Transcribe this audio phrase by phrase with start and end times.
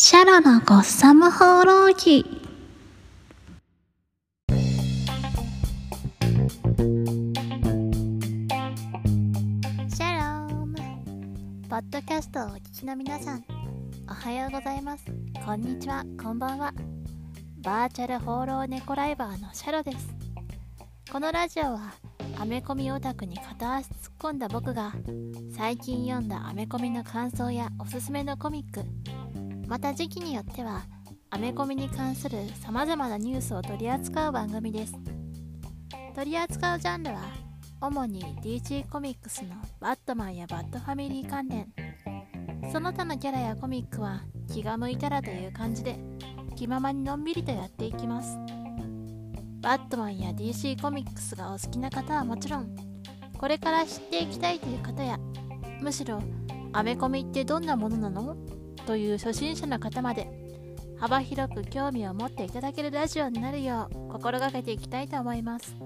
[0.00, 2.18] シャロのゴッサム放浪記。
[2.18, 10.76] シャローム。
[11.68, 13.44] ポッドキャストをお聞きの皆さん
[14.08, 15.04] おはようございます。
[15.44, 16.04] こんにちは。
[16.22, 16.72] こんばんは。
[17.56, 20.14] バーチャル放浪猫ライバーのシャロです。
[21.10, 21.92] このラジオは
[22.38, 24.92] アメコミオタクに片足突っ込んだ僕が
[25.56, 28.84] 最近読んだアメコミの感想やおすすめのコミック
[29.68, 30.84] また時期によっては
[31.28, 34.94] アメコミに関するさまざまなニュースを取り扱う番組です。
[36.14, 37.20] 取り扱うジャンルは
[37.82, 41.70] 主に DC コミックスのバットマンやバットファミリー関連。
[42.72, 45.98] その他のキャラやコミックは気が向いたらという感じで
[46.56, 48.38] 気ままにのんびりとやっていきます。
[49.60, 52.74] バットマンや DC コミックスがお好きな方はもちろん
[53.36, 55.18] これから知っていきたいという方や
[55.82, 56.22] むしろ
[56.72, 58.34] アメコミってどんなものなの？
[58.88, 60.30] という初心者の方まで
[60.98, 65.76] 幅広く興味を持っていただけるラジオになるよう心がけていきたいと思います。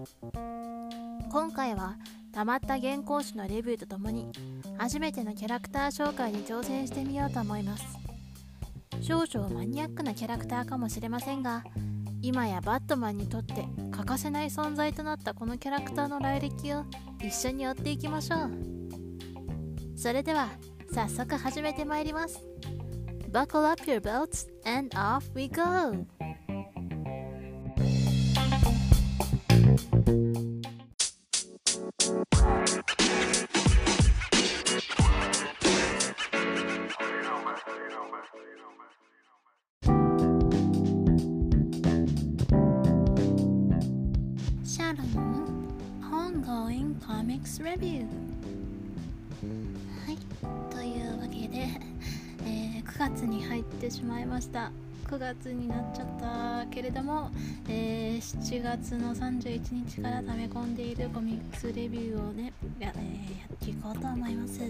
[1.29, 1.97] 今回は
[2.33, 4.31] たまった原稿紙のレビューとともに
[4.79, 7.85] 初めてのキャラクター紹介に挑戦してみようと思います。
[9.01, 11.65] 少々マニアックなキャラクターかもしれませんが
[12.21, 16.85] 今やバットマンにとって欠かせない存在となったこのキャラクターの来歴を
[17.21, 19.99] 一緒に追っていきましょう。
[19.99, 20.51] それでは
[20.95, 22.41] 早速始めてまいります。
[23.32, 26.06] Buckle up your belts and off we go!
[44.64, 45.48] シャロの
[46.02, 48.06] Ongoing Comics Review
[50.06, 50.18] はい
[50.70, 51.68] というわけで、
[52.85, 54.71] 9月に入ってしまいました。
[55.07, 57.31] 9月になっちゃったけれども、
[57.69, 64.61] えー7月の31日から溜め込んでいるコミックスレビューをねや,、えーやっていこうと思います。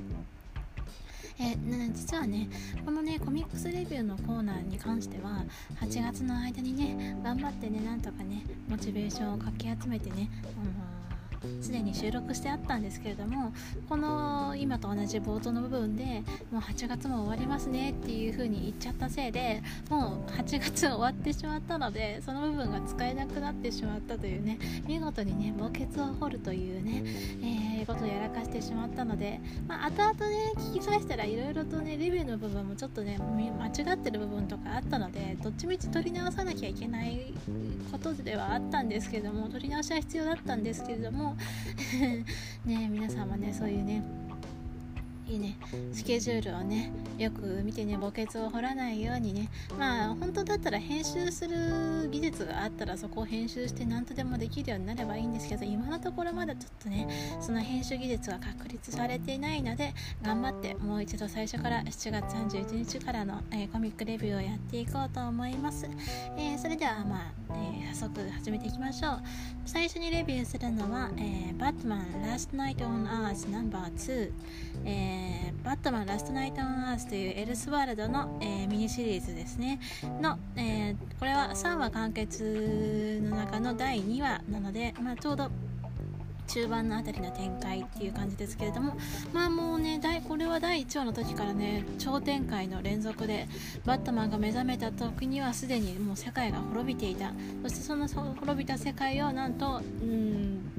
[1.39, 2.49] えー実はね
[2.85, 5.45] このねコミックスレビューのコーナーに関しては
[5.81, 10.92] 8月の間にね頑張ってねなんとかねモチベーションをかき集めてね、あのー
[11.61, 13.53] すでに収録してあったんですけれども
[13.89, 25.71] この今と同じ冒頭の部分でもう8月も終わりますねっていう風に言っちゃったせいでもう8月終わってしまったのでその部分が使えなくなってしまったというね見事にね墓
[26.03, 27.03] 穴を掘るというね、
[27.43, 37.35] えーことをやらかしてしまったので、まあ、後々ね聞き返したらいろいろとねレビューの部分もちょっとね間違ってる部分とかあったのでどっちみち取り直さなきゃいけない
[37.91, 41.32] ことではあったんですけれども取り直しは必要だったんですけれども
[42.65, 44.03] ね皆さんもねそういうね
[45.29, 45.57] いいね。
[45.93, 49.49] スケジュールをねよく見てね墓穴を掘らないようにね。
[49.79, 57.09] まあ本当だったら編集する技術があったらそこを編集して何とでもできるようになればいいんですけど今のところまだちょっとね
[57.41, 65.89] その編集技術が確立されていないので頑張ってもう一度最初から7月31日からの、えーコミックレビューをやっていこうと思います、
[66.37, 69.23] えーそれではまあ、えー早速始めていきましょう。
[69.67, 74.33] 最初にレビューするのは、えー、バットマン Last Night on Earth No.2
[74.87, 75.12] えー
[75.65, 79.79] バットマンラストナイトオンアースというエルスワールドの、えーミニシリーズですね。
[80.21, 85.51] の、えーこれは3話完結の中の第2話なので、まあ、ちょうど
[86.49, 88.97] 中盤のあたりの展開っていう感じですけれども
[89.33, 93.49] まあもうね第これは第1話の時からね超展開の連続で
[93.87, 97.33] バットマンが目覚めた時にはすでにもう世界が滅びていた。
[97.63, 100.32] そしてその滅びた世界をなんとうん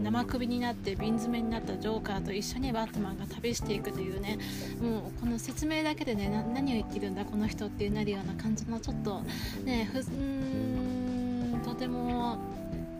[0.04, 4.38] 生首になって瓶詰めになったジョーカーと一緒にバットマンが旅していくというね。
[4.82, 9.22] もうこの説明だけでね何を言ってるんだこの人ってなるような感じのちょっと
[9.64, 12.38] ねふうんとても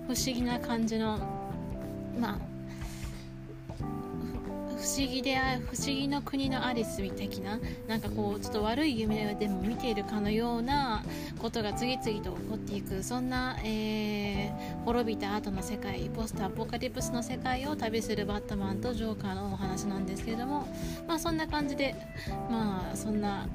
[0.08, 1.18] 不思議な感じの
[2.20, 2.53] まあ
[4.84, 5.38] 不思議で
[5.72, 7.58] 不思議の国のアリス的な
[7.88, 11.06] なんかこうちょっと悪い夢でも見ているかのような
[11.40, 20.68] ことが次々と起こっていくそんな、えー滅びた後の世界ポストアポカリプスの世界を旅するバットマンとジョーカーのお話なんですけれども
[21.08, 21.96] まあそんな感じで
[22.50, 23.48] まあそんな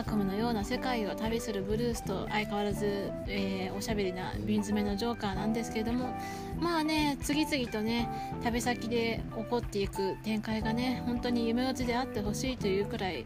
[0.00, 6.14] 悪夢のような世界を旅するブルースと相変わらず、えーおしゃべりな瓶詰めのジョーカーなんですけれども
[6.58, 8.08] まあね次々とね
[8.42, 13.24] 旅先で起こっていく展開がね本当に夢落ちであってほしいというくらい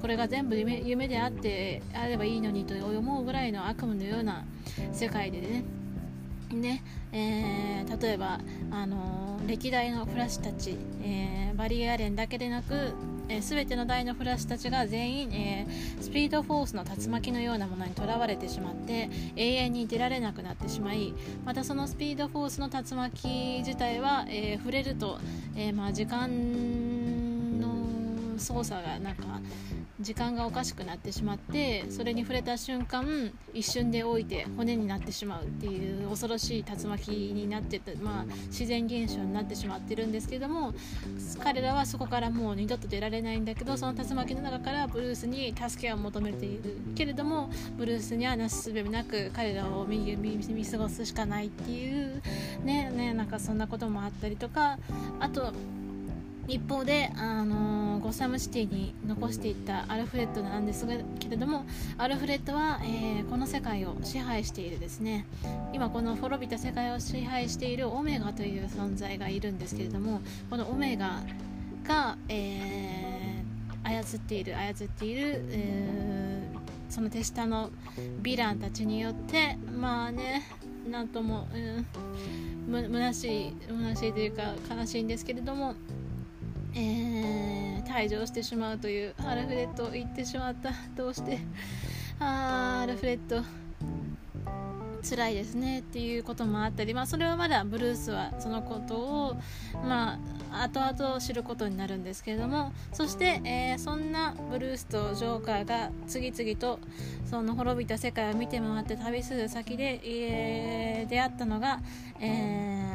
[0.00, 4.44] これが全部夢夢であってあればいいのにと思うぐらいの悪夢のような
[4.92, 5.64] 世界でね
[6.52, 6.82] ね
[7.12, 8.40] えー例えば、
[8.70, 12.92] あのー歴代のフラッシュたち、えーバリー・アレンだけでなく
[13.28, 25.18] えー、全ての大のフラッシュたちが全員、えー、スピードフォースの竜巻のようなものにとらわれてしまって永遠に出られなくなってしまいまたそのスピードフォースの竜巻自体は、えー、触れると、
[25.56, 29.40] えまあ、時間の操作がなんか
[30.00, 40.74] 時間がおかしくなってしまってそれに触れた瞬間一瞬で置いて骨になってしまうっていう恐ろしい竜巻になってて、まあ、自然現象になってしまってるんですけども
[41.42, 52.20] 彼らはそこからもう二度と出られないんだけどその竜巻の中からブルースに助けを求めているけれどもブルースにはなすすべなく彼らを見見過ごすしかないっていう
[52.64, 54.78] ねねなんかそんなこともあったりとか
[55.20, 55.52] あと
[56.46, 60.86] 一方で、あのー、ゴサムシティに残していったアルフレッドなんです
[61.18, 61.64] けれども
[61.96, 65.26] アルフレッドは、えー、この世界を支配しているですね。
[65.72, 70.20] 今この滅びた世界を支配しているオメガという存在がいるんですけれども
[70.50, 71.22] このオメガ
[71.84, 77.70] が、えー、操っている操っている、えー、その手下の
[78.22, 80.42] ヴィランたちによってまあね
[80.90, 81.86] なんとも、うん、
[82.70, 85.74] む虚しい虚しいというか悲しいんですけれども
[86.74, 90.70] えー、退場してしまうというアルフレッド言ってしまった。
[90.96, 91.38] どうして
[92.18, 93.42] あアルフレッド
[95.04, 99.36] 辛いですねっていうこともあったり、まあ、それはまだブルースはそのことを、
[99.84, 100.18] ま
[100.50, 102.72] あ、後々知ることになるんですけれども。
[102.92, 106.80] そして、えー、そんなブルースとジョーカーが次々と
[107.26, 111.80] その滅びた世界を見て回って旅する先で、えー、出会ったのが、
[112.20, 112.88] え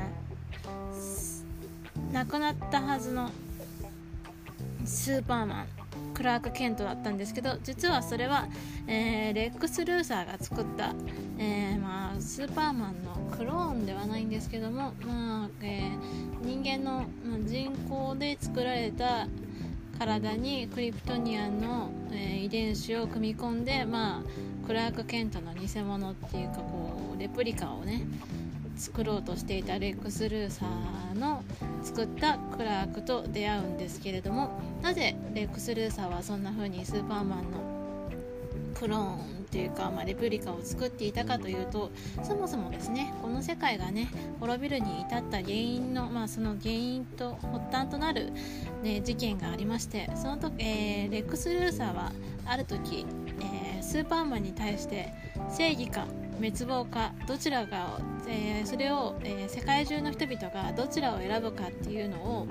[2.10, 3.30] ー、亡くなったはずの
[4.86, 5.68] スーパーマン
[6.14, 8.48] クラーク・ケントだったんですけど実はそれは、
[8.88, 10.94] えー、レックス・ルーサーが作った、
[11.38, 19.28] えー、まあ、スーパーマンのクローンではないんですけども、まあえー、人間の、まあ、人工で作られた
[19.98, 28.04] 体にクリプトニアンの、え遺伝子を組み込んで、まあ、クラーク・ケントの偽物っていうかこうレプリカをね
[28.78, 31.44] 作ろうとしていたレックス・ルーサーの
[31.84, 37.80] 作ったクラークと出会うんですけれどもなぜレックス・ルーサーはそんな風にスーパーマンの
[38.80, 41.92] クローンというか、まあ、レプリカを作っていたかというと
[42.24, 44.08] そもそもですねこの世界がね
[44.40, 48.31] 滅びるに至った原因の、まあ、その原因と発端となる、
[48.84, 52.12] ね、事件がありましてその時、えー、レックス・ルーサーは
[52.46, 53.06] ある時、
[53.42, 55.14] えー、スーパーマンに対して
[55.50, 56.06] 正義か
[56.40, 62.48] 滅亡かどちらかを、えー、それを、えー、世界中の人々がどちらを選ぶかっていうのを、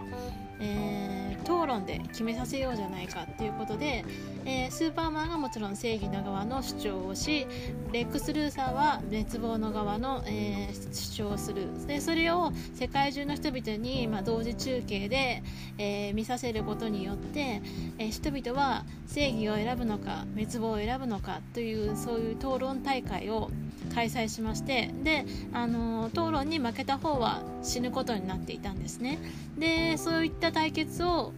[0.61, 4.05] えー、討論で決めさせようじゃないかっていうことで、
[4.45, 7.47] えスーパーマンがもちろん正義の側の主張をし
[7.93, 11.87] レックス・ルーサーは滅亡の側の、え主張をする。
[11.87, 15.43] でそれを世界中の人々に、まあ、同時中継で、
[15.79, 17.63] え見させることによって、
[17.99, 23.51] え人々は正義を選ぶのか滅亡を選ぶのかというそういう討論大会を
[23.89, 29.19] 開催しましてであの討論に負けた方は死ぬことになっていたんですね。
[29.59, 31.33] でそういった対決を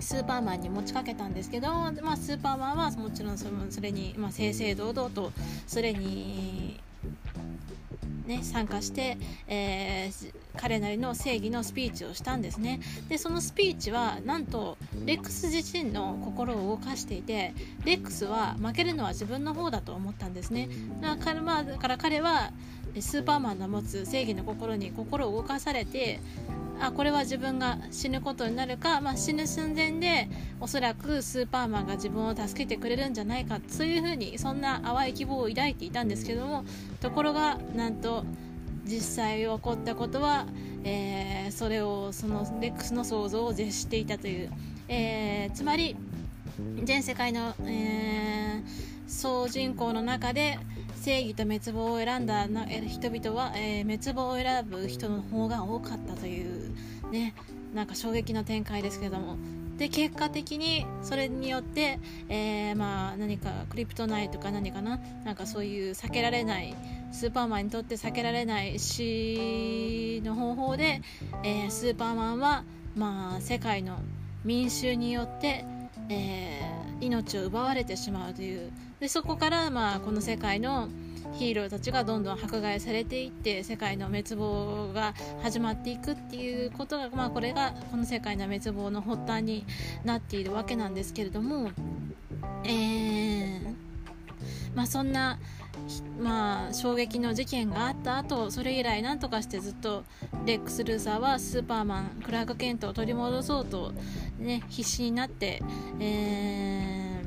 [0.00, 1.68] スーパーマンに持ちかけたんですけど、
[2.02, 5.32] まあ、スーパーマンはもちろんそのそれに、まあ、正々堂々と
[5.66, 6.78] それに
[8.28, 9.16] ね、参加して、
[9.48, 12.80] えー、彼なりの正義のスピーチをしたんですね。
[13.08, 14.76] でそのスピーチはなんと
[15.06, 17.54] レックス自身の心を動かしていて
[17.84, 20.68] レックスは負けるのは自分の方だと思ったんですね。
[21.00, 22.52] だから,、まあ、だから彼は
[23.00, 26.20] スーパーマンの持つ正義の心に心を動かされて
[26.80, 30.28] あこれは自分が死ぬことになるか、まあ、死ぬ寸前で
[30.60, 36.64] おそらくスーパーマンが自分を助けてくれるんじゃないかそういうふうにそんな淡い希望を抱いていたんですけども
[37.00, 38.24] ところがなんと
[38.84, 40.46] 実際起こったことは、
[40.84, 44.50] えー、それをそのレックスの想像を絶していたという、
[44.88, 45.96] えー、つまり
[46.84, 48.62] 全世界の、えー、
[49.08, 50.58] 総人口の中で
[50.94, 56.72] 正義と滅亡を選んだ人々は、えー、滅亡を選ぶ人の方が多かったという
[57.10, 57.34] ね
[57.74, 59.36] なんか衝撃の展開ですけども。
[59.78, 66.74] で結果的にそれによって、えー、まあ何かクリプトナイトか何かななんかそういう避けられない
[67.12, 71.00] スーパーマンにとって避けられない死の方法で、
[71.44, 72.64] えー、スーパーマンは、
[72.96, 74.00] まあ、世界の
[74.44, 75.64] 民衆によって、
[76.08, 76.60] え、
[77.00, 78.70] 命を奪われてしまうという。
[79.00, 80.88] でそこから、まあ、この世界の
[81.34, 89.64] ヒーローたちがどんどん迫害されていって世界の滅亡が始まっていくっていうことが、まあ、これがこの世界の滅亡の発端に
[90.04, 91.70] なっているわけなんですけれども、
[92.64, 93.74] えー
[94.74, 95.38] まあ、そんな
[96.20, 100.04] まあ、衝撃の事件があった後それ以来何とかしてずっと
[100.44, 103.92] レックス・ルーサーはスーパーマンクラーク・ケントを取り戻そうと、
[104.38, 105.62] ね、必死になって、
[106.00, 107.22] え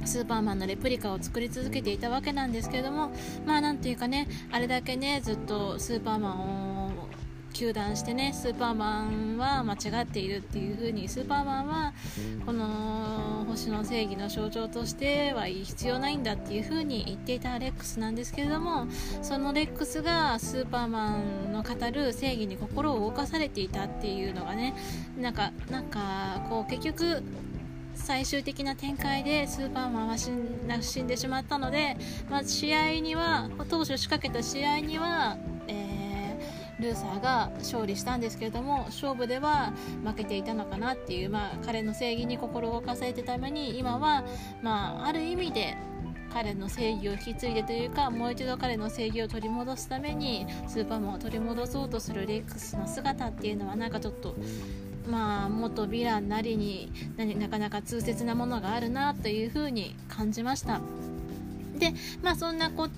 [0.00, 3.12] ー、スーパーマンのレプリカを作り続けていたわけなんですけれども
[3.46, 6.71] まあなんていうかねあれだけねずっとスーパーマンを
[7.52, 11.92] 糾弾してねスーパーマンは間違っているっていう風にスーパーマンは
[12.44, 18.86] この星の正義の象徴としては必要ないんだっていう風に言っていたレックスなんですけれども
[19.22, 24.74] そのレックスがスーパーマンの語る正義に心を動かされていたっていうのがね
[25.18, 27.22] なんかなんかこう結局
[27.94, 31.96] 最終的な展開でスーパーマンは死んでしまったので、
[32.30, 35.36] まあ、試合には当初仕掛けた試合には、
[36.82, 39.72] ルーサーが勝利したんですけれども勝負では
[40.04, 44.24] 負けていたのかなっていう、まあ、彼の正義に心を動かされてために今は、
[44.62, 45.76] まあ、ある意味で
[46.32, 54.34] 彼の正義を引き継いでというかもう一度彼の正義を取り戻すためにスーパーマンを取り戻そうとするレックスの姿っていうのはなんかちょっと
[55.08, 56.90] まあ元ヴィランなりに
[57.38, 60.80] なかなか痛切なものがあるなというふうに感じました。
[61.82, 62.88] で、まあ、そんなこ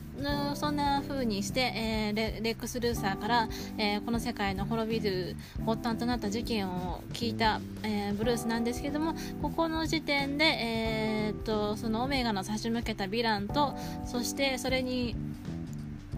[0.54, 3.48] そんな風にして、えー、レレックス・ルーサーから、
[3.78, 5.36] えー、この世界の滅びる
[5.66, 13.74] 発端となった事件を聞いた、えー、ブルースなんですけどもここの時点で、えー、っとそのオメガの差し向けたヴィランと
[14.04, 15.16] そしてそれに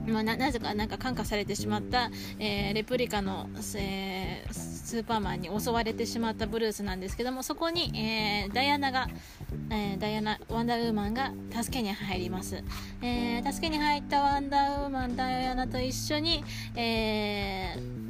[0.07, 9.09] まあ、なぜかなんか感化されてしまった、えー、レプリカの、えー、スーパーマンに襲われてしまったブルースなんですけどもそこに、えー、ダイアナが、
[9.71, 12.63] えー、ダイアナワンダーウーマンが助けに入ります、
[13.03, 16.45] えー、助けに入ったワンダーウーマンダイアナと一緒に、
[16.77, 18.07] えー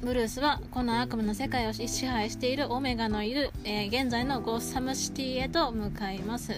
[0.00, 6.52] ブルースはこの悪夢の世界を支配しているオメガのいる、えー、現在のゴッサムシティへと向かいます。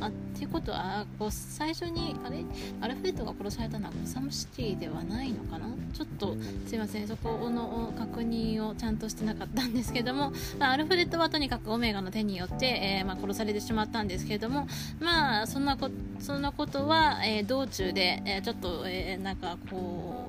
[0.00, 2.44] あっていうことはこう最初にあれ？
[2.80, 5.66] アルフレッドが殺されたのはゴサムシティではないのかな？
[5.94, 6.36] ちょっと
[6.66, 14.66] すいませんそこの確認をちゃんとしてなかったんですけども、まあ、アルフレッドはとにかくオメガの手によって、えー、まあ、殺されてしまったんですけども
[15.00, 15.88] まあそんなこ
[16.20, 20.28] そんなことは、えー、道中で、え、ちょっと、えなんかこ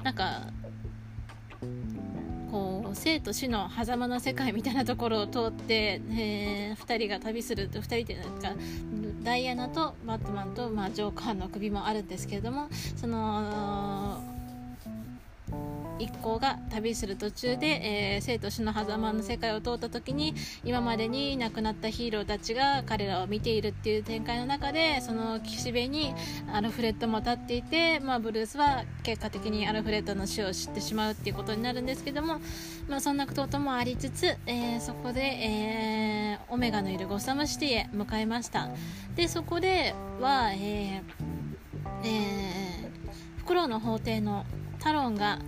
[0.00, 0.52] うなんか
[2.50, 8.52] こう生と死の狭間の世界みたいなところを通って、えー、2人が旅すると2人っていうか
[9.22, 14.17] ダイアナとバットマンと、まあ、ジョーカーの首もあるんですけれどもその
[15.98, 26.14] 一行が旅する途中で、えー、生と死の狭間の世界を通った時に今までに亡くなったヒーローたちが彼らを見ているっていう展開の中でその岸辺に
[26.52, 32.40] アルフレッドも立っていて、まあ、ブルースは結果的にアルフレッドの死を知ってしまうっていうことになるんですけども、
[32.88, 38.68] まあ、そんなこともありつつ、えー、そこで、えー、オメガのいるゴサムシティへ向かいました。
[39.16, 41.02] でそこでは、えー
[42.04, 44.44] えー、フクロウの法廷の
[44.78, 45.38] タロンが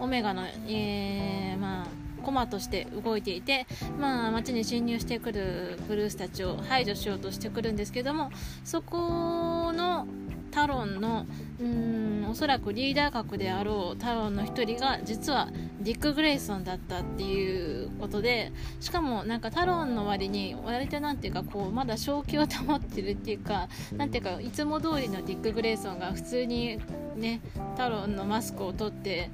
[0.00, 1.86] オメガの、えー、まあ、
[2.24, 3.66] コマとして動いていて、
[4.00, 8.30] まあ、街に侵入してくるブルースたちを排除しようとしてくるんですけども
[8.64, 10.06] そこの
[10.54, 11.26] タロンの
[11.58, 15.48] うーんおそらくリーダー格であろうタロンの1人が実は
[15.80, 26.78] ディック・グレイソンだったっていうことでしかもなんかタロンの割に割となんていうかこうまだ正気を保ってるっていうかなんていうかいつも通りのディック・グレイソンが普通に
[27.16, 27.40] ね
[27.76, 29.30] タロンのマスクを取って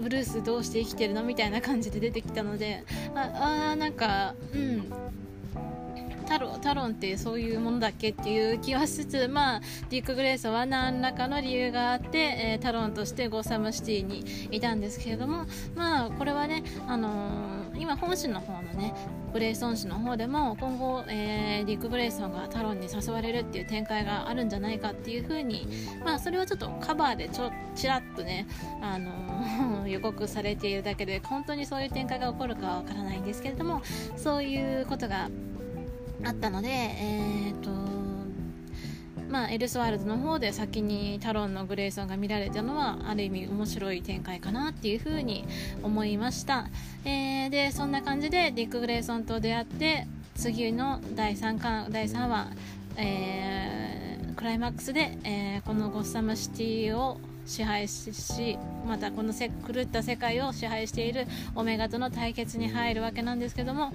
[0.00, 2.84] ブルースどうして生きてるのみたいな感じで出てきたので
[3.16, 4.92] ああなんかうん。
[6.32, 9.60] タロタロンってそういうものだっけっていう気はしつつ、まあ、
[9.90, 18.94] ディック・グレイソンは何らかの理由があって、えー、タロンとしてゴーサムシティにいたんですけれども、まあ、これはね、あのー、今本誌の方のね
[19.34, 25.68] グレイソン氏の方でも今後、えー、ディック・グレイソンがタロンに誘われるっていう展開があるんじゃないかっていう風に
[26.02, 28.46] まあそれはちょっとカバーでちょちらっとね、
[28.80, 33.82] あのー、 予告されているだけで本当にそういう展開が起こるかはわからないんですけれども
[34.16, 35.28] そういうことが
[36.24, 37.70] あったので、えーと
[39.32, 45.46] まあ、エルスワールドの方で先にタロンのグレイソンが見られたのはある意味面白い展開かなっていうふうに
[45.82, 46.66] 思いました、
[47.06, 52.50] えー、でそんな感じでディック・グレイソンと出会って次の第 3, 巻第3話、
[52.98, 63.92] えー、クライマックスで、えー、このゴッサムシティを支配しまたこのせ狂った世界を支配しているオメガとの対決に入るわけなんですけども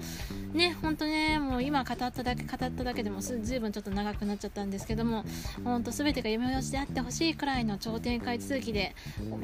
[0.52, 5.24] ね本当ねもう今語っただけ語っただけでもずいぶんちょっと長くなっちゃったんですけども
[5.64, 8.94] 本当全てが夢のしであってほしいくらいの超展開続きで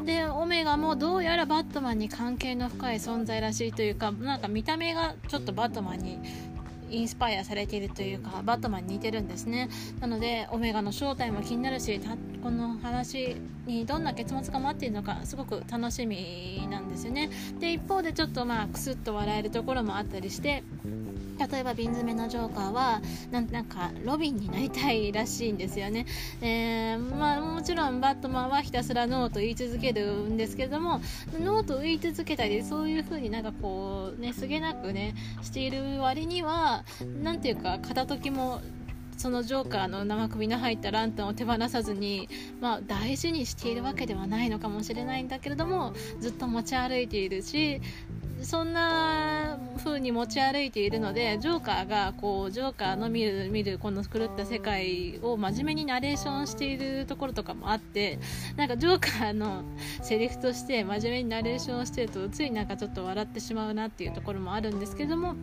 [0.04, 6.18] でオメガもどうやらバットマンに関係の深い存在らしいというかなんか見た目がちょっとバットマンに
[6.94, 9.68] インスパイアされているというかバットマンに似てるんですね。
[10.00, 12.00] なのでオメガの正体も気になるし
[12.42, 13.36] この話
[13.66, 17.30] にどんな結末が待っているのかすごく楽しみなんですよね。
[17.58, 20.62] で一方でちょっとまあクスッと笑えるところもあったりして
[21.38, 23.00] 例えば瓶詰めのジョーカーは
[23.30, 26.06] なんかロビンになりたいらしいんですよね、
[26.40, 31.00] えー、まあ、もちろんバットマンはひたすらノーと言い続けるんですけれども
[31.38, 36.84] ノーと言い続けたりそういう風になんかこうねすげなくねしている割には
[37.22, 38.60] 何ていうか片時も
[39.16, 42.28] そのジョーカーの生首の入ったランタンを手放さずに、
[42.60, 47.80] まあ、大事にしているわけではないのかもしれないんだけれどもずっと持ち歩いているし
[48.44, 58.18] そんな風に持ち歩いているのでジョーカーがこうジョーカーの見る見るこの狂った世界を真面目にナレーションしているところとかもあって
[58.56, 59.62] なんかジョーカーの
[60.02, 65.34] セリフとして真面目にナレーションしてるとついなんかちょっと笑ってしまうなっていうところもあるんですけども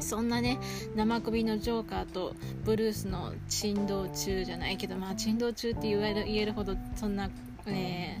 [0.00, 0.58] そんなね
[0.96, 2.34] 生首のジョーカーと
[2.64, 7.30] ブルースの珍道中じゃないけどまあ珍道中って言える言えるほどそんな、
[7.72, 8.20] え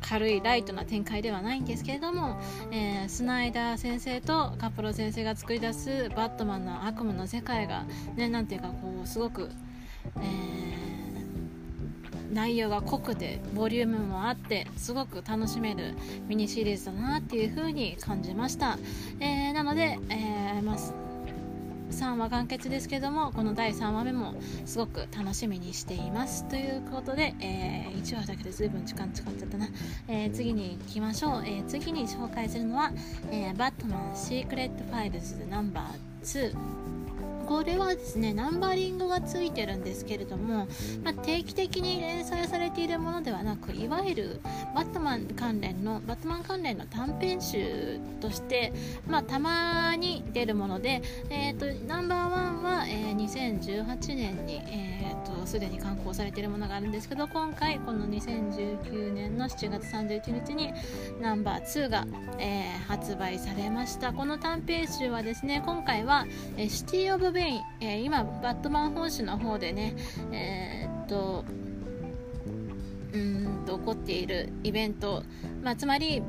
[0.00, 7.84] ー、軽いライトな展開ではないんですけれども、えー、スナイダー先生とカプロ先生が作り出すバットマンの悪夢の世界が
[8.16, 9.50] ねなんていうかこうすごく、
[10.16, 10.66] えー
[12.36, 15.94] 内容が濃くてボリュームもあってすごく楽しめる
[16.28, 18.78] ミニシリーズだなっていう風に感じました、
[19.20, 21.05] え、なので、えーまあ
[21.90, 29.68] 3話完結ですけどもこの第3話目もすごく楽しみにしていますということで、えー、1話だけで随分時間使っちゃったな、
[30.08, 32.92] えー、次に行きましょう、えー、次に紹介するのは、
[33.30, 37.05] えバットマン Secret Files ナンバー2
[37.46, 40.66] これはですねナンバリングがついてるんですけれども、
[41.04, 44.40] まあ、定期的に連載されているものではなくいわゆる
[44.74, 48.72] バットマン関連のバットマン関連の短編集として、
[49.06, 60.72] まあ、たまに出るもので、えーと、ナンバーワンは、えー、2018年に、えーと、すでに刊行されているものがあるんですけど今回この2019年の7月31日に
[61.20, 62.06] ナンバー2が、
[62.38, 64.12] えー、発売されました。
[64.12, 66.26] この短編集はですね今回は、
[66.56, 69.94] えー、 City of Bane、えー、今バットマン本誌の方でね
[70.32, 71.44] えー、っと
[73.12, 75.22] うんと起こっているイベント、
[75.62, 76.22] まあ、つまり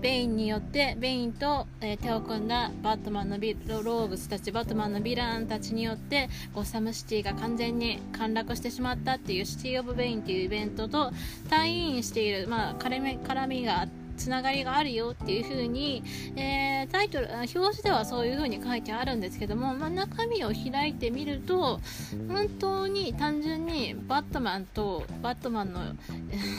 [0.00, 11.10] ベインによってベインと、えー、手を組んだバットマンのローグスたちバットマンのヴィランたちによってゴッサムシティが完全に陥落してしまったっていう City of Bane っていうイベントと
[11.50, 16.02] 退院している、まあ、絡み絡みがあってつながりがあるよっていう風に、
[16.36, 21.80] えー、タイトル表紙ではそういう風に書いてあるんですけども、まあ、中身を開いてみると
[22.28, 25.80] 本当に単純にバットマンとバットマンの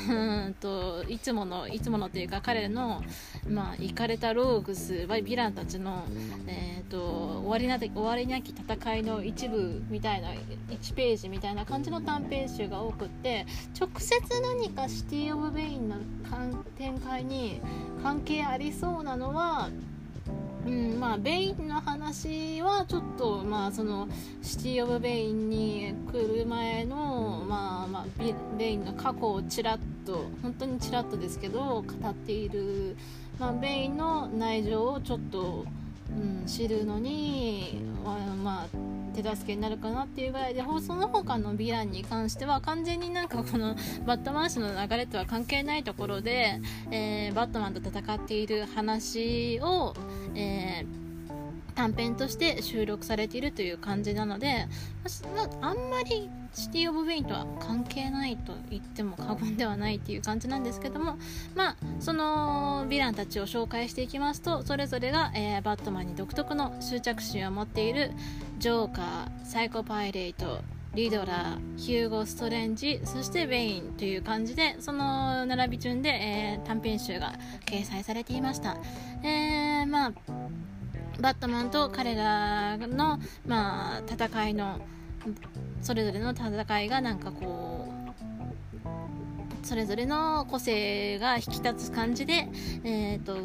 [0.10, 0.14] う
[0.50, 3.02] ん といつものいつものというか彼の
[3.48, 6.04] まあ、かれたローグスヴィランたちの、
[6.48, 7.00] えーと、
[7.44, 13.46] 終わりな終わりなき戦いの一部みたいな1ページみたいな感じの短編集が多くって
[13.80, 15.98] 直接何か City of Bane の
[16.78, 17.45] 展開に
[18.04, 19.70] 関係ありそうなのは
[20.66, 24.08] うんまあ、ベインの話はちょっと、まあ、その
[24.42, 28.06] City of Bane に来る前の、まあまあ、
[28.58, 32.98] ベインの過去をちらっと本当にちらっとですけど語っている、
[33.40, 35.66] まあ、ベインの内情をちょっと、
[36.10, 37.82] うん、知るのに、
[38.44, 38.68] まあ、
[39.16, 46.60] 手助けになるかなっていうぐらいでその他のヴィランに関しては完全になんかこのバットマン氏の流れとは関係ないところで、
[46.92, 49.96] えー、バットマンと戦っている話を、
[50.36, 51.05] えー
[51.76, 54.68] 短編として収録されているという感じなので、
[55.62, 61.18] あ、んまりシティ・オブ・ベインとは関係ないと言っても過言ではないっていう感じなんですけども
[61.54, 68.12] まあそのヴィランたちを紹介していきますとそれぞれが、えー、バットマンに独特の執着心を持っている
[68.58, 70.62] ジョーカーサイコパイレイト
[70.96, 77.34] リドラー、ヒューゴ・ストレンジ、そしてベインという感じで、その並び順で、えー、短編集が
[77.66, 78.78] 掲載されていました。
[79.22, 80.14] えー、まあ、
[81.20, 84.80] バットマンと彼らの、まあ、戦いの
[85.82, 87.88] それぞれの戦いがなんかこ
[89.64, 92.48] うそれぞれの個性が引き立つ感じで、
[92.84, 93.38] えーと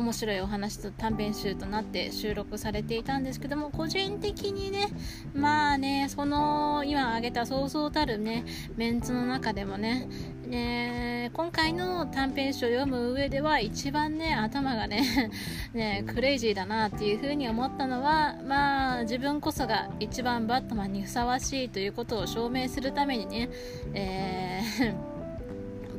[0.00, 4.88] 面白いお話と短編集となって収録されていたんですけども個人的にね
[5.34, 8.44] まあねその今挙げたそうそうたるね
[8.76, 10.08] メンツの中でもね
[10.46, 15.30] ね今回の短編集を読む上では一番ね頭がね
[15.74, 23.50] ねクレイジーだなっていう風に思ったのはまあ自分こそが一番バットマンにふさわしいということを証明するためにね、
[23.92, 24.94] えー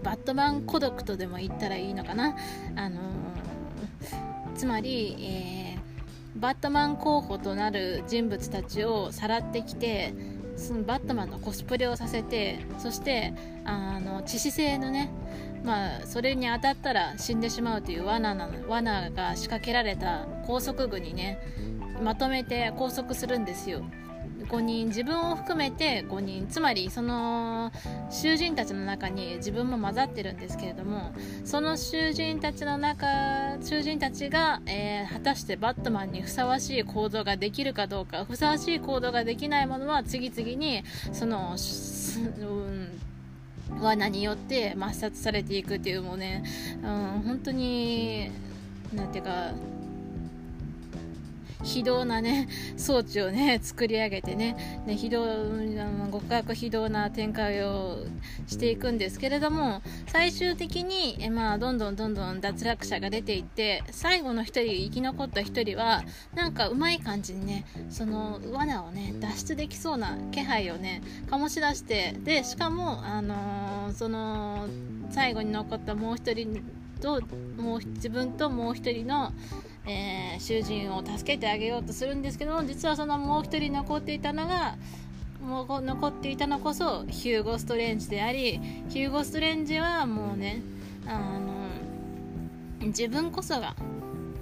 [0.03, 2.35] バットマン孤独とでも言ったらいいのかな。
[2.75, 2.99] あの
[4.61, 5.81] つまり、えー
[6.33, 10.13] バットマン候補となる人物たちをさらってきて
[10.55, 13.33] そのバットマンのコスプレをさせてそして
[13.65, 15.11] あの致死性のね
[15.65, 21.37] まあそれに当たったら死んでしまうという罠な罠が仕掛けられた拘束具にね
[22.01, 23.83] まとめて拘束するんですよ。
[24.51, 27.71] 5人自分を含めて5人つまりその
[28.09, 31.13] 囚人たちの中に自分も混ざってるんですけれども
[31.45, 33.07] その囚人たちの中
[33.63, 40.83] 囚人たちが、えー、果たしてバットマンにふさわしい行動ができるかどうかふさわしい行動ができないものは次々に
[41.13, 41.55] その、
[43.71, 46.43] うん、罠によって抹殺されていくっていうもうね、
[46.83, 48.29] うん、本当に
[48.93, 49.53] なんていうか
[51.63, 52.47] 非道なね
[52.77, 55.25] 装置をね作り上げてねね非道
[56.11, 57.99] 極悪非道な展開を
[58.47, 74.67] していくんですけれども最終的にえ、まあ、どんどんどんどん脱落者が出ていって最後の1人生き残った1人はなんかうまい感じにねその罠をね脱出できそうな気配をね醸し出してでしかも、あのー、その
[75.09, 76.63] 最後に残ったもう1人
[77.01, 77.21] と
[77.57, 79.33] もう自分ともう1人の
[79.85, 84.75] えー、囚人を助けてあげようとするんですけども実はそのもう一人残っていたのが
[85.41, 90.61] もう残っていたのこそヒューゴ・ストレンジでありヒューゴ・ストレンジはもうね
[91.07, 93.75] あの自分こそが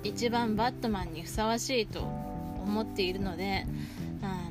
[0.04, 3.66] 一番バットマンにふさわしいと思っているので
[4.22, 4.50] あ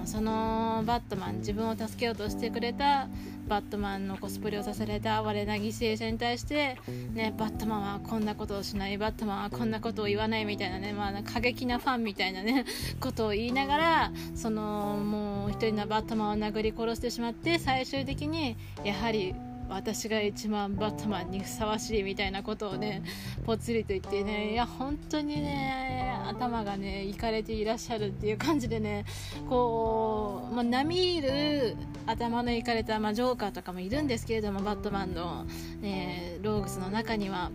[0.00, 3.08] のそのバットマン自分を助けようとしてくれた
[3.48, 6.76] バットマンのコスプレをさせられた我な犠牲者に対して、
[7.14, 12.64] ね、バットマンはこんなことをしないバットマンはこんなことを言わないみたいなね、まあ、過激なファンみたいなね
[13.00, 19.34] ことを言いながらそのもう一人のバットマンを殴り殺してしまって最終的にやはり
[19.68, 23.02] 私が一番バットマンにふさわしいみたいなことをね
[23.44, 29.04] ぽつりと言ってねいや本当にね頭がねいかれていらっしゃるっていう感じでね
[29.48, 31.76] こう、まあ、並みいる
[32.06, 35.44] 頭のいかれた、まあ、ジョーカーとかもいるんですけれどもバットマンの、
[35.80, 37.50] ね、ローグスの中には。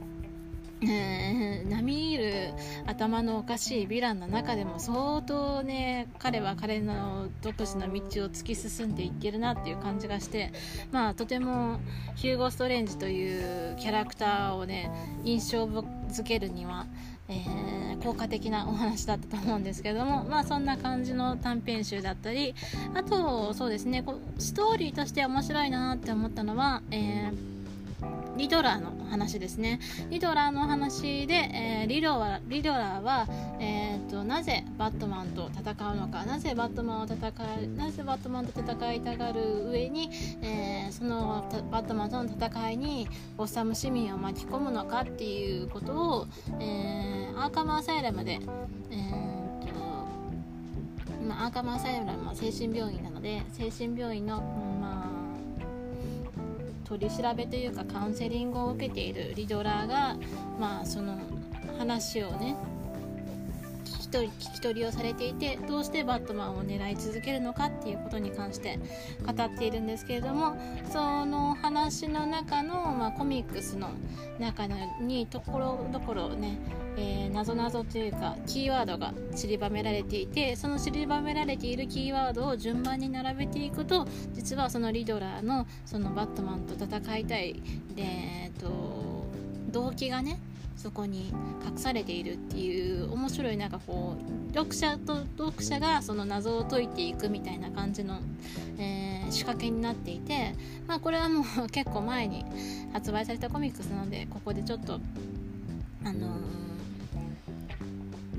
[0.84, 2.54] えー、 並みいる
[2.86, 10.52] 頭のおかしいヴィランの中でも相当ね彼は彼の独自の道を突き進んでいってるなっていう感じがして
[10.92, 11.80] まあとても
[12.16, 14.90] ヒューゴ・ストレンジというキャラクターをね
[15.24, 16.88] 印象づけるには、
[17.30, 22.56] えー、効果的なお話だったと思うんですけどもまあそんな感じの短編集だったり
[22.96, 27.61] あとそうですねこストーリーとして面白いなって思ったのは、えー
[28.38, 29.80] リドラーの話ですね。
[30.10, 33.28] リドラーの話で、えー、リドラリドラーは、
[33.60, 36.26] えーと、なぜバットマンと戦うのか。
[36.26, 40.10] なぜバットマンを戦いなぜバットマンと戦いたがる上に、
[40.42, 46.28] えー、そのバットマンとの戦いにゴッサム市民を巻き込むのかっていうことを、
[46.60, 48.40] えー、アーカムアサイラムで、
[48.90, 49.76] えーと
[51.28, 54.42] まあ、アーカムアサイラムは精神病院なので精神病院の、
[54.82, 55.21] まあ
[56.92, 60.18] 取り調べというかカウンセリングを受けているリドラーが、
[60.60, 61.18] まあ、その
[61.78, 62.58] 話をね
[64.12, 68.78] き取り聞き取りをされていてどうしてバットマンを狙い続けるのかっていうことに関して
[69.26, 70.56] 語っているんですけれども
[70.92, 73.90] その話の中の、まあ、コミックスの
[74.40, 74.68] 中
[75.00, 76.58] にところどころね
[76.98, 87.54] えー、謎々というかキーワードが散りばめられていてその散りばめられているキーワードを順番に並べていくと実はそのリドラーのそのバットマンと戦いたい
[87.96, 89.26] で、えーと、
[89.72, 90.38] 動機がね
[90.82, 91.32] そこに
[91.64, 98.20] 隠されているっていう面白いなんかこう読者と読者がその謎を解いていくみたいな感じの、
[98.80, 100.56] えー、仕掛けになっていて、
[100.88, 102.44] まあ、これはもう 結構前に
[102.94, 105.00] 発売されたコミックスなのでここでちょっと
[106.04, 106.62] あのー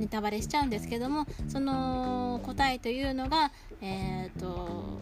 [0.03, 5.01] ネタバレしちゃうんですけどもその答えというのが、えーと、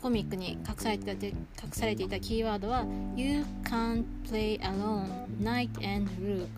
[0.00, 1.34] コミックに隠されてた隠
[1.72, 2.84] されていたキーワードは
[3.16, 6.48] You can't play alone night and rook.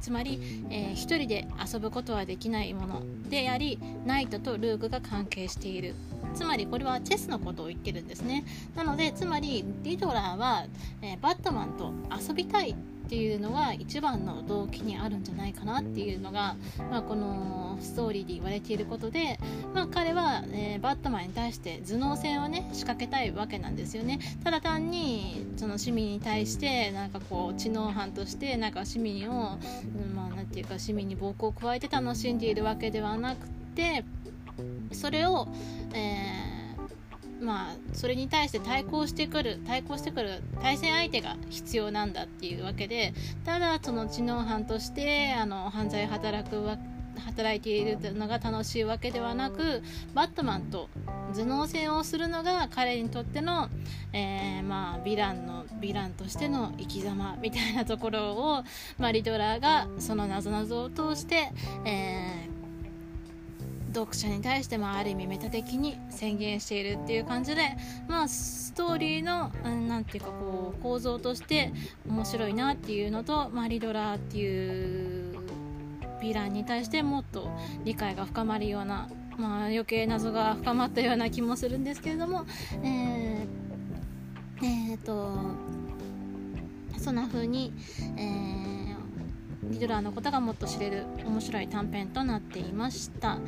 [0.00, 5.94] つまり、えー、一人で遊ぶことはできないものでありナイトとルークが関係している。
[6.34, 8.44] つまりこれはチェスのことを言ってるんですね。
[8.74, 10.66] なのでつまりリドラーは、
[11.02, 12.74] えー、バットマンと遊びたい
[13.10, 16.54] っていうのが一番の動機にあるんじゃないかなっていうのが、
[16.92, 19.40] まあ、このストーリーで言われていることで、
[19.74, 24.20] まあ、彼は、えー、バットマンに対して頭脳戦をね仕掛けたいわけなんですよね。
[24.44, 29.58] ただ単にその市民に対してなんかこう知能犯としてなんか市民を、
[30.08, 34.04] うん、まあなんていうか市民に暴行を加えて楽しんでいるわけではなくて
[34.92, 35.48] それを、
[35.94, 36.39] えー
[37.40, 46.78] まあ、それに対して対抗してくる対抗してくる対戦相手が必要なんだっていうわけでただその知能犯としてあの犯罪を働くわ
[47.16, 49.82] 働いているのが楽しいわけではなく
[50.14, 50.88] バットマンと
[51.34, 53.68] 頭脳戦をするのが彼にとっての、
[54.12, 58.64] えー、まあ、ヴィランのヴィランとしての生き様みたいなところを、
[58.98, 61.52] まあ、リドラーがそのなぞなぞを通して、
[61.84, 62.49] えー
[63.92, 67.76] 読者に対してもある意味メタ的に宣言しているっていう感じで
[68.08, 71.72] まあストーリーの何ていうかこう構造として
[72.08, 75.38] 面白いなっていうのと、まあ、リドラーっていう
[76.20, 77.50] ヴィランに対してもっと
[77.84, 82.44] 理解が深まるような、まあ、余計謎が深まったような気もするんですけれども
[82.82, 85.36] えー、えー、と
[86.98, 87.72] そんな風に、
[88.16, 88.79] えー
[89.70, 93.38] リドラーのことがもっと知れる面白い短編となっていました。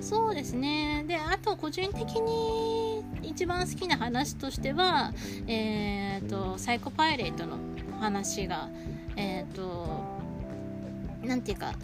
[0.00, 1.04] そうですね。
[1.06, 5.12] であと個人的に一番好きな話としては
[5.46, 7.58] えっ、ー、とサイコパイレートの
[8.00, 8.68] 話が
[9.16, 10.04] えっ、ー、と
[11.24, 11.76] 何て言うか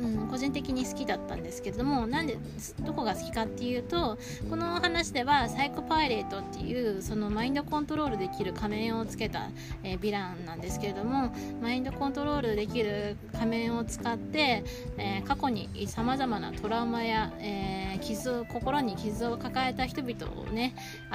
[0.00, 2.38] うん、個人的に好きだったんですけれどもなんで
[2.80, 9.50] どこが好きかっていうとこの話ではサイコパイレートっていうそのマインドコントロールできる仮面をつけた、
[9.82, 14.64] えー、ヴィランなんですけれどもマインドコントロールできる仮面を使って、
[14.96, 20.74] えー、過去にさまざまなトラウマや、えー、傷心に傷を抱えた人々をね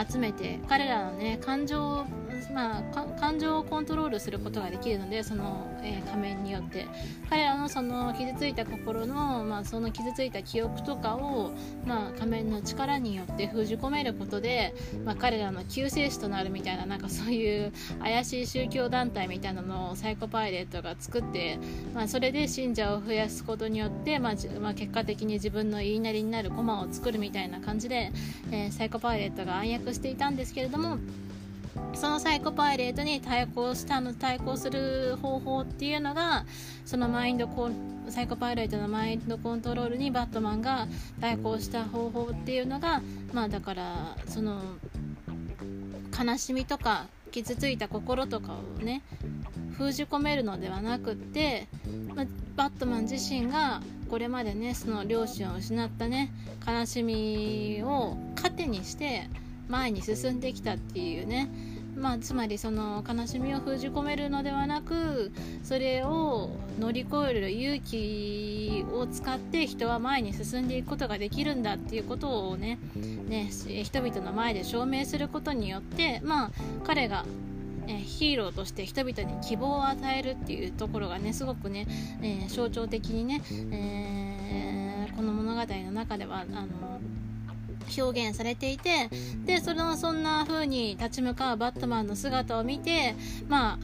[0.09, 2.05] 集めて彼らのね感情を
[2.53, 2.81] まあ、
[3.19, 6.85] 感情をコントロールすることができるのでその、えー、仮面によって。
[7.29, 11.51] 彼らのその傷ついた心の、まあ、その傷ついた記憶とかを、
[11.85, 21.57] まあ、仮面の力によって封じ込めることで、まあ、彼らの救世主となるみたいななんかそういう怪しい宗教団体みたいなのをサイコパイレートが作って、
[21.93, 28.11] まあ、それで信者を増やすことによって、まあまあ、結果的に自分の言いなりになる駒を作るみたいな感じで、
[28.51, 30.99] えー、サイコパイレートが暗躍していたんですけれども
[31.93, 36.45] そのサイコパイレートに対抗したの対抗する方法っていうのが
[36.85, 40.87] そのマインドコンサイコパイレートのマインドコントロールにバットマンが
[41.21, 43.01] 対抗した方法っていうのが
[43.33, 44.61] まあだからその
[46.17, 49.01] 悲しみとか傷ついた心とかをね
[49.77, 51.67] 封じ込めるのではなくって、
[52.15, 56.31] まあ、バットマン自身がこれまでねその両親を失ったね
[56.65, 59.27] 悲しみを糧にして
[59.67, 61.49] 前に進んできたっていうね。
[61.95, 65.31] まあ、つまりその悲しみを封じ込めるのではなく
[65.63, 72.79] それを乗り越える勇気を使って人は前に進んでいくことができるんだっていうことをね
[73.29, 73.49] ね
[73.83, 76.51] 人々の前で証明することによって、まあ、
[76.83, 77.25] 彼が
[77.87, 81.87] ヒーローとして人々に希望を与えるっていうところがねすごくね、
[82.21, 86.67] えー、象徴的にね、えー、この物語の中ではあの
[87.97, 89.09] 表現されていて
[89.45, 93.15] でそのそんな風に立ち向かうバットマンの姿を見て
[93.47, 93.79] まあ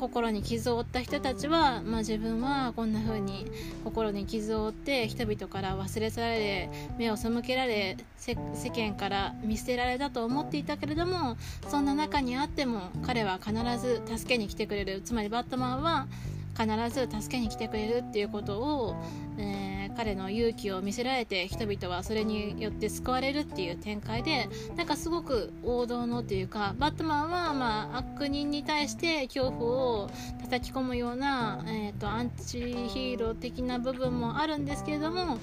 [0.00, 3.44] 心に傷を負った人たちは、まあ、自分はこんな風に
[3.84, 8.36] 心に傷を負って人々から忘れ去られ目を背けられ世
[8.70, 11.36] 間から見捨てられたと思っていたけれども
[11.68, 15.02] そんな中にあっても彼は必ず助けに来てくれる。
[15.02, 16.06] つまりバットマンは
[16.58, 18.96] 必ず助けに来てくれるっていうことを、
[19.38, 30.10] えー彼の勇気を見せられて人々はそれによって救われるっていう展開でなんかすごく王道のというかバットマンはまあ悪人に対して恐怖を
[30.42, 35.38] 叩き込むような、えーと、アンチヒーロー的な部分もあるんですけれども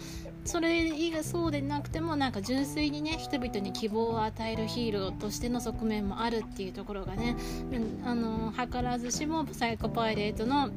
[0.46, 7.36] それ以外そうでなくてもなんか純粋にね人々に希望を与えるヒーローとしての側面もあるっていうところがね、
[7.72, 10.70] うんあの図らずしもサイコパイレートの、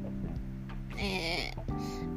[0.97, 2.10] えー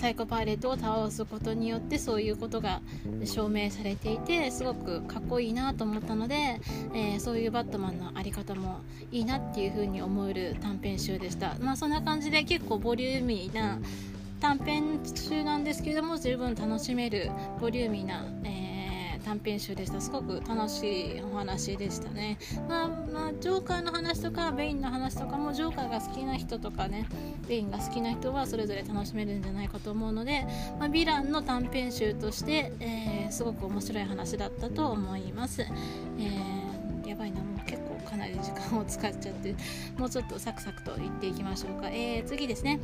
[0.00, 2.80] サイコパイレットを倒すことによってそういうことが
[3.26, 6.58] 証明されていてすごくかっこいいなと思ったので、
[6.94, 8.80] えー、そういうバットマンの在り方も
[9.12, 11.54] いいなっていう風に思える短編集でした。
[11.60, 13.78] まあそんな感じで結構ボリューミーな
[14.40, 18.69] 短編集なんですけれども十分楽しめるボリューミーな、えー
[19.20, 20.00] 短編集でした。
[20.00, 27.06] すごく楽しいお話でしたね、まあ、まあ、ジョーカーの話とかベインの話とかもジョーカーが好きな人とかね
[27.48, 30.46] ベインが好きな人はそれぞれ楽しめるんじゃないかと思うので、
[30.78, 37.40] まあ、ヴィランの短編集として、えー、すごく面白い話だったと思います、えー、やばいな。
[37.40, 39.54] もう結構かなり時間を使っちゃって
[39.98, 42.80] もうちょっとサクサクと言っていきましょうか、えー、次ですね。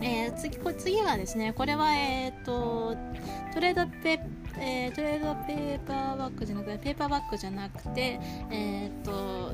[0.00, 2.96] えー、次こ次はですねこれは、えーと、
[3.54, 4.20] トレードペ、
[4.58, 9.52] えー、トレードペーパーバッグじゃなくてペーパーバッグじゃなくて、えーと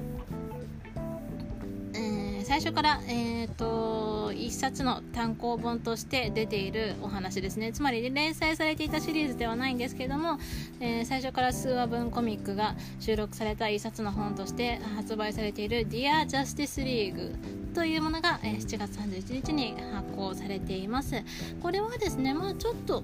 [1.95, 7.73] えー、最初から、えーと、1冊の単行本として出ているお話ですね。
[7.73, 10.39] つまり連載されていたシリーズではないんですけども、
[10.81, 17.35] えー、最初から数話分コミックが収録された1冊の本として発売されている「Dear Justice League」
[17.75, 21.23] というものが、えー、7月31日に発行されています。
[21.63, 23.03] これはですねまあちょっと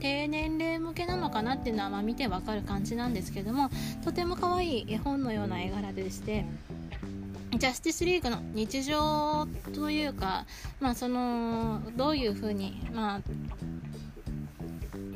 [0.00, 3.70] 低年齢向けなのかなっていうのは、まあ、見てわかる感じなんですけども
[4.04, 6.44] とても可愛い絵本のような絵柄でして
[7.56, 10.44] ジャスティスリーグの日常というか、
[10.80, 13.20] まあ、そのどういうふうに、まあ、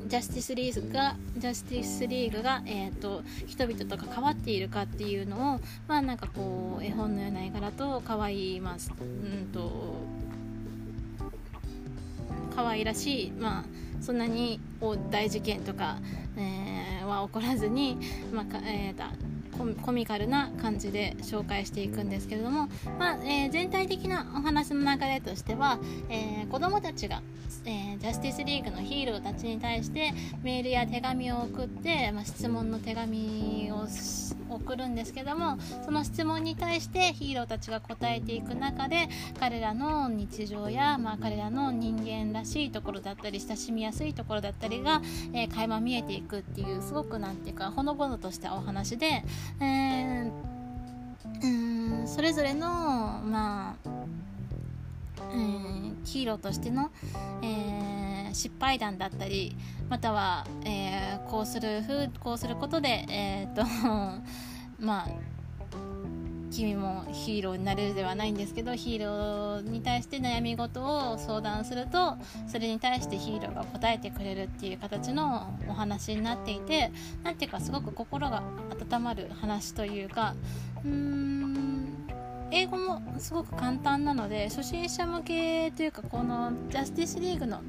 [0.07, 9.05] ジャスティスリーグがジャスティスリーグが、えーと、人々と関わっているかっていうのをまあなんかこう絵本のような絵柄と可愛いまあう
[9.43, 9.95] んと
[12.55, 13.65] 可愛らしいまあ
[14.03, 14.61] そんなに
[15.11, 15.99] 大事件とか、
[16.37, 17.99] えー、は起こらずに、
[18.33, 27.23] まあえー、コミカルな感じで紹介していくんですけれども、まあえー、全体的なお話の流れとしては、えー、子供たちが
[27.65, 30.13] えー、ジャスティスリーグのヒーローたちに対して
[30.43, 33.87] メールや手紙を送って、まあ、質問の手紙を
[34.51, 45.01] 送るんですけどもその質問に対してヒーローたちが答えていく中で彼らの日常や、まあ、彼らの人間らしいところだったり親しみやすいところだったりが、
[45.33, 49.25] えー、垣間見えていくっていうすごくなんていうかほのぼのとしたお話で、
[49.61, 50.31] えー、
[51.43, 51.47] う
[52.05, 53.91] んそれぞれのまあ
[55.33, 56.91] えー、ヒーローとしての、
[57.43, 59.57] えー、失敗談だったり
[59.89, 63.65] または、えー、こうするふうこうすることで、えーと
[64.79, 65.09] まあ、
[66.53, 76.93] 君もヒーローになれるではないんですけどヒーローに対して悩み事を相談するとそれに対してヒーローが答えてくれるっていう形のお話になっていて
[77.25, 78.43] 何ていうかすごく心が
[78.93, 80.35] 温まる話というか
[80.85, 81.63] うーん
[82.51, 87.63] 英語もすごく簡単なので初心者向けというかこのジャスティスリーグの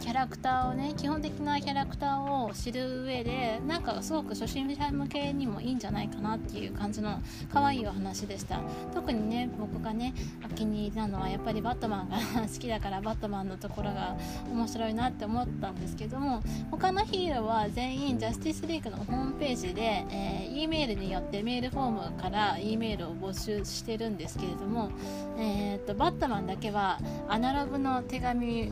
[0.00, 7.20] キャラクターをね基本的なキャラクターを知る上でなんかすごく初心者向けにもいいんじゃないかなっていう感じの
[7.52, 8.60] 可愛いお話でした。
[8.94, 14.16] 特にね僕がねお気に入りなのはやっぱりバットマンが好きだからバットマンのところが
[14.50, 24.90] 面白いなって思ったんですけども他のヒーローは全員ジャスティスリーグのホームページで、えー、E メールによってメールフォームから E メールを募集してるんですけれども、
[25.38, 28.70] えー、っとバットマンだけはアナログの手紙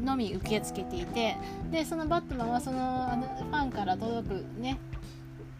[0.00, 1.36] のみ受けつけていて
[1.70, 4.78] でそのバットマンはそのあのファンから届くね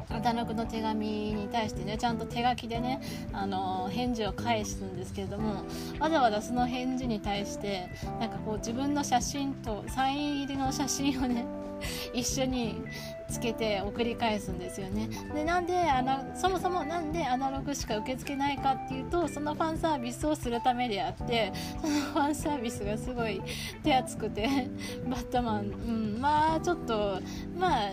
[0.09, 3.01] アナログの手紙に対してねちゃんと手書きでね
[3.33, 5.65] あの返事を返すんですけれども
[5.99, 7.89] わざわざその返事に対して
[8.21, 11.45] なんかこう自分の写真とサイン入りの写真をね
[12.13, 12.83] 一緒に
[13.31, 15.09] つけて送り返すんですよね。
[15.35, 23.43] でなんであのそもそもなんでアナログしか受け付けないかっていうとそのファンサービスをするためであってそのファンサービスがすごい
[23.83, 24.69] 手厚くて
[25.09, 27.21] バットマン、うん、まあちょっと
[27.59, 27.91] まあ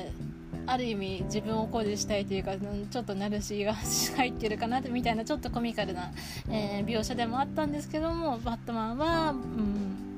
[0.65, 3.74] ある意味自分を誇示したいというかちょっとナルシーが
[4.15, 6.12] 入ってるかなみたいなちょっとコミカルな、
[6.50, 10.12] えー、描写でもあったんですけどもバットマンは、うん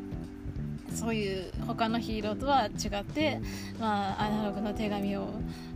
[0.95, 3.39] そういう他のヒーローとは違って、
[3.79, 5.27] まあ、アナログの手紙を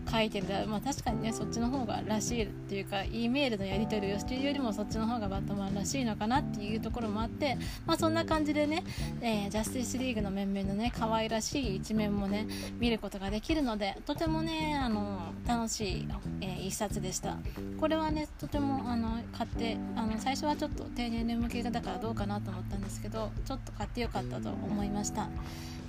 [0.10, 0.48] 書いてる。
[0.68, 8.84] まあ、確かにねそっちの方がらしいっていうか E メールのやり取りをしているよりもそっちの方がバットマンらしいのかなっていうところもあって、まあ、そんな感じでね、
[9.22, 12.48] えー、ジャスティスリーグの面々のね可愛らしい一面もね
[12.80, 16.08] 見ることができるのでとてもねあの楽しい、
[16.42, 17.38] えー、一冊でした。
[17.80, 25.30] これはねとてもあの買ってあの最初はちょっと低年齢向けだからどうかなと思ったんですけどちょっと買ってよかったと思いました。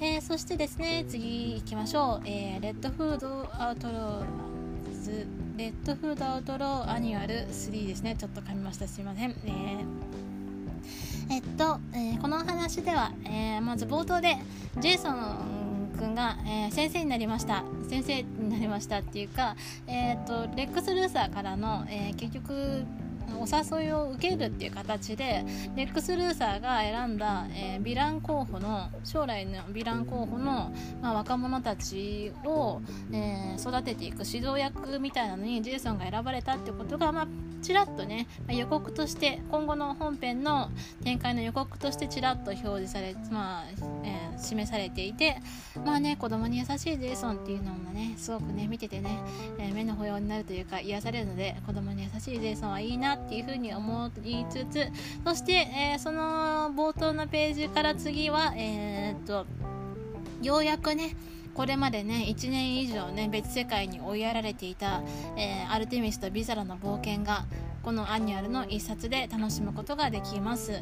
[0.02, 8.16] えー、そしてですね次行きましょう、えー、 Red Hood Outlaws、Red Hood Outlaw Annual 3ですね。
[8.18, 8.87] ちょっと噛みました。
[8.87, 14.37] すいません、えー、えっと、えー、このお話では、えー、まず冒頭で
[14.79, 17.64] ジェイソン君が、えー、先生になりました。
[17.88, 22.85] 先生になりましたっていうか、えーと、とレックス・ルーサーからの、え、結局
[23.38, 25.44] お誘いを受けるっていう形で
[25.76, 32.80] レックス・ルーサーが選んだ、えー、ヴィラン候補の将来のヴィラン候補の、まあ、若者たちを、
[33.12, 37.28] えー、育てていく指導役みたいなのにジェイソンが選ばれたってことが、まあ、
[37.62, 40.70] ちらっとね、予告として今後の本編の
[41.04, 43.64] 展開の予告としてちらっと表示され、まあ
[44.04, 45.37] えー、示されていて
[45.85, 49.18] まあね子供に優しいジェイソンっていうのもねすごくね見ててね、
[49.59, 54.88] えー、目の保養になるというか癒されるので子供に優しいジェイソンはいいなってっていうふうに思いつつ
[55.24, 59.46] そして、えー、その冒頭のページから次はえー、っと
[60.42, 61.14] ようやくね
[61.61, 65.02] これまでね1年以上ね別世界に追いやられていた、
[65.37, 67.44] えー、アルテミスとビザロの冒険が
[67.83, 70.73] このアニュアルの一冊で楽しむことができます。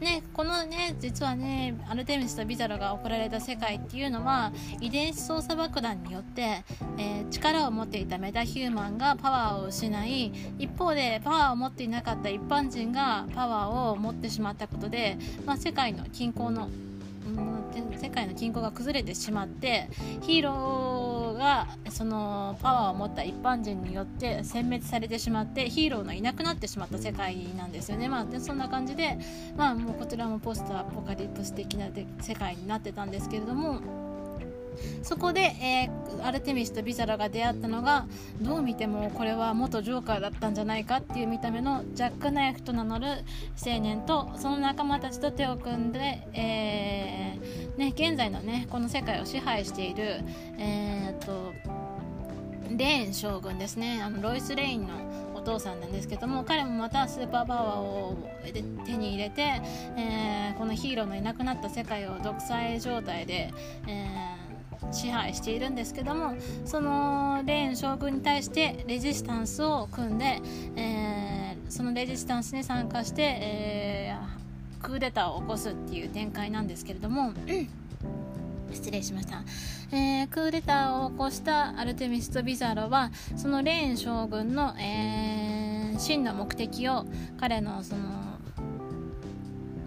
[0.00, 6.64] ね、このね、実はね、アルテミスとビザロが送られた世界っていうのは、遺伝子操作爆弾によって、
[6.96, 16.70] えー、力を持っていたメタヒューマンがパワーを失い、一方でパワーを持っていなかった一般人がパワーを持ってしまったことで、まあ、世界の均衡の
[17.98, 19.88] 世界の均衡が崩れてしまって
[20.22, 29.18] ヒーローがそのパワーを持った一般人によって殲滅されてしまってヒーローのいなくなってしまった世界なんですよね、まあ、でそんな感じで、
[29.56, 31.86] まあ、もうこちらもポストアポカリプス的な
[32.20, 34.06] 世界になってたんですけれども。
[35.02, 38.06] そこで、えー、アルテミスとビザラが出会ったのが
[38.40, 43.06] どう見てもこれは元ジョーカーだったんじゃないかっていう見た目のジャック・ナイフと名乗る
[43.64, 50.20] 青年とその仲間たちと手を組んで、えー、ね、現在のねこの世界を支配している、
[50.58, 51.52] えー、と
[52.76, 54.00] レーン将軍ですね。
[54.02, 54.94] あのロイス・レインの
[55.34, 58.16] お父さんなんですけども彼もまたスーパーパワーを
[58.52, 59.42] 手に入れて、
[59.96, 63.52] えー、このヒーローのいなくなった世界を独裁状態で、
[63.86, 64.46] えー
[64.92, 70.40] 支配しているんですけどもそのレーン将軍に対してレジスタンスを組んで、
[70.76, 74.45] えー、そのレジスタンスに参加して、えー、
[74.86, 77.32] クーデターを起こすっていう展開なんですけれども。
[78.72, 79.42] 失礼しました、
[79.90, 87.06] えー、クーデターを起こしたアルテミスとビザロはそのレーン将軍の、えー、真の目的を
[87.38, 88.25] 彼のその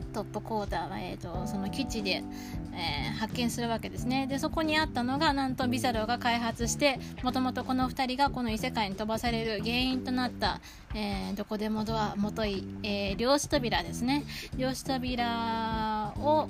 [0.10, 2.24] トップコーターは、えーと、その基地で、
[2.74, 4.28] えー、発見するわけですね。
[4.28, 10.62] でそこにあったのがなんとビザロが開発してもともとこの2人がこの異世界に飛ばされる原因となった、
[10.96, 14.24] えー、どこでもドアもとい、えー、量子扉ですね。
[14.58, 16.50] 量子扉を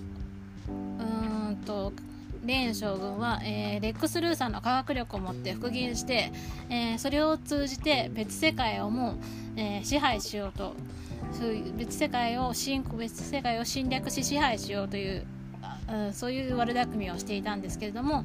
[0.68, 1.92] うんと
[2.46, 6.32] レーン将軍は、えー、レックス・ルーさんの科学力を持って復元して、
[6.70, 9.16] えー、それを通じて別世界をも、
[9.56, 10.74] えー、支配しようと
[11.32, 15.26] そういう別世界を侵別世界を侵略し支配しようという
[15.92, 18.24] うんそういう悪巧みをしていたんですけれども。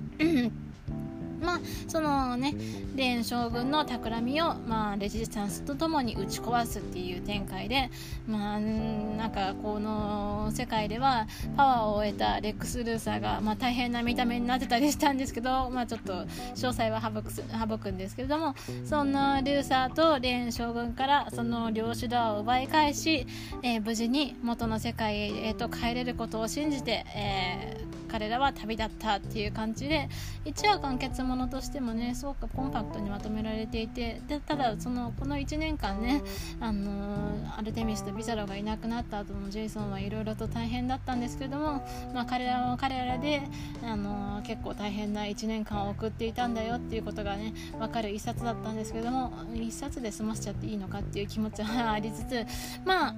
[1.44, 2.54] まあ、そのね、
[2.96, 7.90] レーン将軍の企みを、まあ、レジスタンスとともに打ち壊すっていう展開で、
[8.26, 11.26] まあ、なんかこの世界では
[11.56, 23.26] パワーを得たレックス・ルーサーが、まあ、大変な見た目になってたりしたんですけど、まあ、ちょっと詳細は省く省くんですけれども、そんなルーサーとレーン将軍からその領主ドアを奪い返し、
[23.62, 30.08] えー、無事に元の世界へと帰れることを信じて、えー彼らは旅立ったっていう感じで
[30.44, 36.22] 一話完結ものとしてもねすごくコンパクトにまとめられていてでただそのこの1年間ね、
[36.60, 43.42] あのー、アルテミスとビザロがいなくなった後のジェイソンはいろいろと大変だったんですけども、まあ、彼らは彼らで、
[43.82, 52.46] あのー、結構大変な1年間を送っていたんだよっていうことがね分かる1冊だったんですけども1冊で済ませちゃっていいのかっていう気持ちはありつつ
[52.84, 53.14] まあ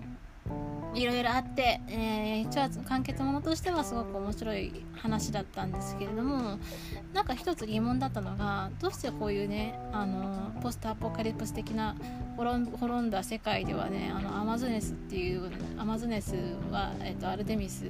[0.97, 6.59] いろいろあって、えー、一応完結ものとしてはすごく面白い話だったんですけれども
[7.13, 11.95] なんか一つ疑問だったのがどうしてこういうねあのポストアポカリプス的な
[12.37, 16.35] 滅んだ世界ではねあのアマゾネスっていうアマゾネス
[16.71, 17.85] は、えーと、アルテミス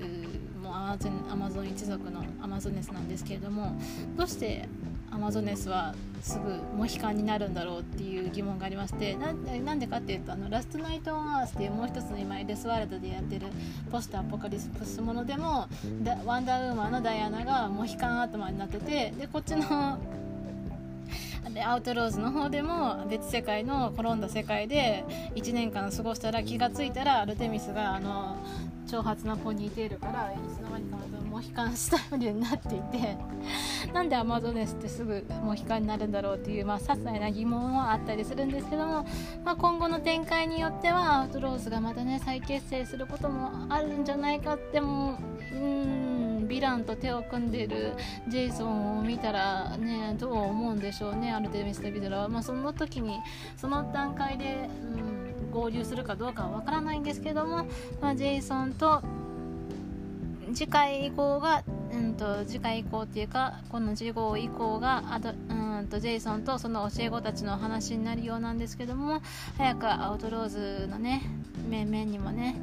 [0.61, 0.97] もア
[1.37, 3.81] マゾン一族のアマゾネスなんですけれども
[4.17, 4.69] どうして
[5.17, 13.47] アマゾネスはすぐモヒカンになるんだろうっていう疑問がありましてなんでかっていうとあの Last Knight on Earth っていうもう一つの今エルスワールドでやってる
[13.91, 15.69] ポストアポカリプスものでも
[16.27, 19.99] ワンダーウーマンのダイアナがモヒカン頭になっててでこっちの
[21.65, 25.05] アウトローズの方でも別世界の転んだ世界で
[25.35, 28.37] 1年間過ごしたら気が付いたらアルテミスがあの
[28.87, 30.97] 長髪なポニーテールからいつの間にか
[31.37, 33.19] モヒカンスタイルになっていて
[33.93, 39.05] なんでアマゾネスってすぐモヒカンになるんだろうっていう、まあ、些細な疑問はあったりするんですけども、
[39.45, 45.19] まあ、今後の展開によってはアウトローズがまたね再結成することもあるんじゃないかっても
[45.53, 47.93] うんヴィランと手を組んでいる
[48.29, 53.19] ジェイソンを見たらねどう思うんでしょうねアルテミスとビドラは、まあ、その時に
[53.57, 55.16] その段階で、うん
[55.53, 57.67] 合流するかどうかはわからないんですけども、
[58.01, 59.03] まあ、ジェイソンと
[60.55, 61.65] 次回以降が、
[61.97, 65.33] うんと、次回以降っていうかこの次号以降があと、う
[65.83, 69.21] んとジェイソンとその教え子たちの話になるようなんですけども
[69.59, 71.23] 早くアウトローズのね
[71.69, 72.57] 面々にもね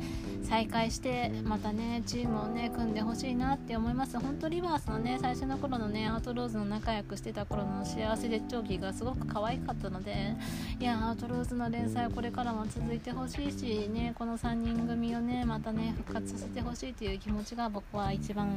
[0.43, 4.19] 再開してまたねチームをね組んでほしいなって思います。
[4.19, 10.36] 本当リバースのね最初の頃のねアウトローズの仲良くしてた頃の幸せ絶頂期がすごく可愛かったので
[10.79, 18.49] いやアウトローズの連載はこれからも続いてほしいしねこの3人組をねまたね復活させてほしいという気持ちが僕は一番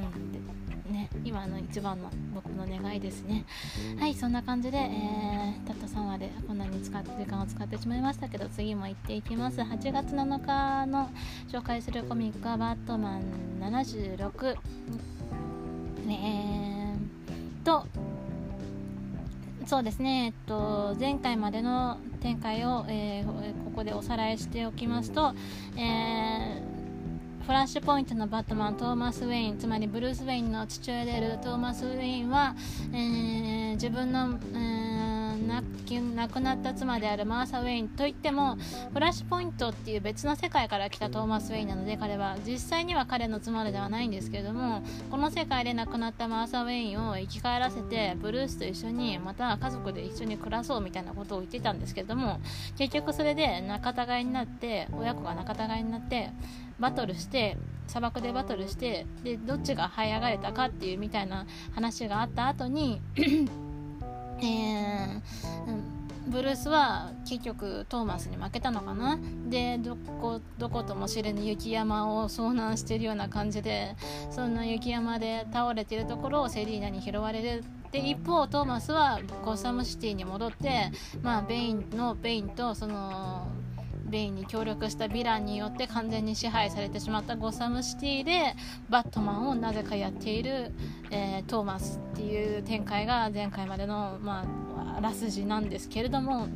[0.90, 3.44] ね今の一番の僕の願いですね。
[3.98, 9.60] はいそんな感じで、えー、たった3話でこんなに使って時間を使ってしまいましたけど次も行っていきます。
[9.60, 11.10] 8月7日の
[11.48, 13.22] 紹介するコミックは「バットマン
[13.60, 14.56] 76」
[16.06, 16.96] ね
[17.64, 17.86] と
[19.66, 25.34] そうですね、えっと、前回までの展開を、えー、ここでおさらいしておきますと、
[25.76, 26.75] えー、
[27.46, 32.56] フラッシュポイントのバットマントーマス・ウェインつまりブルース・ウェインの父親であるトーマス・ウェインは、
[32.92, 34.96] えー、自分の、えー
[36.16, 38.56] 亡くなった妻であるマーサ・ウェインといっても
[38.92, 42.36] フラッシュポイントっていう別の世界から来たトーマス・ウェインなので彼は。
[42.44, 52.40] 実際には彼の妻ではないんですけれどもこの世界で亡くなったマーサ・ウェインを生き返らせてブルースと一緒にまた家族で一緒に暮らそうみたいなことを言ってたんですけれども
[52.76, 56.30] 結局それで仲違いになって親子が仲違いになって
[56.78, 57.56] バトルして
[57.86, 63.00] 砂漠でバトルしてでどっちが這い上がれたかっていうみたいな話があった後に
[64.38, 65.22] えー、
[66.28, 69.18] ブルースは結局トーマスに負けたのかな。
[69.48, 73.96] でどこどことも知れぬ雪山を遭難してるような感じで
[74.30, 80.90] そんな雪山で倒れてるところをセリーナに拾われるで一方トーマスはゴッサムシティに戻って、
[81.22, 83.46] まあ、ベインのベインとその
[84.06, 88.54] ベインに協力したヴィランによって完全に支配されてしまったゴサムシティで
[88.88, 90.72] バットマンをなぜかやっている、
[91.10, 94.44] えー、トーマスっていう展開が前回までの、ま
[94.76, 96.48] あ、あらすじなんですけれども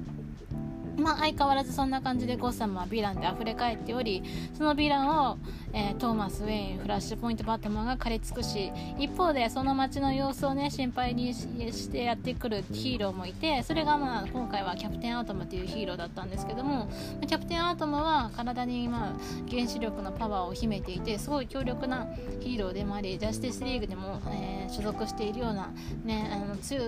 [1.01, 4.23] まあ、相変わらずそんな感じでゴッサムはヴィランで溢れ返っており
[4.57, 5.39] そのヴィランを、
[5.73, 16.89] えー、トーマス・ウェインフラッシュポイント・バットマンが狩り尽くし一方でその街の様子をね心配にしてやってくるヒーローもいてそれが、まあ、今回はキャプテン・アトムというヒーローだったんですけども
[17.27, 22.09] キャプテン・アトムは体に、まあ、原子力のパワーを秘めていてすごい強力な
[22.41, 25.73] ヒーローでもありジャスティスリーグでも、えー、所属しているような、
[26.05, 26.79] ね、あの強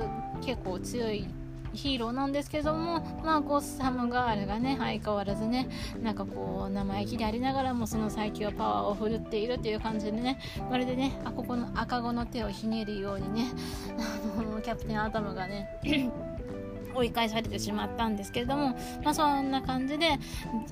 [0.44, 1.26] 結構強い
[1.74, 5.68] ヒーローなんですけども、まあ、ゴッサムガールがね相変わらずね
[6.02, 10.38] なんかこう生意気でありながらもその最強パワーを振るっているという感じでね
[10.70, 13.46] まるでねあここの赤子の手をひねるようにね
[14.38, 15.78] あのキャプテンアトムがね
[16.95, 20.18] 追い返されてしまったんですけれども、まあ、そんな感じで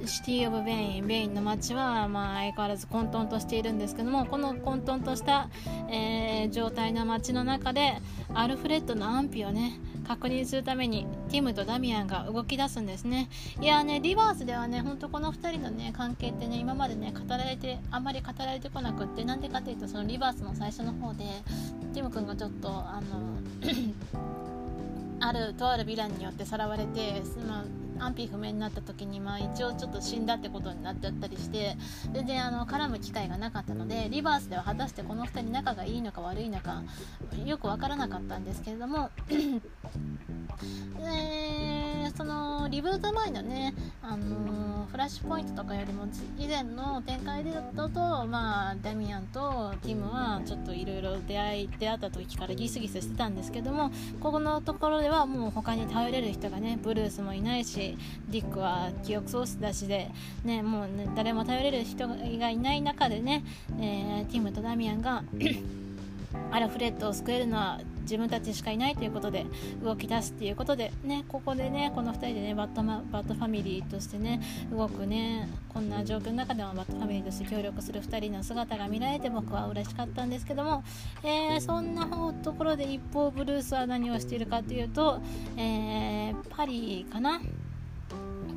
[0.05, 5.49] City of Bane ベインの街はまあ相変わらず混沌としているんですけどもこの混沌とした、
[5.91, 7.99] えー、状態の街の中で
[8.35, 13.29] アルフレッドの安否をね確認するためにティムとダミアンが動き出すんですね。
[13.61, 21.25] いやねリバースではねほんとこの2人のね関係ってね今までね語られてあんまり語られてこなくってなんでかっていうとそのリバースの最初の方で
[21.95, 23.41] ティム君がちょっとあの
[25.21, 27.64] あるとあるヴィランによってさらわれて、まあ、
[28.01, 31.76] 安否不明になった時に、まあ、一応ちょっと死んだってことになっちゃったりして
[32.12, 36.82] 全然あの絡む機会がなかったのでリバースでは果たしてこの2人仲がいいのか悪いのか
[37.44, 39.11] よく分からなかったんですけれども
[41.03, 46.07] えー、そのリブート前のね、あのー、フラッシュポイントとかよりも
[46.38, 53.90] 以前の展開だと、まあ、ダミアンとティムはちょっといろいろ出会い出会った時からギスギスしてたんですけども
[54.20, 57.89] ここのところではもう他に頼れる人がねブルースもいないし
[58.28, 60.11] ディックは記憶喪失だしで、
[60.45, 62.16] ね、もう、ね、誰も頼れる人が
[62.51, 63.45] いない中でね、
[63.80, 65.22] えー、ティムとダミアンが
[66.53, 69.47] アルフレッドを救えるのは自分たちしかいないということで
[69.82, 74.41] 動き出すっていうことでねここでねこの2人でねバットマバットファミリーとしてね
[74.72, 80.82] 動くねこんな状況の中でもバットファミリーとして協力する2人の姿が見られて僕は嬉しかったんですけども、
[81.22, 82.09] えー、そんな
[82.43, 85.20] ところで一方ブルースは何をしているかというと、
[85.57, 87.41] えー、パリかな？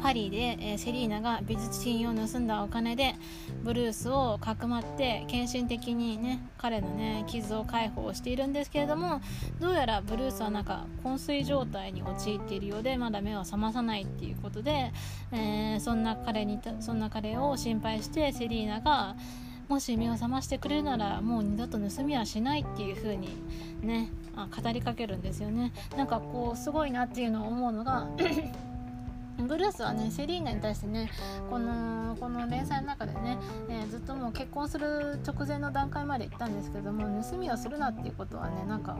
[0.02, 3.16] パリで、えー、セリーナが美術品を盗んだお金で
[3.64, 9.22] ブルースをかくまって献身的にね彼のね傷を介抱しているんですけれども
[9.60, 14.92] どうやらブルースはなんか昏睡状態に陥っているようでまだ目を覚まさないっていうことで、
[15.32, 19.16] えー、そんな彼にそんな彼を心配してセリーナが
[19.68, 23.30] もし目を覚ましてくれるならもう二度と盗みはしないっていう風に
[23.82, 25.72] ねあ語りかけるんですよね。
[25.96, 28.08] なんかこうすごいなっていうのを思うのが
[29.38, 31.10] ブルースはねセリーナに対してね
[31.50, 33.38] このこの連載の中でね、
[33.70, 38.98] えー、ずっともう結婚する直前の段階まで行ったんですけども盗みをするなっていうことはねなんか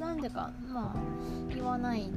[0.00, 2.10] なんでかまあ言わない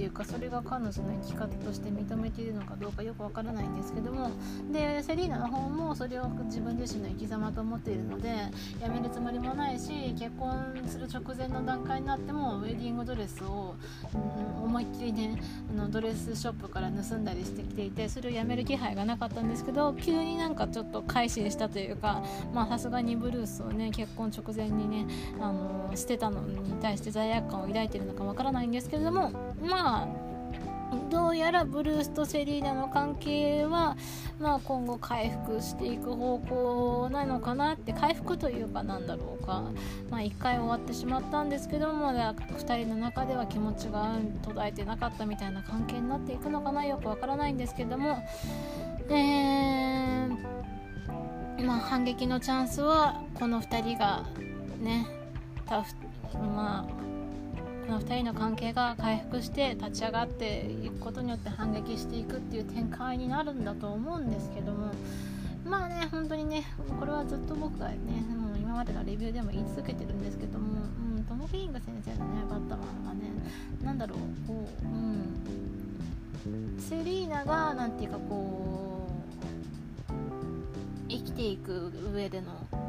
[0.00, 4.30] っていうかそれが彼女の生き方として認めているのかどうかよくわからないんですけども。
[4.72, 8.30] でセリーナの方もそれを自分自身の生き様と思っているので
[8.82, 13.74] 辞めるつもりもないし結婚する直前の段階になってもウェディングドレスを、
[14.14, 22.22] うん、思いっきりねあのドレスショップから盗んだりしてきていてそれをやめる気配がなかったんですけど急になんかちょっと改心したというか
[22.54, 25.06] まあさすがにブルースをね結婚直前にね
[25.40, 29.30] あの捨てたのに対して罪悪感を抱いてるのかわからないんですけれども
[29.60, 29.89] まあ
[31.08, 33.96] どうやらブルースとセリーナの関係は、
[34.38, 39.62] まあ、今後回復していく方向なのかなって回復というかなんだろうか、
[40.10, 48.18] まあ、1回終わってしまったんですけどもまだ2人の中では気持ちが途絶えてなかったみたいな関係になっていくのかなよくわからないんですけども、
[49.08, 54.24] えーまあ、反撃のチャンスはこの2人が
[54.80, 55.06] ね
[56.54, 57.09] まあ
[57.90, 64.92] の2人の関係が回復して立ち上がっていくことによって反撃していくっていう展開になるんだと思うんですけども
[65.64, 66.64] まあね本当にね
[66.98, 67.96] これはずっと僕がね
[68.28, 70.66] もう今までのレビューでも言い続けてるんですけども、
[71.16, 73.30] うん、トム・フィーング先生のねバットマンはね
[73.82, 79.08] 何だろうこううんセリーナが何て言うかこ
[80.08, 80.12] う
[81.08, 82.46] 生きていく上での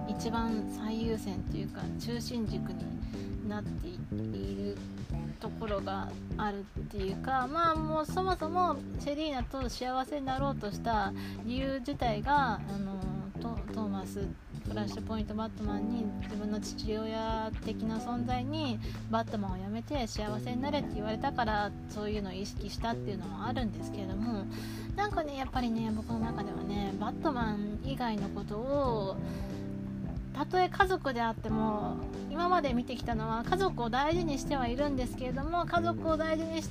[0.07, 3.00] 一番最優先というか中心軸に
[3.51, 4.77] なっている
[5.41, 11.11] ところがあるっていうかまあもうそもそもセリーナと幸せになろうとした
[11.43, 14.19] 理由自体があのトーマス
[14.67, 18.79] フラッシュポイントバットマンに自分の父親的な存在に
[19.09, 24.45] バットマンを辞めて幸せになれって言われたからそういうのを意識したっていうのはあるんですけれども
[24.95, 29.17] なんかねやっぱりね僕の中ではねバットマン以外のことを
[30.41, 31.97] たとえ家族であっても
[32.31, 36.69] 今まで見てきたのは家族を大事にしてはいるんですけれども家族を大事にし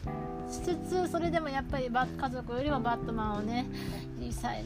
[0.48, 3.66] つつそれでもやっぱり家族よりもバットマンをね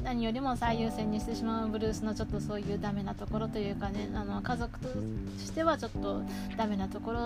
[0.03, 4.89] 何よりも最優先にしてしまうブルースのちょっとそういうダメなところというかねあの家族と
[5.39, 6.23] してはちょっと
[6.57, 7.21] ダメなところ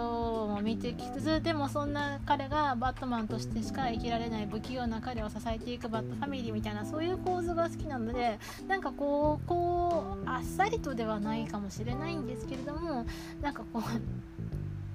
[0.49, 13.05] も見てきつつでもそんな彼がバットマンとしてしか生きられない不器用な彼を支えていくバットファミリーみたいなそういう構図が好きなのでなんかこうこうあっさりとではないかもしれないんですけれども
[13.41, 13.83] なんかこう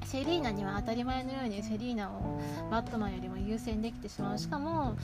[0.08, 2.40] セリーナには当たり前のようにセリーナを
[2.70, 4.38] バットマンよりも優先できてしまう。
[4.38, 4.96] しかも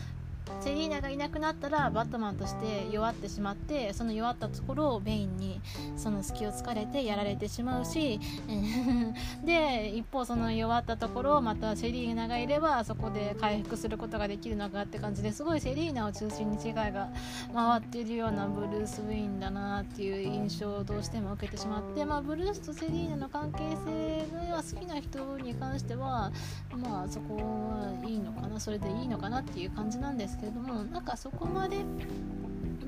[0.62, 5.62] セリーナがいなくなったらバットマンとして弱ってしまってその弱ったところをベインに
[5.95, 8.20] その隙を突かれてやられてしまうし
[9.45, 17.10] で一方その弱ったところをまたセリーナがいればそこで回復することができるのかって感じですごいセリーナを中心に違いが
[17.54, 26.32] 回っているようなブルース・ウィンだなっていう印象をどうしても受けてしまって、まあ、ブルースとセリーナの関係性が好きな人に関しては
[26.72, 31.78] まあそこはいいのかなそれでいいのかなっていう感じなんですけどもなんかそこまで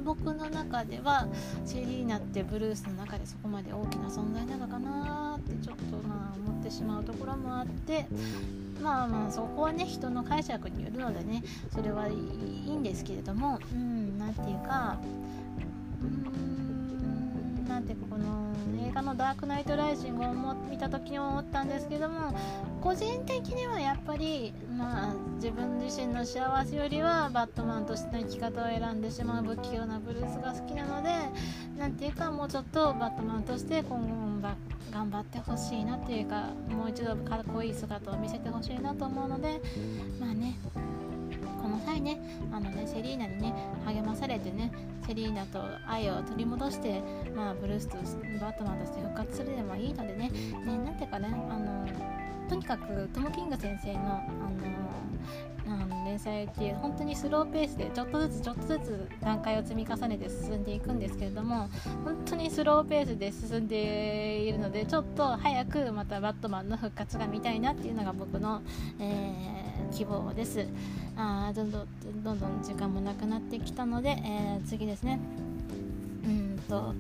[0.04, 1.28] 僕の中では
[1.66, 8.08] シェリーナってブルースの中でそこまで大きな存在なのかなってちょっとまあ思ってしまうところもあって
[8.82, 11.44] まあまあそこはね人の解釈によるのでね
[11.74, 12.16] それはいい
[12.76, 15.00] んですけれどもうん何て言うか
[16.02, 16.51] うん
[17.72, 18.54] なんていうかこの
[18.86, 22.34] 映画の「ダークナイト・ライジング」を見た時に思ったんですけども
[22.82, 31.10] 個人的にはやっぱり、まあ、自分自身の幸せよりはバットマンとしての生き方を選んでしまう不器用なブルースが好きなので
[31.78, 34.32] 何ていうかもうちょっとバットマンとして今後も
[34.92, 39.62] 頑張ってほしいなっていうかもう一度かっこいい姿を見せてほしいなと思うので
[40.20, 40.60] まあね。
[41.62, 42.20] この際ね
[42.52, 43.54] あのねセリーナにね
[43.86, 44.72] 励まされてね
[45.06, 47.02] セリーナと愛を取り戻して、
[47.36, 47.98] まあ、ブルースと
[48.40, 50.30] バットマンとして復活するでもいいのでね。
[50.30, 52.21] ねなんていうかねあの
[52.52, 61.70] とにかくトム・キング先生のあのあの連載って本当にスローペースでちょっとずつちょっとずつ段階を積み重ねて進んでいくんですけれども
[62.04, 68.62] 本当にスローペースで進んでいるのでちょっと早くまたバットマンの復活が見たいなっていうのが僕の、
[69.00, 70.68] えー、希望です。
[71.16, 71.88] あどんどん
[72.22, 75.22] どんどん時間もなくなってきたので、えー、次ですね。
[76.26, 76.94] うんと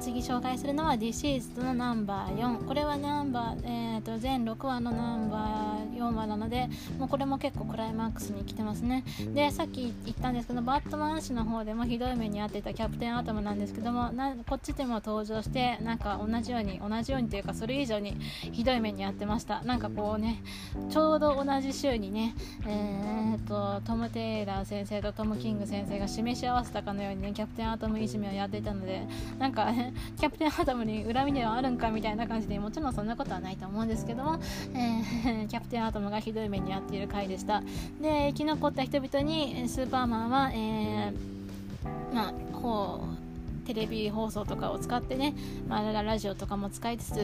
[0.00, 6.68] 次紹介するのは This is のナンバー4これはナンバー、えーと、全6話のナンバー4話なので
[6.98, 9.04] もうこれも結構クライマックスに来てますね。
[9.34, 18.16] でさっき言ったんですけどバットマン誌の方でもひどい目に遭ってたキャプテンアトムなんですけどもなこっちでも登場してなんか同じように同じようにというかそれ以上に
[18.52, 20.42] ひどい目に遭ってましたなんかこうね
[20.90, 22.34] ちょうど同じ週にね
[22.66, 29.06] えーと、トム・テイラー先生とトム・キング先生が示し合わせたかのようにねキャプテンアトムいじめをやっていたので
[29.38, 29.72] なんか、
[30.18, 34.38] キャプテンアダムに恨みではあるんかみたいな感じでもちろんそんなことはないと思うんですけども、
[34.74, 37.62] えー、 キャプテンアダムがひどい目に遭っている回でした。
[38.00, 43.25] で生き残った人々にスーパーマンは、えー、まあこう
[43.66, 45.34] テレビ放送とかを使ってね、
[45.68, 47.18] まあ、ラジオとかも使いつつ、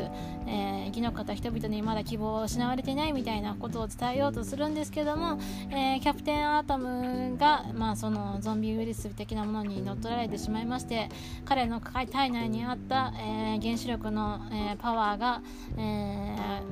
[0.47, 5.38] えー、生き残った人々にまだ希望を失われていないみたいなことを伝えようとするんですけども、
[5.70, 11.09] えー、キャプテンアトムが、まあ、そのゾンビウイルス的なものに乗っ取られてしまいまして
[11.45, 15.43] 彼の体内にあった、えー、原子力の、えパワーが、
[15.76, 16.62] え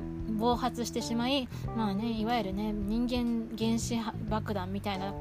[0.41, 1.47] 暴発してしまい、
[1.77, 3.95] まあね、いわゆるね人間原子
[4.29, 5.13] 爆弾みたいな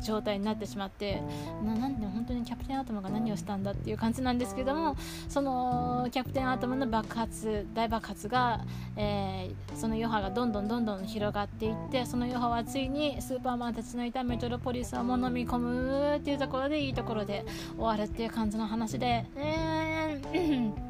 [0.00, 1.22] 状態になってしまって
[1.64, 4.96] ななんで本当にキャプテンアトムが何をしたんだっていう感じなんですけども
[5.28, 8.64] そのキャプテンアトムの爆発大爆発が、
[8.96, 17.44] えー、その余波がどんどんどんどん広がっていってその余波はついにスーパーマンたちのいたメトロポリスをも飲み込むっていうところでいいところで
[17.76, 20.89] 終わるっていう感じの話で、えー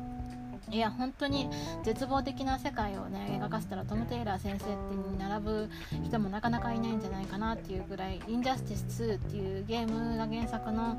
[0.71, 1.49] いや本当に
[1.83, 5.69] 絶望的な世界をね描かせたらトム・テイラー先生ってに並ぶ
[6.05, 10.99] 人もなかなかいないんじゃないかなっていうぐらい「インジャスティス2」っていうゲームが原作の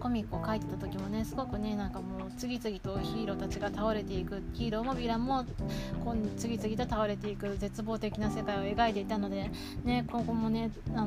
[0.00, 5.44] コミックを書いてた時もねすごくねなんかもう次々とヒーローたちが倒れていくヒーローもヴィランも
[6.36, 9.50] 次々と倒れていく絶望的な世界を描いていたので
[9.84, 11.06] ね今後もねあの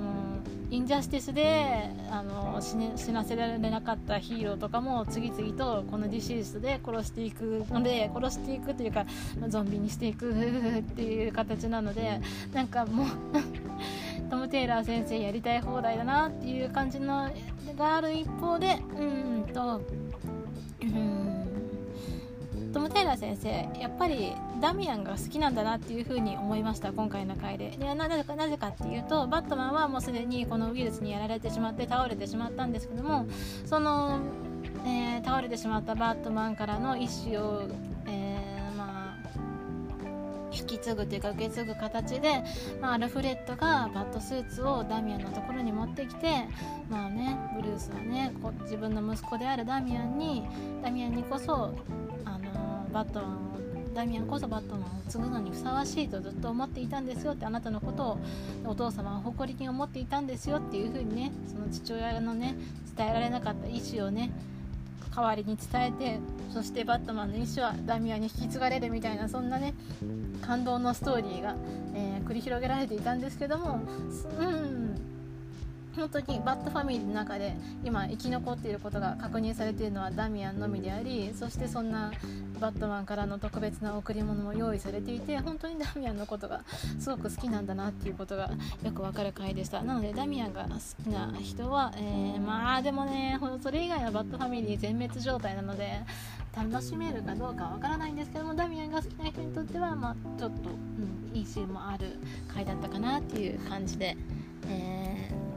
[0.70, 9.06] インジャスティスであの死,、ね、死なせられなかったヒーローとかも次々とこのディシースで殺していくので殺していくというか
[9.47, 12.22] ゾンビにしていくっていう形なので
[12.54, 13.08] なんかもう
[14.30, 17.30] トム・テイラー先生やりたい放題だなっていう感じの
[17.78, 19.82] がある一方でうんと
[20.82, 21.32] うん
[22.74, 23.49] トム・テイラー先生
[23.80, 27.72] やっぱりダミアンが好きなんだなっていう風に思いました今回の回で。
[27.72, 33.26] でなぜかなぜかっていうとバットマンはもうすでにこのウイルスにやられてしまって倒れてしまったんですけども
[33.66, 34.20] その、
[34.86, 37.68] えー、倒れてしまったバットマンからの意思を
[40.52, 42.44] 引き継ぐというか受け継ぐ形で、
[42.82, 46.48] まあ、アルフレッドがバットスーツをダミアンのところに持ってきて
[46.90, 50.44] まあねブルースはねこ自分の息子であるダミアンに
[50.84, 51.74] ダミアンにこそ
[52.26, 53.52] あのバットマンを
[53.94, 58.18] ダミアンこそバットマンを継ぐのにふさわしいとずっと思っていたんですよってあなたのことを
[58.66, 62.56] お父様は誇りに思っていたんですよっていう風にねその父親のね
[62.96, 64.32] 伝えられなかった意思をね
[65.16, 66.20] 代わりに伝えて
[66.53, 69.74] そしてバットマンの意思はダミアに引き継がれるみたいなそんなね
[70.41, 71.55] 感動のストーリーが、
[71.93, 73.82] えー、繰り広げられていたんですけども
[74.39, 75.11] うん
[75.96, 82.12] 本当にバッドファミリーの中で今生き残っていることが確認されているのはダミアンのみでありそしてそんな
[82.60, 86.62] バットマンからの特別な贈り物も用意されていて本当にダミアンのことが
[87.00, 88.52] すごく好きなんだなっていうことが
[88.84, 89.82] よくわかる回でした。
[89.82, 96.02] なのでダミアンが好きな人は、えー、まあでもねそれ以外のバッドファミリー全滅状態なので
[96.56, 102.18] 楽しめるかどうかわからないんですけどもダミアンが好きな人にとっては、まあ、ちょっと、うん、いいシーンもある
[102.54, 104.18] 回だったかなっていう感じで、
[104.68, 105.51] えー、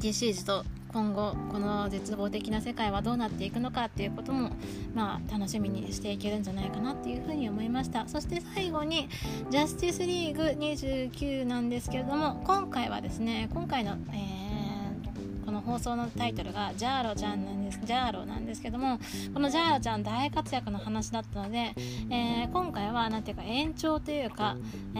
[0.00, 4.50] DC ズと今後この絶望的な世界はどうなっていくのかっていうことも、
[4.94, 8.08] まあ、楽しみにしていけるんじゃないかなっていうふうに思いました。
[8.08, 9.08] そして最後に
[9.50, 14.50] ジャスティスリーグ29なんですけれども今回はですね今回の、えー
[15.50, 17.80] この放送のタイトルがジャーロちゃんなんです。
[17.82, 19.00] ジャーロなんですけども
[19.34, 21.74] このジャーロちゃん大活躍の話だったので、
[22.08, 24.56] えー、今回は何ていうか延長というか、
[24.94, 24.98] え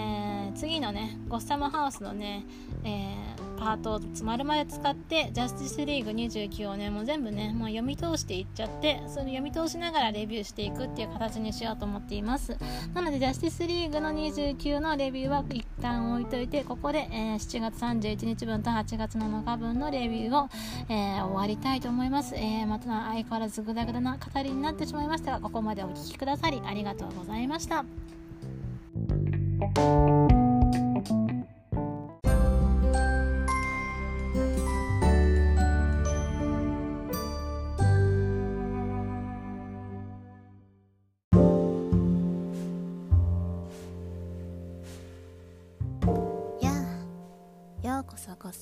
[0.50, 2.44] ー、次のねゴッサムハウスのね、
[2.82, 3.29] えー
[3.60, 12.56] パートを丸々使ってジャスティスリーグ29をねもう全部ねもう読み通していっちゃってそれ読み通しながらレビューしていくっていう形にしようと思っています。
[12.94, 20.48] なのでジャスティスリーグの29のレビューは一旦置いといてここで、えー、7月31日分と8月7日分のレビューを、
[20.88, 27.84] えー、終わりたいと思います、えー、また相変わらずグダグダな語りになってしまいましたがここまでお聴きくださりありがとうございました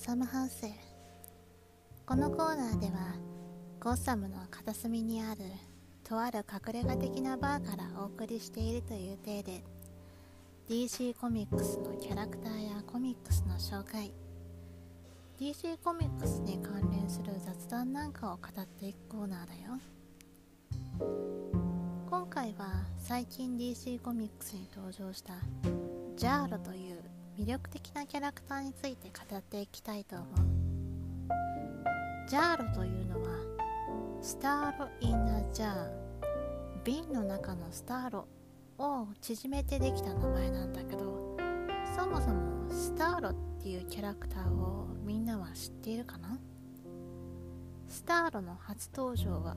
[0.09, 0.65] サムハウス
[2.07, 3.15] このコーナーでは
[3.79, 5.43] ゴッサムの片隅にある
[6.03, 9.63] とある隠れ家的なバーからお送りしているという体で
[10.71, 14.15] DC コミックスのキャラクターやコミックスの紹介
[15.39, 19.79] DC コミックスに関連する雑談なんかを語っていくコーナーだよ。
[22.09, 25.35] 今回は最近 DC コミックスに登場した
[26.17, 26.98] ジャーロという
[27.39, 30.29] 魅力的なキャラクターについて語っていきたいと思う。
[32.29, 33.29] ジャーロというのは
[34.21, 35.89] スターロ・イン・ア・ジャー。
[36.85, 38.27] 瓶の中のスターロ
[38.79, 41.37] を縮めてできた名前なんだけど
[41.97, 46.39] そもそもスターロっていうキャラクターをみんなは知っているかな？
[47.87, 49.57] スターロの初登場は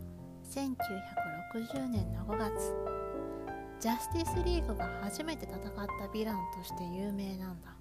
[0.54, 2.76] 1960年の5月。
[3.82, 7.76] ジャスティスリーグが初めて戦ったヴィランとして有名なんだ。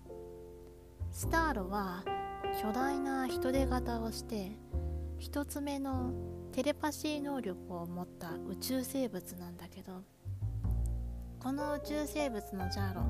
[1.12, 2.02] スターロは
[2.62, 4.52] 巨大な人手型をして
[5.18, 6.12] 一つ目の
[6.52, 10.02] テレパシー能力を持った宇宙生物なんだけど
[11.38, 13.02] この宇宙生物のジャーロ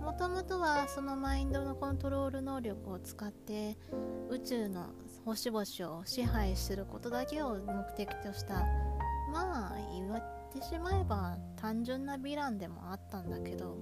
[0.00, 3.76] もともとはそのマインドのコントロール能力を使って
[4.30, 4.86] 宇宙の
[5.24, 8.64] 星々を支配することだけを目的とした
[9.32, 10.08] まあ言
[10.56, 13.78] ってしまえば単純なヴィランでもあったんだけど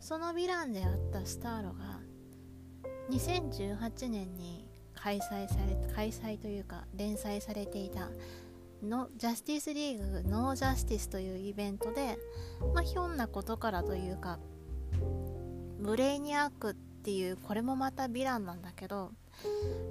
[0.00, 2.00] そのヴィランであったスターロが
[3.10, 8.10] 2018年に開催され開催というか連載されていた
[8.82, 12.18] のジャスティスリーグノージャスティスというイベントで、
[12.74, 14.38] まあ、ひょんなことからというか
[15.80, 19.12] ブレイニアックっていうこれもまたヴィランなんだけど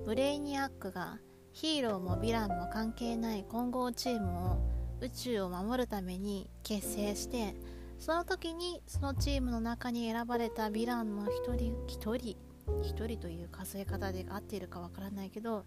[0.06, 1.20] ブレイニアックが
[1.54, 7.56] ヒーローもヴィランも関係ない混合チームを宇宙を守るために結成して
[8.00, 12.38] その時にそのチームの中に選ばれたヴィランの一人一人
[12.84, 15.66] 一人という数え方で合っているかわからないけど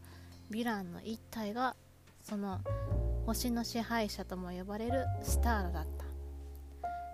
[0.50, 1.76] ヴィランの一体が
[2.22, 2.60] その
[3.26, 6.10] 星の支配者とも呼ばれるスターロだった。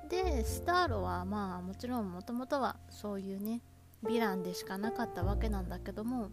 [0.08, 3.60] でスターロはまあもちろんもともとはそういうね
[4.04, 6.30] ヴィランでしかなかったわけなんだけども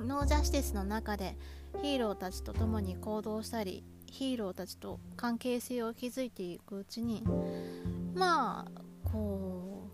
[0.00, 1.36] ノージャスティスの中で
[1.82, 3.84] ヒーローたちと共に行動したり
[4.14, 7.24] ヒーローたちと関係性を築いていくうちに
[8.14, 9.90] まあこ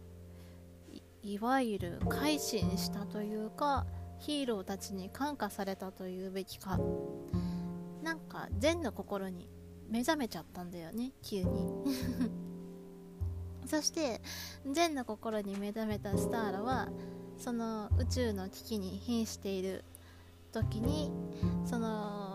[0.93, 3.87] ういわゆる改心したというか
[4.18, 6.79] ヒーローたちに感化されたというべきか。
[8.03, 9.49] なんか善の心に
[9.89, 11.68] 目覚めちゃったんだよね急に。
[13.66, 14.21] そして
[14.71, 16.91] 善の心に目覚めたスターラは
[17.39, 19.85] その宇宙の危機に瀕している
[20.53, 21.11] 時に
[21.64, 22.30] その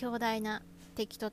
[0.00, 0.62] 強大な
[0.94, 1.30] 敵と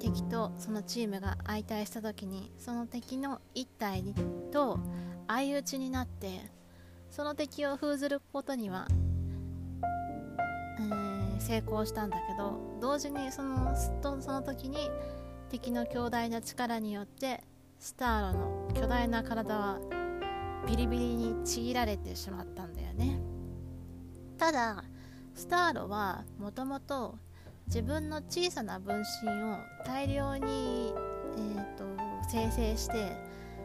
[0.00, 4.02] 敵とそのチームが相対した時にその敵の一体
[4.50, 4.80] と
[5.28, 6.50] 相打ちになって
[7.10, 8.88] その敵を封ずることには、
[10.80, 14.90] えー、成功したんだけど同時にそのその時に
[15.50, 17.44] 敵の強大な力によって
[17.78, 19.78] スターロの巨大な体は
[20.66, 23.20] ビリビリにちぎられてしまったんだよね。
[24.38, 24.84] ただ
[25.34, 27.18] スターロはもともと
[27.66, 30.92] 自分の小さな分身を大量に、
[31.36, 31.84] えーと、
[32.30, 33.16] 生成して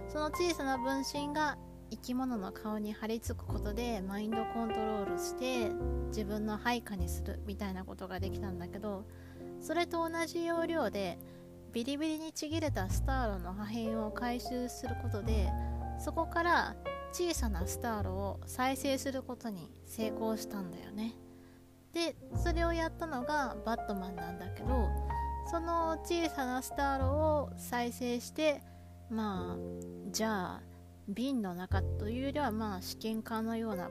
[0.08, 1.58] その小さな分身が
[1.90, 5.72] 生き物の顔に張り付くことでマインドコントロールして
[6.10, 9.06] 自分の配下にするみたいなことができたんだけど
[9.62, 11.18] それと同じ要領で
[11.74, 15.50] ビリビリにちぎれたスターロの破片を回収することで
[16.00, 16.76] そこから
[17.12, 21.16] 小さなスターロを再生することに成功したんだよね。
[21.94, 24.90] でそれをやったのがバットマンなんだけど
[25.50, 28.62] その小さなスターロを再生して
[29.10, 29.58] まあ
[30.12, 30.62] じゃあ
[31.08, 33.90] 瓶の中というよりはまあ試験管のような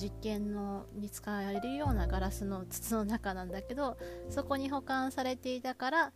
[0.00, 3.96] 実験のに使われるようなガラスの筒の中なんだけど
[4.30, 6.12] そこに保管されていたから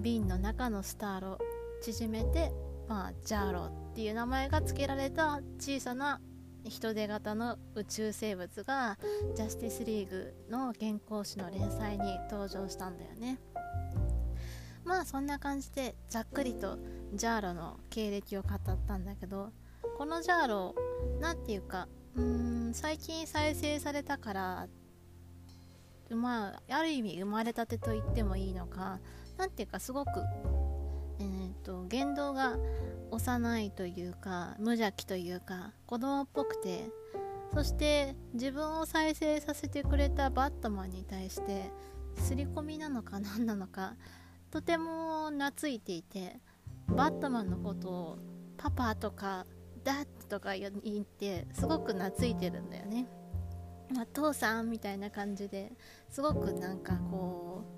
[0.00, 1.38] 瓶の中のスターロ
[1.80, 2.52] 縮めて、
[2.88, 6.20] まあ、ジャーロっていう名前が付けられた小さな
[6.68, 8.98] 人手型の宇宙生物が
[9.34, 13.38] ジャスティスリーグの原稿誌の連載に登場したんだよね。
[14.84, 16.78] まあそんな感じでざっくりと
[17.12, 19.52] ジャーロの経歴を語ったんだけど
[19.98, 20.74] このジャーロ
[21.20, 24.68] 何て言うかうーん最近再生されたから
[26.10, 28.98] まあある意味生まれたてと言ってもいいのか
[29.36, 30.10] 何ていうかすごく、
[31.58, 32.56] と、言動が
[33.10, 36.90] 幼いというか無邪気というか子供っぽくて
[37.54, 41.70] そして自分を再生させてくれたバットマンに対して
[42.16, 43.94] 刷り込みなのか何なのか
[44.50, 46.40] とても懐いていて
[46.88, 48.18] バットマンのことを
[48.56, 49.46] パパとか
[49.84, 53.06] ダッとか言ってすごく懐いてるんだよね。
[53.94, 55.72] まあ、父さんみたいな感じで
[56.10, 57.64] すごくなんかこ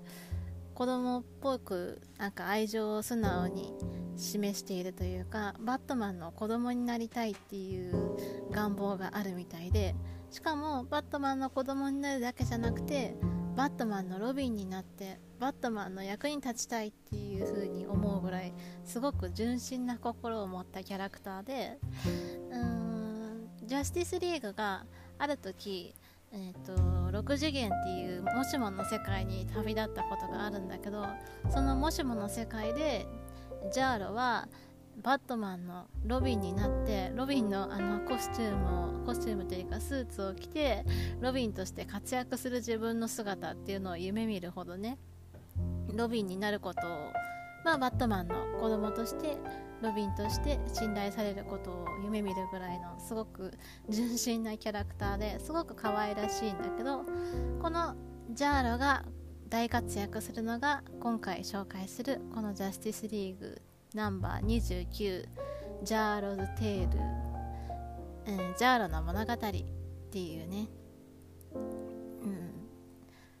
[0.81, 3.75] 子供っぽくなんか愛情を素直に
[4.17, 8.17] 示しているというかバットマンの子供になりたいっていう
[8.49, 9.93] 願望があるみたいで
[10.31, 13.13] しかもバットマンの子供になるだけじゃなくて
[13.55, 18.51] バットマンのロビンになってバットマンの役に立ちたいっていう風に思うぐらい
[18.83, 21.77] すごく純真な心を持ったキャラクターで
[22.49, 24.87] うーんジャスティスリーグが
[25.19, 25.93] ある時
[26.33, 26.73] えーと、
[27.21, 31.05] 6次元っていうもしもの世界に旅立ったことがあるんだけど
[31.49, 33.05] そのもしもの世界で
[33.73, 34.47] ジャーロは
[35.03, 40.85] バットマンのロビンになってロビンのあのコスチュームをコスチュームというかスーツを着て
[41.19, 44.97] ロビンとして活躍する自分の姿っていうのを夢見るほどね
[45.93, 47.11] ロビンになることを、
[47.65, 49.37] まあ、バットマンの子供として
[49.81, 53.51] ロビンとして信頼されることを夢見るぐらいのすごく
[53.89, 57.03] 純真なキャラクターですごく可愛らしいんだけど
[57.61, 57.95] この
[58.29, 59.03] ジャーロが
[59.49, 63.61] 大活躍するのが今回紹介するこのジャスティスリーグ
[63.93, 65.25] ナンバー29
[65.83, 66.99] ジャーロズ・テール、
[68.33, 70.67] うん、ジャーロの物語っていうね、
[71.53, 71.57] う
[72.27, 72.51] ん、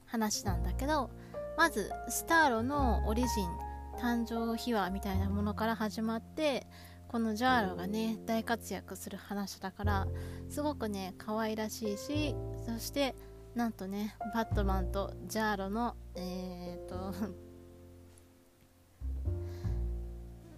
[0.05, 1.09] 話なんだけど
[1.57, 3.70] まずスターロのオリジン
[4.01, 6.65] 誕生秘話みたいなものから始まって
[7.07, 10.07] このジャーロがね大活躍する話だから
[10.49, 12.35] すごくね可愛らしいし
[12.65, 13.13] そして
[13.53, 17.13] なんとねバットマンとジャーロのえー、っと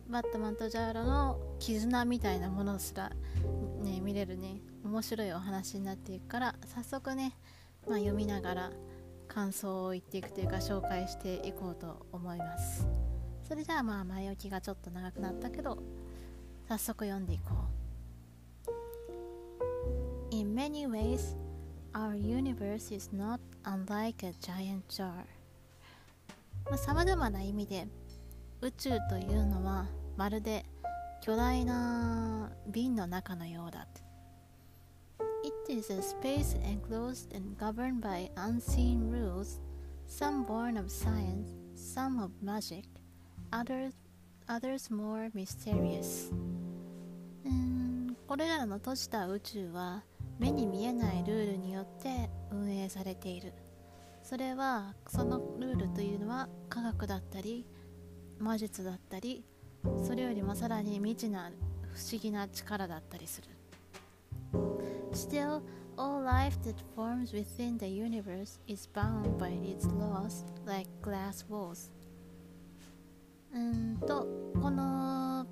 [0.07, 3.11] バットマンとジャーロの絆みたいなものすら
[3.81, 7.35] ね見れるね面白いお話になっていくから早速ね、
[7.89, 8.71] まあ、読みながら
[9.27, 13.02] 感想を言っていくというか紹介していこうと思います。
[13.47, 15.77] それじゃあまあ前置きがちょっと長くなったけど
[16.67, 17.83] 早速読んでいこう
[20.35, 21.35] In many ways
[21.93, 25.25] our universe is not unlike a giant jar
[26.77, 27.87] さまざ、まな意味で
[28.61, 30.65] 宇宙というのはまるで
[31.21, 33.87] 巨大な瓶の中のようだ
[35.43, 39.59] It is a space enclosed and governed by unseen rules,
[40.07, 42.85] some born of science, some of magic,
[43.53, 43.93] others,
[44.47, 46.33] others more mysterious
[47.45, 50.03] うんこれらの閉じた宇宙は
[50.39, 53.53] 目に見えないルールによって運営されている
[54.23, 57.65] それはそのルールというのは科学だったり
[58.39, 59.43] 魔術だったり
[60.03, 61.51] それよりもさらに未知な
[61.93, 63.47] 不思議な力だったりする
[65.11, 65.61] Still,
[65.95, 71.91] all life that forms within the universe is bound by its laws like glass walls
[73.53, 74.27] うんと
[74.61, 75.45] この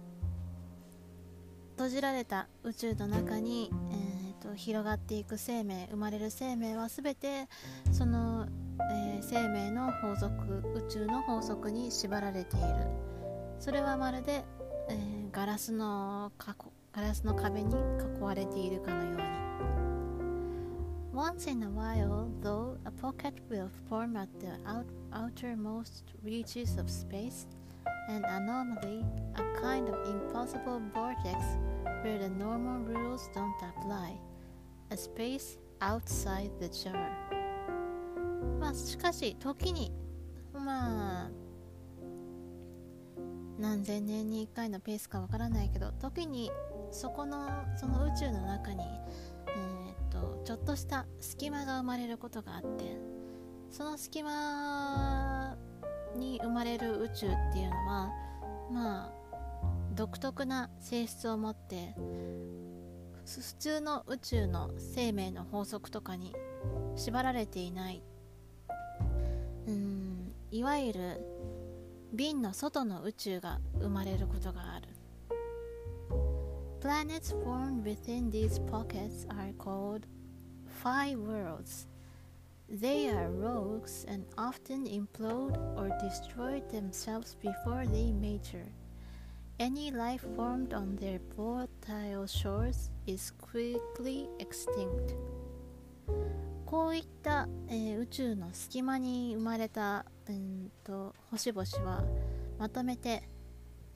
[1.72, 7.48] 閉じられた宇宙の中に、えーと、広がっていく生命生まれる生命は全て
[7.92, 8.48] その、
[8.92, 12.68] えー、生命の法則宇宙の法則に縛られている。
[13.60, 14.44] それはまるで、
[14.90, 16.32] えー、ガラスの
[16.92, 17.76] ガラスの壁に
[18.18, 19.22] 囲われているかのように。
[21.14, 27.46] Once in a while, though, a pocket will form at the out outermost reaches of space
[28.10, 29.06] an anomaly,
[29.36, 31.36] a kind of impossible vortex
[32.04, 34.18] where the normal rules don't apply,
[34.92, 37.10] a space outside the jar.
[38.60, 39.92] まあしかし時に
[40.54, 41.30] まあ
[43.60, 46.52] 何千年に1回のペースかわからないけど時に
[46.92, 48.84] そこのその宇宙の中に、
[49.48, 52.98] えー、っとちょっとした隙間が生まれることがあって
[53.70, 55.56] その隙間
[56.16, 58.12] に生まれる宇宙っていうのは
[58.72, 59.12] まあ
[59.94, 61.94] 独特な性質を持って
[63.26, 66.34] 普通の宇宙の生命の法則とかに
[66.96, 68.04] 縛られていない。
[69.68, 71.26] うんいわゆる
[72.14, 74.88] 瓶の外の宇宙が生まれることがある。
[76.82, 80.08] Planets formed within these pockets are called
[80.84, 81.88] five worlds.
[82.74, 88.72] They are rogues and often implode or destroy themselves before they mature.
[89.60, 95.18] Any life formed on their volatile shores is quickly extinct.
[96.66, 102.06] こういった、えー、宇宙の隙間に生まれた、うんと、星々は
[102.58, 103.22] まとめて、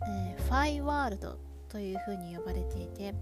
[0.05, 3.15] えー、ファイワールドというふうに呼ばれていて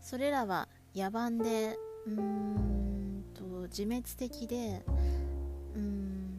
[0.00, 1.76] それらは野蛮で
[2.06, 2.93] うん
[3.64, 4.82] 自滅的で
[5.76, 6.38] うん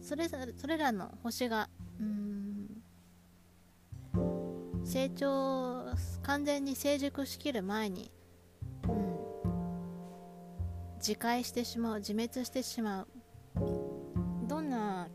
[0.00, 1.68] それそれらの星が
[2.00, 2.36] うん
[4.84, 5.84] 成長
[6.22, 8.10] 完全に成熟しきる前に、
[8.88, 9.16] うん、
[10.98, 13.08] 自壊してしまう自滅してしまう。
[14.46, 15.08] どんな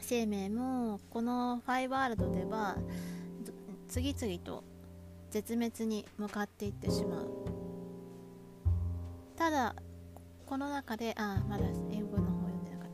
[0.00, 2.76] 生命もこのファイワールドでは
[3.88, 4.62] 次々と
[5.30, 7.67] 絶滅に向かっていってしまう。
[9.38, 9.76] ただ
[10.46, 12.88] この中であまだ英語の方読んでなかっ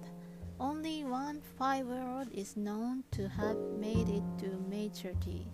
[0.59, 0.62] た。
[0.62, 5.47] Only one five world is known to have made it to maturity.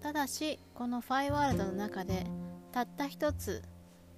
[0.00, 2.24] ただしこのファイワールドの中で
[2.70, 3.62] たった一つ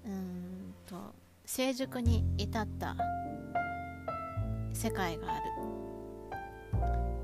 [0.05, 1.15] うんと
[1.47, 2.95] 成熟に至った
[4.75, 5.45] 世界がある。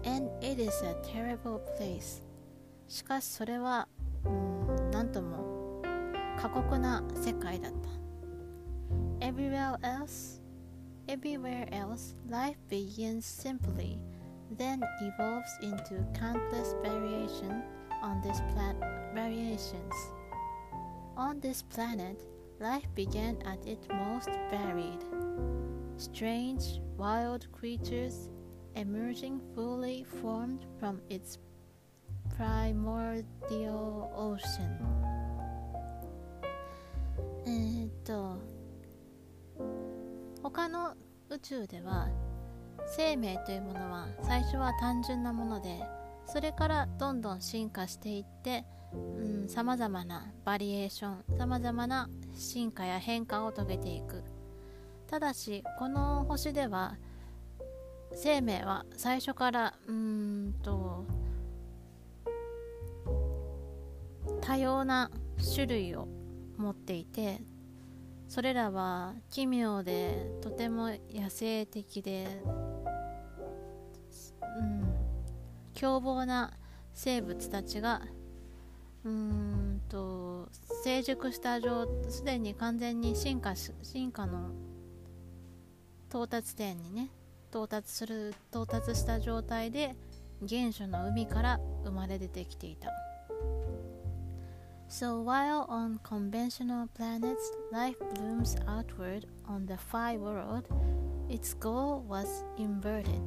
[0.05, 2.23] And it is a terrible place.
[2.89, 3.89] しかしそれは
[4.25, 5.83] うんなんとも
[6.41, 7.98] 過酷な世界だった。
[9.22, 10.40] Everywhere else
[11.08, 14.00] Everywhere else life begins simply
[14.58, 17.64] then evolves into countless variation
[18.02, 18.84] on this planet
[19.14, 19.94] variations
[21.18, 22.22] on this planet
[22.60, 25.04] life began at its most varied
[25.98, 28.30] strange wild creatures
[28.76, 31.38] emerging fully formed from its
[32.36, 34.78] primordial ocean
[37.46, 38.38] えーっと
[40.43, 40.95] 他の
[41.31, 42.09] 宇宙では
[42.87, 45.83] 生命というものは最初は単純なもので
[46.27, 48.65] それからどんどん進化していって
[49.47, 54.23] さまざまなバリエーションさまざまな進化や変化を遂げていく。
[55.09, 56.97] ただしこの星では
[58.13, 61.07] 生命は最初からうんと
[64.43, 65.11] 多様な
[65.55, 66.09] 種類を
[66.59, 67.41] 持っていて
[68.29, 72.29] それらは奇妙でとても野生的で、
[74.59, 74.85] うん、
[75.75, 76.53] 凶暴な
[76.93, 78.03] 生物たちが
[79.05, 80.49] うーんと
[80.85, 84.51] 成熟した状すでに完全に進化進化の
[86.11, 87.11] 到達点にね
[87.51, 89.97] 到達する到達した状態で
[90.47, 92.91] 原初の海から生まれ出てきていた。
[94.89, 100.65] So while on conventional planets life blooms outward on the Phi world,
[101.29, 103.23] its goal was inverted.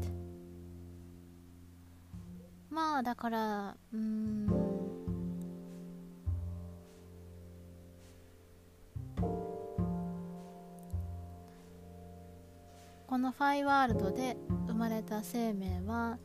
[2.71, 4.47] まあだからうん
[13.07, 14.37] このファイワールドで
[14.67, 16.17] 生まれた生命は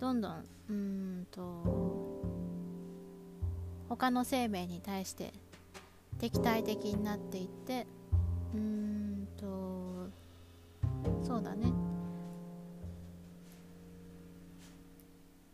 [0.00, 2.16] どんどんうんと
[3.88, 5.32] 他の生命に対して
[6.18, 7.86] 敵対的になっていって
[8.54, 10.08] うーんと
[11.22, 11.72] そうだね。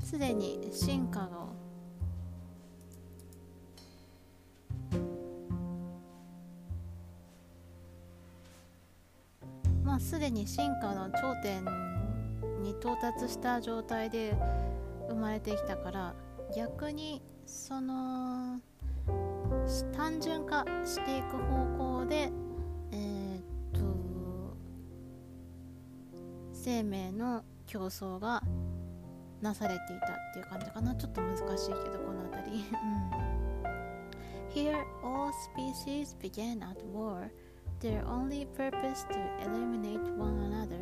[0.05, 1.55] すでに進化を
[9.83, 11.65] まあすでに進化の頂点
[12.63, 14.37] に到達した状態で
[15.09, 16.15] 生まれてきたから
[16.55, 17.23] 逆に
[17.53, 18.59] その
[19.95, 22.33] 単純化していく方向で
[22.91, 23.43] えー、っ
[23.79, 24.57] と
[26.55, 28.43] 生命の競争が
[29.43, 32.65] なされていたっていう感じかなちょっと難しいけどこの辺り、
[34.55, 37.31] Here all species began at war
[37.81, 40.81] their only purpose to eliminate one another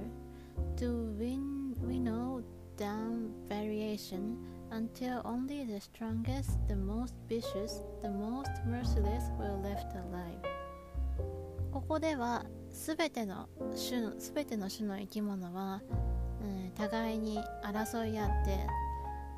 [0.76, 2.42] to win winnow
[2.76, 4.36] down variation
[4.70, 10.40] until only the strongest, the most vicious, the most merciless were left alive.
[11.72, 13.48] ここではすべての
[13.88, 15.80] 種のすべての種の生き物は、
[16.42, 18.66] うん、互いに争い合って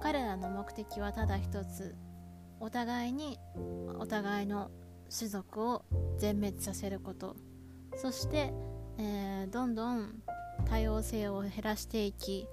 [0.01, 1.95] 彼らの目的はただ一つ
[2.61, 3.39] お互いに
[3.99, 4.71] お互いの
[5.17, 5.85] 種族を
[6.19, 7.37] 全滅させること
[7.97, 8.53] そして、
[8.99, 10.15] えー、どんどん
[10.69, 12.47] 多様性を減らしていき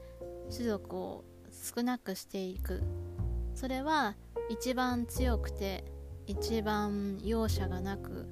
[0.52, 1.24] 種族を
[1.62, 2.82] 少なくしていく
[3.56, 4.16] それは
[4.50, 5.84] 一番強くて
[6.26, 8.28] 一番容赦がなく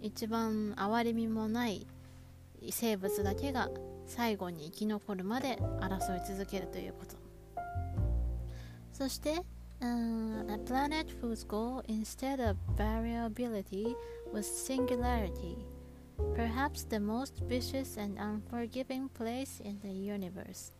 [0.00, 1.86] 一番哀れみもない
[2.70, 3.68] 生物だけが
[4.06, 7.16] 最後に生き残るまで争い続けるということ
[8.92, 9.42] そして、
[9.80, 13.96] uh, a planet whose goal instead of variability
[14.32, 15.56] was singularity
[16.36, 20.73] perhaps the most vicious and unforgiving place in the universe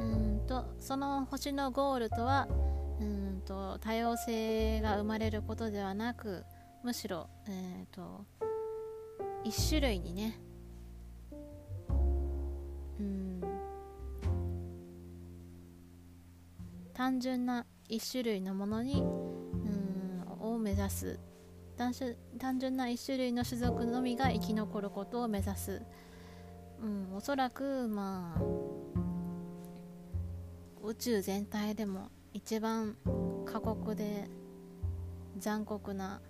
[0.00, 2.48] うんとその星のゴールとは
[3.00, 6.44] うんと多様性が生まれることではなく
[6.82, 8.24] むしろ、えーと、
[9.44, 10.40] 一種類にね
[12.98, 13.40] うん
[16.94, 21.18] 単純な一種類のものにうんを目指す。
[21.78, 21.92] 単
[22.58, 25.80] 純な一種類の種族のみが生き残ることを目指す、
[26.82, 28.97] うん、おそらくまあ
[30.84, 32.96] 宇宙全体でも一番
[33.44, 34.28] 過酷で
[35.38, 36.20] 残酷な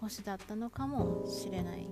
[0.00, 1.88] 星だったのかもしれない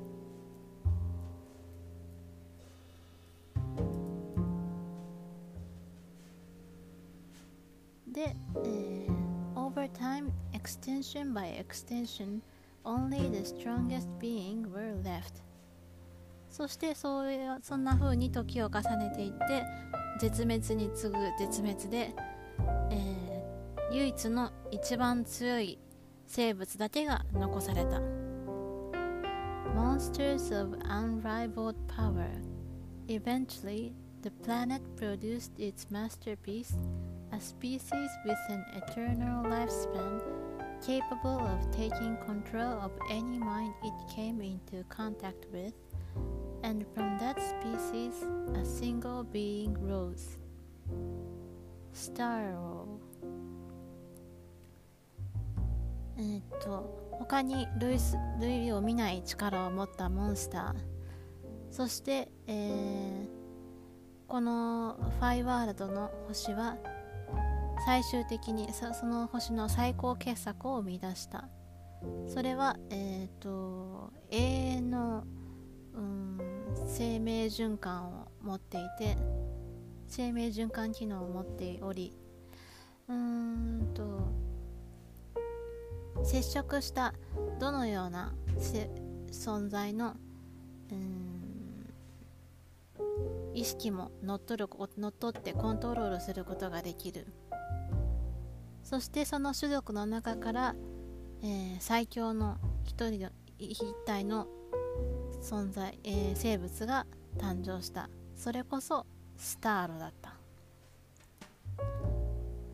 [8.08, 8.34] で、
[8.64, 12.40] えー、over time extension by extension
[12.84, 15.42] only the strongest being were left
[16.50, 19.64] そしてそういうそんな風に時を重ねていって
[20.20, 22.14] 絶滅に次ぐ絶滅で、
[22.90, 25.78] えー、唯一の一番強い
[26.26, 28.00] 生物だけが残された
[29.74, 32.28] Monsters of unrivaled power
[33.10, 36.76] Eventually, the planet produced its masterpiece,
[37.32, 40.22] a species with an eternal lifespan
[40.80, 45.74] capable of taking control of any mind it came into contact with,
[46.62, 48.24] and from that species
[48.54, 50.38] a single being rose.
[51.92, 52.86] Starro
[56.18, 57.98] えっと他に類
[58.40, 60.90] 類を見ない力を持ったモンスター。
[61.70, 63.28] そして、えー、
[64.26, 66.76] このファイワールドの星は
[67.86, 71.48] 最終的にその星の最高傑作を生み出した。
[72.26, 75.24] それは、えーと、永遠の、
[76.00, 76.38] うん、
[76.86, 79.16] 生命循環を持っていて
[80.08, 82.12] 生命循環機能を持っており
[83.08, 84.32] うーんと
[86.24, 87.14] 接触した
[87.60, 88.34] どのような
[89.30, 90.16] 存在の
[90.90, 91.30] うん
[93.54, 97.26] 意識も乗っ取る乗っ取ってコントロールすることができる。
[98.84, 100.74] そしてその種族の中から、
[101.42, 104.48] えー、最強の一人の一体の
[105.40, 107.06] 存在、えー、生物が
[107.38, 109.06] 誕生したそれこそ
[109.36, 110.34] スターロだった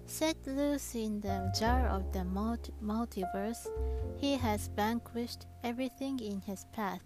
[0.06, 1.28] Set loose in the
[1.58, 2.20] jar of the
[2.80, 3.68] multiverse,
[4.18, 7.00] he has vanquished everything in his path.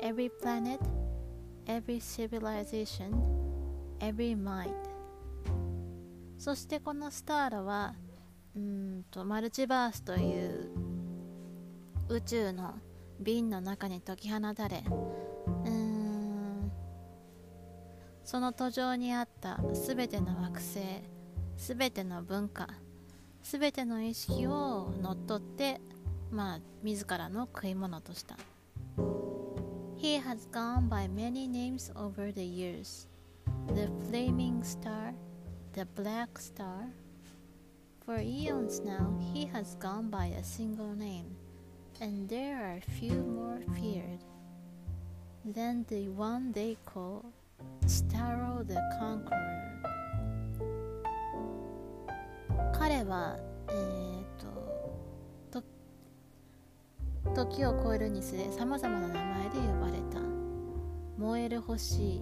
[0.00, 0.78] Every planet,
[1.66, 3.12] every civilization,
[3.98, 4.74] every mind
[6.38, 7.94] そしてこのスターラは
[8.56, 10.70] うんとマルチバースという
[12.08, 12.74] 宇宙の
[13.22, 14.84] 瓶の中に解き放たれ
[15.64, 16.72] うん
[18.24, 20.80] その途上にあったすべての惑星
[21.56, 22.68] すべての文化
[23.42, 25.80] すべての意識を乗っ取って
[26.30, 28.36] まあ自らの食い物とした
[29.96, 33.06] He has gone by many names over the years
[33.68, 35.14] the Flaming Star,
[35.72, 36.88] the Black Star.
[38.04, 41.36] For eons now, he has gone by a single name,
[42.00, 44.24] and there are few more feared
[45.44, 47.24] than the one they call
[47.86, 49.62] Starro the Conqueror.
[52.72, 53.36] 彼は、
[53.68, 54.24] えー
[55.50, 55.62] と、
[57.32, 60.20] と時を超えるにつれさまざまな名前で呼ばれた
[61.18, 62.20] 燃える星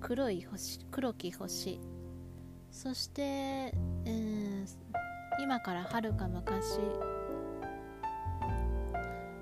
[0.00, 1.80] 黒い星黒き星
[2.70, 4.66] そして、えー、
[5.40, 6.78] 今からはるか昔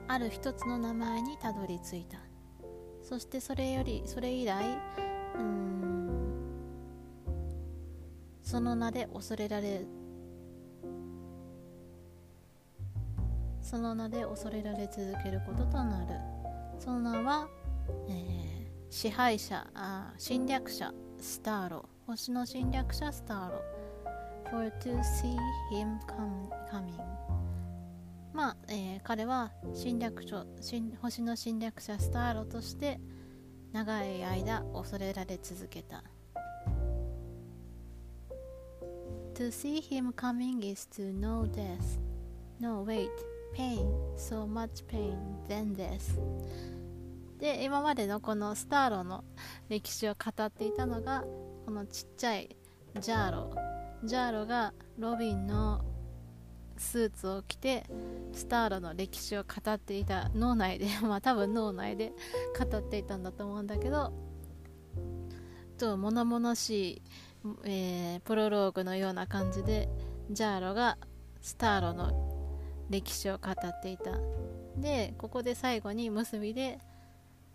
[0.08, 2.18] ある一つの名前にたどり着いた。
[3.02, 4.64] そしてそれよりそれ以来
[5.36, 6.10] うん
[8.42, 9.84] その名で恐れられ
[13.60, 16.32] その名で恐れられ続けることとなる。
[16.78, 17.48] その名は、
[18.08, 23.62] えー、支配者あ侵略者スターロ星の侵略者スターロ
[24.50, 25.36] for to see
[25.70, 25.98] him
[26.68, 26.98] coming
[28.32, 30.44] まあ、えー、彼は侵略者
[31.00, 33.00] 星の侵略者スターロとして
[33.72, 36.02] 長い間恐れられ続けた
[39.34, 41.98] To see him coming is to know death.
[42.60, 43.08] No, wait.
[43.52, 43.86] pain,
[44.16, 45.16] so much pain,
[45.48, 46.18] then this
[47.38, 49.24] で今までのこのスターロの
[49.68, 51.24] 歴史を語っていたのが
[51.64, 52.56] このちっちゃい
[53.00, 53.54] ジャーロ
[54.04, 55.84] ジャーロがロビンの
[56.82, 57.84] スーツを着て
[58.32, 62.12] スターロの歴史を語っていた脳内で まあ多分脳内で
[62.58, 64.12] 語っていたんだと思うんだけど
[65.78, 67.02] と物々しい、
[67.64, 69.88] えー、プロローグのような感じで
[70.30, 70.98] ジャーロが
[71.40, 72.58] スターロの
[72.90, 74.18] 歴史を語っていた。
[74.76, 76.78] でここで最後に結びで、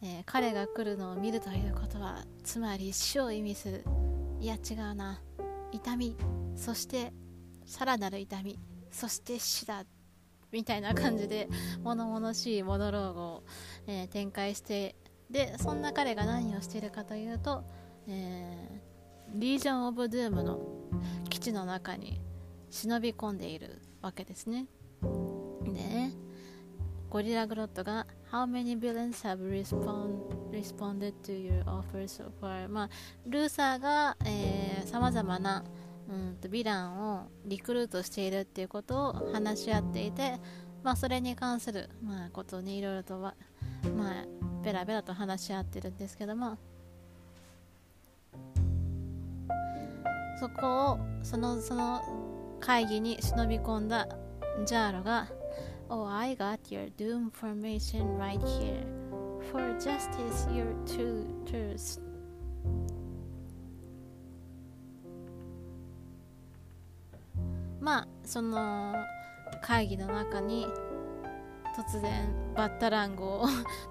[0.01, 3.83] えー、彼が来るのを見るということはつまり死を意味する。
[4.39, 5.21] いや違うな。
[5.71, 6.15] 痛み。
[6.55, 7.13] そして
[7.65, 8.59] さらなる痛み。
[8.91, 9.85] そして死だ
[10.51, 11.49] みたいな感じで
[11.83, 13.43] 物々しいモノローグを、
[13.85, 14.95] えー、展開して
[15.29, 17.63] でそんな彼が何をしているかというと、
[18.07, 20.61] えー、リージョン・オブ・ドゥームの
[21.29, 22.21] 基地の中に
[22.69, 24.67] 忍び込んでいるわけですね
[25.65, 26.11] で、
[27.09, 30.17] ゴリラグロットが How many villains have respond,
[30.51, 32.67] responded to your offer so far?
[32.67, 32.89] まあ、
[33.25, 34.17] ルーサーが
[34.85, 35.63] さまざまな
[36.09, 40.39] うんとヴィランをリクルートしているっていうことを話し合っていて
[40.83, 43.35] まあそれに関する、まあ、ことにいろいろとは
[43.97, 44.25] まあ
[44.63, 46.57] ベラベラと話し合ってるんですけども
[50.39, 52.01] そこをそのその
[52.59, 54.07] 会議に忍び込んだ
[54.65, 55.27] ジャーロが
[55.89, 58.83] Oh, I got your doom formation right here.
[59.51, 62.01] For justice, your tutors.
[67.87, 68.95] まあその
[69.61, 70.67] 会議の中に
[71.73, 73.45] 突然バッタラングを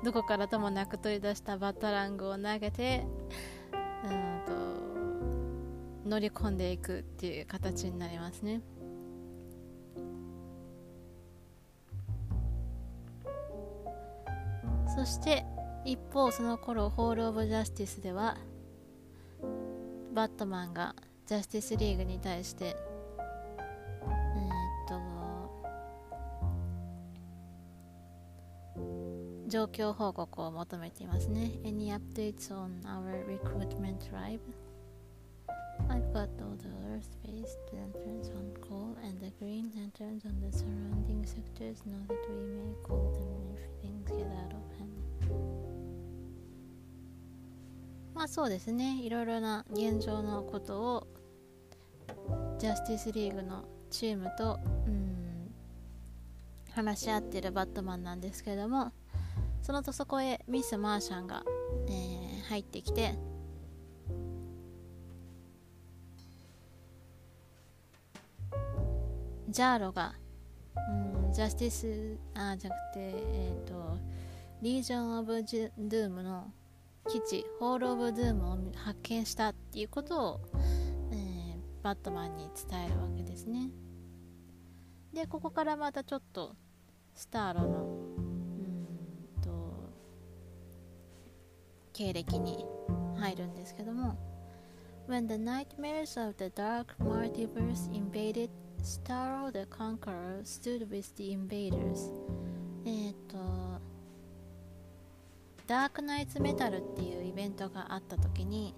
[0.05, 3.07] どこからともなく取り出したバッタラングを投げて
[4.05, 4.43] うん
[6.05, 8.61] と乗り込んでいくっていう形になりますね。
[14.95, 15.47] そして
[15.87, 18.37] 一方その頃ホール・オブ・ジャスティスでは
[20.13, 20.95] バットマンが
[21.27, 22.77] ジャスティスリーグに対して
[29.49, 34.41] 状況報告を求めていますね Any updates on our recruitment drive?
[35.89, 41.25] I've got all the Earth-based lanterns on call and the green lanterns on the surrounding
[41.25, 44.87] sectors know that we may call them if things get out of hand.
[48.15, 51.07] まあそうですね、いろいろな現状のことを
[52.59, 55.53] ジャスティスリーグのチームと、うん、
[56.73, 58.93] 話し合ってるバットマンなんですけども、
[59.67, 61.43] そのとそこへミス・マーシャンが、
[61.89, 63.19] えー、入ってきて、
[69.49, 70.15] ジャーロが、
[71.27, 73.99] うん、ジャスティス、あ、じゃなくて、えっ、ー、と、
[74.63, 76.53] リージョン・オブ・ドゥームの
[77.09, 80.41] 基地、ホール・オブ・ドゥームを発見したっていうことを、
[81.11, 83.71] えー、バットマンに伝えるわけですね。
[85.13, 86.55] で、ここからまたちょっと、
[87.17, 88.16] スターロの、
[91.97, 92.67] 経歴に
[93.19, 94.19] 入るんですけども、
[95.09, 98.51] When the nightmares of the dark multiverse invaded
[98.83, 102.13] Starro the Conqueror stood with the invaders.
[102.85, 103.39] えっと、
[105.67, 108.75] ダークナイツメタルっていうイベントがあった時に、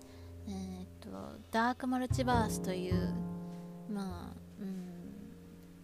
[0.47, 1.11] えー、っと、
[1.51, 3.13] ダークマルチバースという、
[3.91, 4.89] まあ、うん、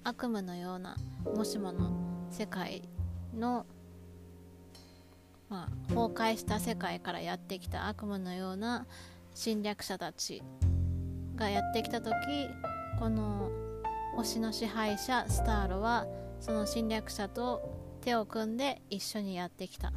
[0.05, 0.97] 悪夢のような、
[1.35, 1.90] もしもの
[2.31, 2.89] 世界
[3.35, 3.66] の、
[5.49, 8.87] まあ、崩壊した世界からやってきた悪夢のような
[9.35, 10.43] 侵略者たち
[11.37, 12.15] がやってきた時
[12.99, 13.51] この
[14.16, 16.07] 星の支配者スターロは
[16.41, 17.62] その侵略者と
[18.01, 19.93] 手を組んで一緒にやってきた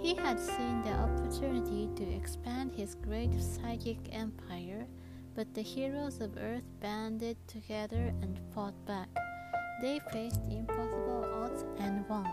[0.00, 4.86] He had seen the opportunity to expand his great psychic empire,
[5.34, 9.08] but the heroes of Earth banded together and fought back.
[9.82, 12.26] They faced impossible odds and won,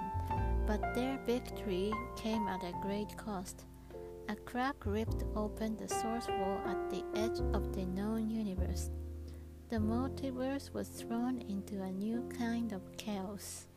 [0.68, 3.66] but their victory came at a great cost.
[4.30, 8.90] A crack ripped open the source wall at the edge of the known universe.
[9.70, 13.68] The multiverse was thrown into a new kind of chaos,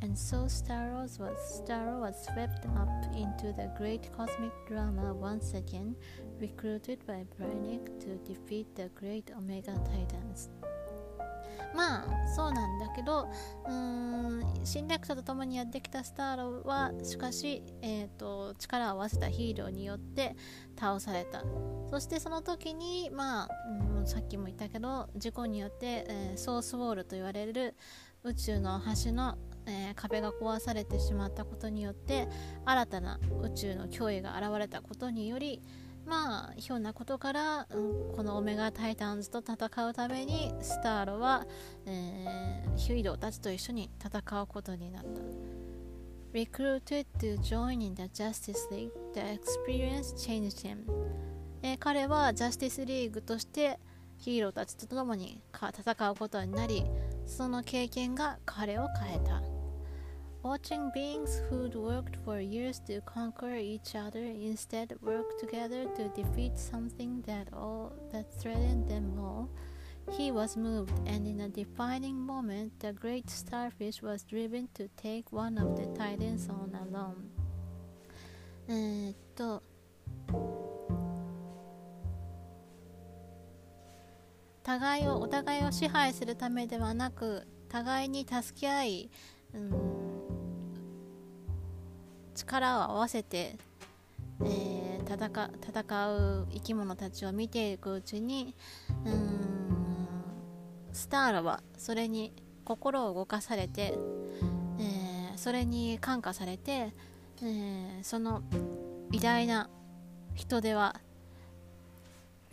[0.00, 5.54] and so Star Wars was, Star was swept up into the great cosmic drama once
[5.54, 5.96] again,
[6.38, 10.48] recruited by Brainiac to defeat the great Omega Titans.
[11.74, 13.28] まあそうなんだけど
[13.66, 20.36] うーん侵略者と共にやってきたスターロはしかし、えーと、力を合わせたヒーローによって
[20.78, 21.42] 倒された。
[21.90, 23.48] そしてその時にまあ、
[23.98, 27.74] うん、さっきも言ったけど事故によって、えー、ソースウォールと言われる
[28.24, 32.28] 宇宙の端の、えー、壁が壊されてしまったことによって
[32.66, 35.62] 新たな宇宙の脅威が現れたことにより
[36.08, 41.46] まあひょんなことから、うん、このオメガタイタンズと戦うためにスターロは、
[41.84, 45.08] えー、ヒュイドたちと一緒に戦うことになった。
[46.32, 50.78] Recruited to join in the Justice League, the experience changed him、
[51.62, 53.78] えー、彼はジャスティスリーグとして
[54.16, 56.84] ヒーローたちと共に戦うことになり
[57.26, 59.57] その経験が彼を変えた。
[60.43, 67.23] Watching beings who'd worked for years to conquer each other instead work together to defeat something
[67.25, 69.49] that all that threatened them all,
[70.11, 75.31] he was moved, and in a defining moment, the great starfish was driven to take
[75.31, 77.31] one of the titans on alone.
[78.67, 79.63] えー、っと
[84.63, 89.09] 互いをお互いを支配するためではなく互いに助け合い、
[89.53, 89.86] うん
[92.38, 93.56] 力を合わせて、
[94.44, 98.54] えー、戦戦う生き物たちを見ていくうちに
[99.04, 99.48] うん
[100.92, 102.32] スターラはそれに
[102.64, 103.98] 心を動かされて
[104.80, 106.92] えそれに感化されて、
[107.42, 108.42] えー、その
[109.12, 109.68] 偉大な
[110.34, 111.00] 人手は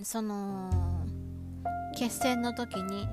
[0.02, 0.70] その
[1.96, 3.08] 決戦の時に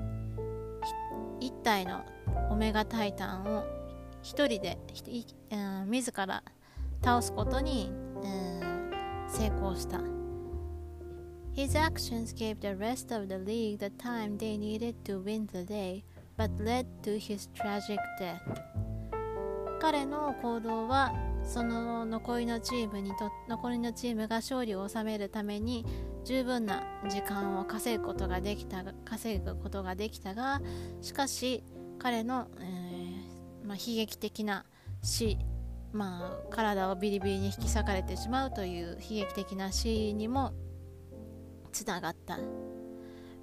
[1.41, 2.03] 1体の
[2.49, 3.63] オメガタイタンを
[4.23, 4.77] 1人で、
[5.51, 5.55] う
[5.85, 6.43] ん、自ら
[7.03, 7.91] 倒すことに、
[8.23, 8.91] うん、
[9.29, 9.99] 成功した。
[11.55, 16.03] His actions gave the rest of the league the time they needed to win the day,
[16.35, 18.39] but led to his tragic death.
[19.79, 21.13] 彼の行動は
[21.43, 25.85] その残りのチームにと残りのチームが勝利を収めるために
[26.23, 30.61] 十分な時間を稼ぐことができた稼ぐことができたが
[31.01, 31.63] しかし
[31.99, 34.65] 彼の、えー、まあ、悲劇的な
[35.01, 35.37] 死、
[35.92, 40.52] まあ、体をビリビリに引き裂かれてしまうという悲劇的な死にも
[41.72, 42.38] つながった。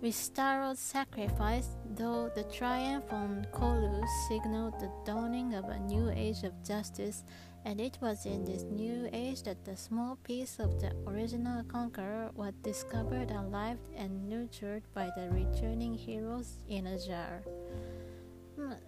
[0.01, 6.43] With Staro's sacrifice, though the triumph on Kolu signaled the dawning of a new age
[6.43, 7.23] of justice,
[7.65, 12.29] and it was in this new age that the small piece of the original conqueror
[12.35, 17.41] was discovered alive and nurtured by the returning heroes in a jar.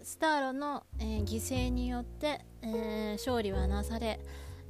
[0.03, 4.21] スターロの、えー、犠牲によって、えー、勝利はなされ、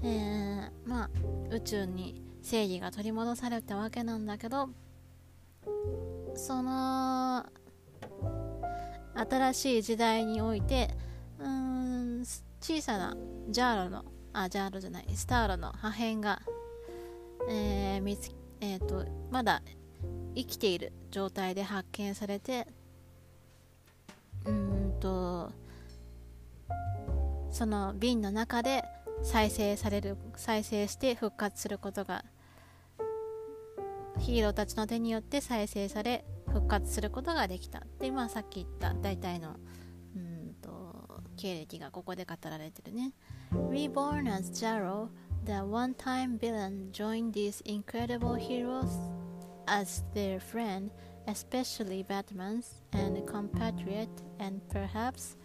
[0.03, 1.11] えー、まあ、
[1.51, 4.69] 宇宙に正義が取り戻されたわけなんだけど
[6.35, 7.47] その
[9.15, 10.91] 新しい時代において
[11.39, 12.25] うん
[12.61, 13.17] 小さな
[13.49, 16.41] ジャーロのあジャーロじゃないスターロの破片が、
[17.49, 18.31] えー見つ
[18.61, 19.61] えーと、まだ
[20.37, 22.69] 生きている状態で発見されて
[24.47, 25.51] うんと
[27.51, 28.85] その瓶の中で
[29.25, 32.25] 再生される再生して復活することが
[34.19, 37.83] ヒーローたちの手によって再生され復活することができた。
[37.99, 39.57] でまあさっき言った大体の
[40.15, 43.13] うんと経歴がここで語られてるね。
[43.53, 45.09] Reborn as Jaro
[45.45, 48.87] the one-time villain joined these incredible heroes
[49.67, 50.91] as their friend
[51.27, 55.37] especially Batman's and compatriot and perhaps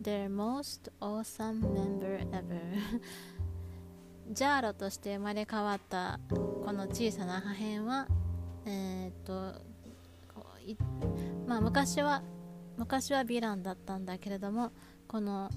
[0.00, 2.60] their most awesome member ever.
[4.32, 8.06] ジャーロとして生まれ変わったこの小さな破片は
[8.64, 9.60] えー、っと
[11.46, 12.22] まあ昔は
[12.76, 14.70] 昔はヴィランだったんだけれども
[15.08, 15.50] この、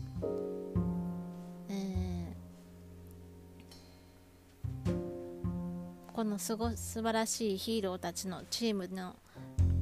[1.70, 4.92] えー、
[6.12, 9.16] このすご素晴らしいヒーローたちのチームの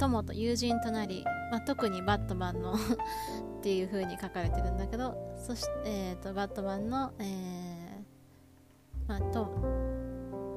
[0.02, 2.78] 友と友人となり、まあ、特にバットマンの っ
[3.62, 9.46] ていう風に書かれてるんだけどそして、えーと、バットマンの、えーまあ、と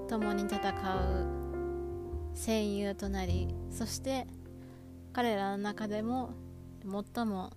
[0.08, 1.44] 共に戦う
[2.34, 4.26] 戦友となりそして
[5.12, 6.30] 彼らの中でも
[7.14, 7.52] 最も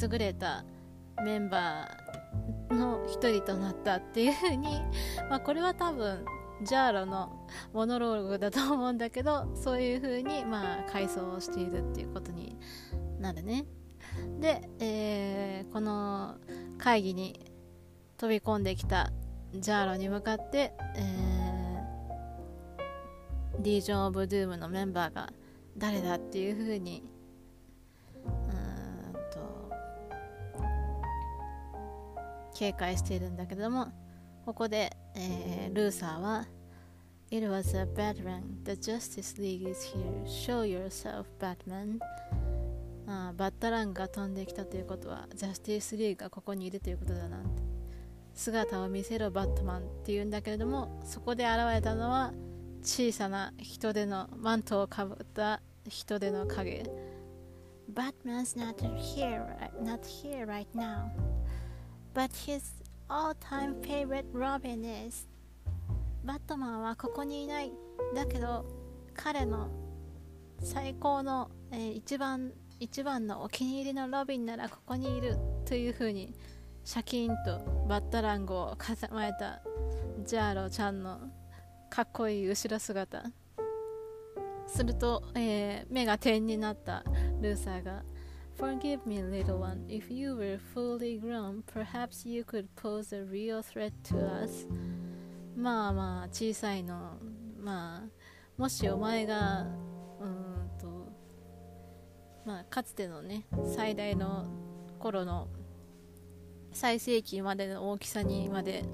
[0.00, 0.64] 優れた
[1.24, 4.80] メンバーの一人となったっていう風に
[5.28, 6.24] まあこれは多分
[6.64, 12.56] ジャーロのモノローグだと思うんだけどそういう風にまあ回想をしているっていうことに
[13.18, 13.66] なるね。
[14.40, 16.36] で、えー、この
[16.78, 17.52] 会議に
[18.18, 19.10] 飛び込んできた
[19.54, 25.32] ジャーロに向かって、えー、ディージョン・オブ・ドゥームのメンバーが
[25.76, 27.02] 誰だっていう風に
[28.24, 29.70] うんと
[32.54, 33.88] 警戒しているんだけども
[34.44, 36.46] ここで、えー、ルーサーは
[37.30, 38.42] It was a Batman.
[38.64, 40.24] The Justice League is here.
[40.26, 41.98] Show yourself, Batman.
[43.06, 47.62] あバッタランが飛んできたということは、ジャスティスリーグがここにいるということだなんて。
[48.34, 52.32] 姿を見せろバットマンっていうんだけれども、そこで現れたのは
[52.82, 56.84] 小さな人手のマントをかぶった人手の影。
[57.92, 59.46] Batman's not here,
[59.82, 61.10] not here right now.
[62.14, 62.81] But his
[63.12, 65.28] all-time favorite Robin is.
[66.24, 67.70] バットマンはここにいない。
[68.14, 68.64] だけど
[69.14, 69.68] 彼の
[70.62, 75.36] 最高の、えー、一番一番のお気に入りのロビンならここにいる
[75.66, 76.34] という風に
[76.84, 79.62] シャキーンとバッタランゴを構えた
[80.24, 81.20] ジャーロちゃんの
[81.90, 83.24] かっこいい後ろ姿。
[84.66, 87.04] すると、えー、目が点になった
[87.42, 88.04] ルーサーが
[88.58, 89.84] Forgive me, little one.
[89.88, 94.66] If you were fully grown, perhaps you could pose a real threat to us.
[95.56, 97.18] まあまあ、小さいの。
[97.60, 99.66] まあ、もしお前が、
[100.20, 101.12] うんと、
[102.44, 104.46] まあ、かつてのね、最大の
[104.98, 105.48] 頃の
[106.72, 108.84] 最盛期までの大きさにまで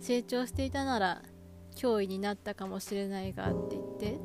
[0.00, 1.22] 成長していたなら、
[1.76, 4.18] 脅威になったかもしれないがって言って、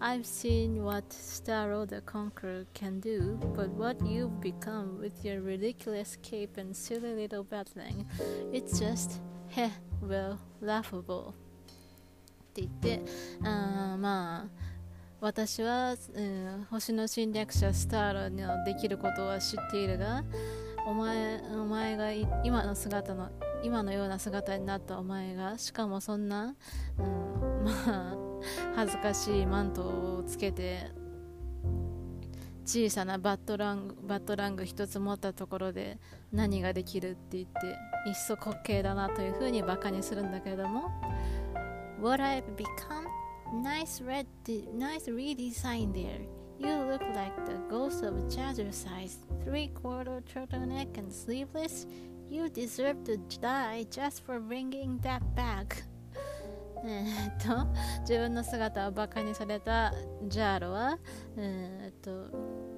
[0.00, 6.18] I've seen what Starro the Conqueror can do, but what you've become with your ridiculous
[6.22, 8.06] cape and silly little battling,
[8.52, 9.70] it's just, heh,
[10.02, 11.34] well, laughable.
[12.50, 13.02] って言って、
[13.42, 14.48] あーまあ、
[15.20, 20.24] 私は、うん、星の侵略者スターロのできることは知っているが、
[20.86, 23.30] お前お前がい今の姿の
[23.63, 26.55] 今のような姿になったお前がしかもそんな、
[26.97, 28.15] うん、まあ
[28.75, 30.87] 恥ずかしいマントをつけて
[32.65, 35.99] 小さなバットラングバットラング一つ持ったところで
[36.31, 37.67] 何ができるって言って
[38.09, 40.89] いっそ滑稽だなというふうにバカにするんだけれども
[42.01, 43.05] What I've become?
[43.53, 44.25] Nice red,
[44.73, 46.21] nice redesign there.
[46.57, 49.17] You look like the ghost of Jazzercise.
[49.43, 51.85] Three-quarter turtleneck and sleeveless.
[52.31, 55.83] You deserve to die just for bringing that back.
[56.85, 57.67] えっと
[57.99, 59.93] 自分の姿をバカにされた
[60.27, 60.97] ジャーロは、
[61.35, 62.71] えーっと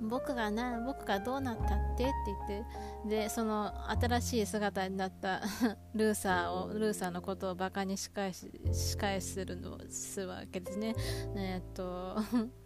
[0.00, 2.12] 僕がな僕がどうなったってって
[2.48, 2.64] 言っ
[3.04, 5.40] てでその新しい姿になった
[5.94, 10.94] ルーサーをルーサーのことをバカに仕返し仕返するのすわけですね
[11.34, 12.16] えーっと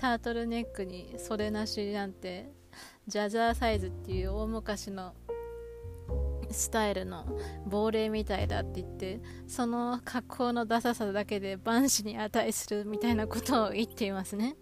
[0.00, 2.50] タートルネックに袖なしなんて
[3.06, 5.12] ジャザーサイズっていう大昔の
[6.50, 7.26] スタイルの
[7.66, 14.56] 亡霊みたいだって言ってその格好のダサさだけで万死に値するみたいなことを言っていますね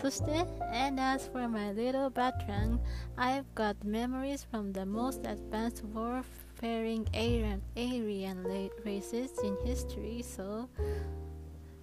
[0.00, 0.32] そして、
[0.72, 2.78] And as for my little Batran
[3.16, 8.42] I've got memories from the most advanced warfaring alien, alien
[8.84, 10.66] races in history, so、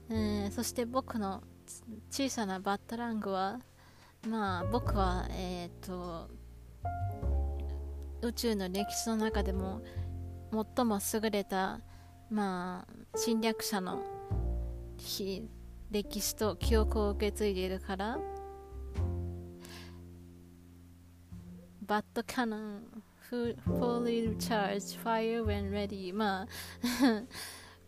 [0.09, 1.43] えーそして僕の
[2.09, 3.59] 小さなバッタラングは、
[4.27, 6.29] まあ僕は、えっ、と、
[8.21, 9.81] 宇宙の歴史の中でも
[10.75, 11.79] 最も優れた、
[12.29, 14.03] まあ、侵略者の
[15.91, 18.19] 歴史と記憶を受け継いでいるから
[21.81, 26.47] バットキャノン fully charged fire when ready まあ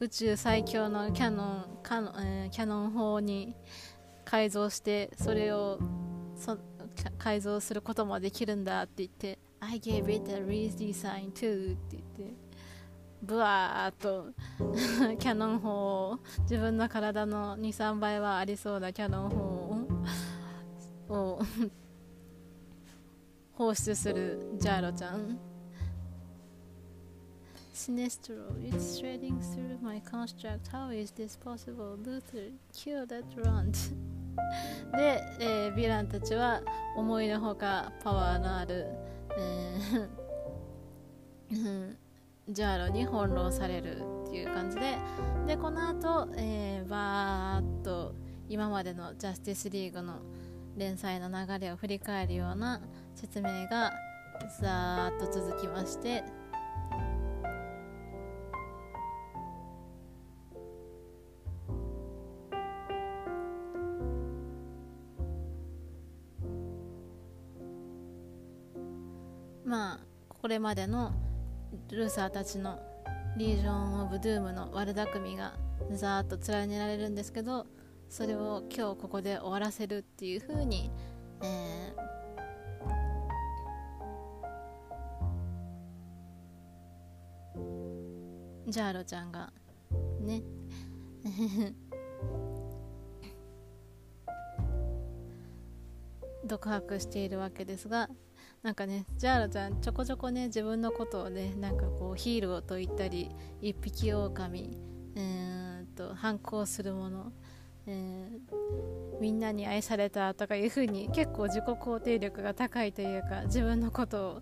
[0.01, 3.55] 宇宙最強のキャノンキャノ,、えーキャノン砲に
[4.25, 5.77] 改造してそれを
[6.35, 6.57] そ
[7.19, 12.33] 改造することもできるんだって言って I gave it a redesign too って言って
[13.21, 14.31] ブワーっと
[15.21, 19.35] キャノン砲を自分の体の23倍はありそうなキャノン砲
[21.09, 21.39] をを
[23.53, 25.50] 放出するジャーロちゃん。
[27.81, 30.67] Sinestro, it's shredding through my construct.
[30.67, 31.97] How is this possible?
[32.05, 33.75] Luther, kill that runt.
[34.95, 36.61] で、えーヴィランたちは
[36.95, 38.85] 思いのほかパワーのある、
[39.35, 40.09] えー
[41.53, 41.97] うん
[42.53, 43.97] ジャーロに翻弄される
[44.27, 44.97] っていう感じで
[45.47, 48.13] でこの後、えー、バーっと
[48.47, 50.19] 今までのジャスティスリーグの
[50.77, 52.79] 連載の流れを振り返るような
[53.15, 53.91] 説明が
[54.59, 56.23] ざーっと続きまして
[70.51, 71.13] れまでの
[71.89, 72.79] ルーサーたちの
[73.37, 75.53] リージョン・オブ・ドゥームの悪巧みが
[75.91, 77.65] ざーっと連ねられるんですけど
[78.09, 80.91] それを今日ここで終わらせるっていう風に、
[81.41, 82.11] えー
[88.67, 89.51] ジャーロちゃんが
[90.21, 90.43] ね
[96.45, 98.09] 独白しているわけですが
[98.63, 103.29] なんかねジャーロちゃんちょこちょこね自分のことをねなんかこうヒーローと言ったり
[103.59, 104.77] 一匹狼
[105.15, 107.31] うんと反抗するもの、
[107.87, 114.41] えーみんなに愛されたとかいう風に結構自己肯定力が高いというか自分のことを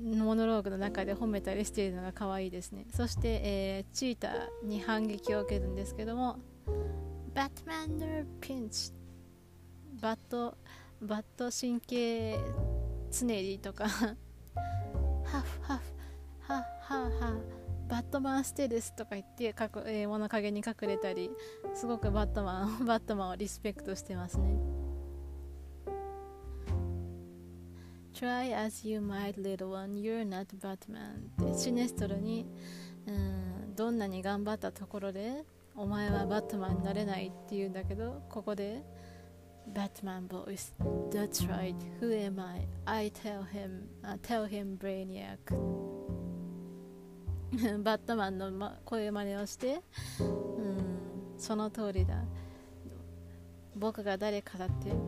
[0.00, 2.86] モノローグの中で褒めたりしているのが可愛いですね。
[2.94, 6.38] そして、えーチーターに反撃を受けるんですけども
[7.34, 8.06] バットマンの
[8.40, 8.92] ピンチ。
[10.00, 10.56] バット
[11.00, 12.38] バット神経
[13.12, 13.86] つねりとか。
[13.88, 15.82] ハフハフ
[16.40, 17.34] ハッハッハ
[17.88, 21.30] バットマンステルスとか言ってかく、えー物陰に隠れたり
[21.74, 24.56] すごくバットマン バットマンをリスペクトしてますね。
[28.14, 32.46] Try as you might little one you're not Batman ってシネストロに
[33.06, 35.44] うんどんなに頑張ったところで
[35.74, 38.82] お前はバットマンになれないって言うんだけどここで
[39.68, 40.72] Batman voice
[41.10, 42.66] That's right Who am I?
[42.86, 45.38] I tell him、uh, tell him Brainiac.
[47.82, 49.82] バットマンの、ま、声真似をして、
[50.20, 52.24] うん、その通りだ
[53.76, 54.98] 僕が誰かだって、うん、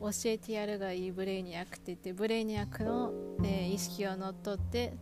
[0.00, 3.12] 教えてやるがいいブレイニアックって言ってブレイニアックの、
[3.42, 4.92] えー、意識を乗っ取って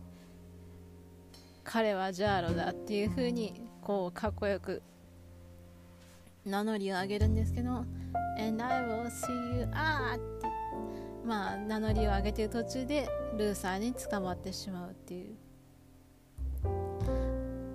[1.63, 4.81] 彼はジャーロだっていう風にこうかっこよく
[6.45, 7.85] 名乗りを上げるんですけど
[8.39, 9.63] 「And I will see you.
[9.65, 9.73] Ah!
[9.73, 10.47] ああ」って。
[11.25, 13.07] まあ名乗りを上げてる途中で
[13.37, 15.35] ルーサーに捕まってしまうっていう。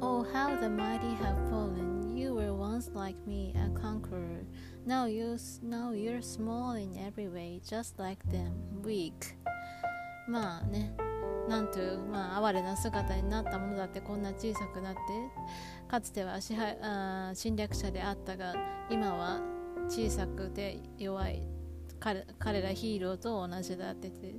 [0.00, 2.16] Oh how the mighty have fallen.
[2.16, 4.44] You were once like me a conqueror.
[4.86, 8.52] Now, you, now you're small in every way Just like them.
[8.82, 9.12] Weak.
[10.28, 10.94] まあね。
[11.48, 15.00] なんという、まあ、哀れな姿になったものだってこんな小さくなって
[15.88, 18.54] かつては支配あ侵略者であったが
[18.90, 19.40] 今は
[19.88, 21.46] 小さくて弱い
[22.00, 24.34] 彼彼らヒーローと同じだってて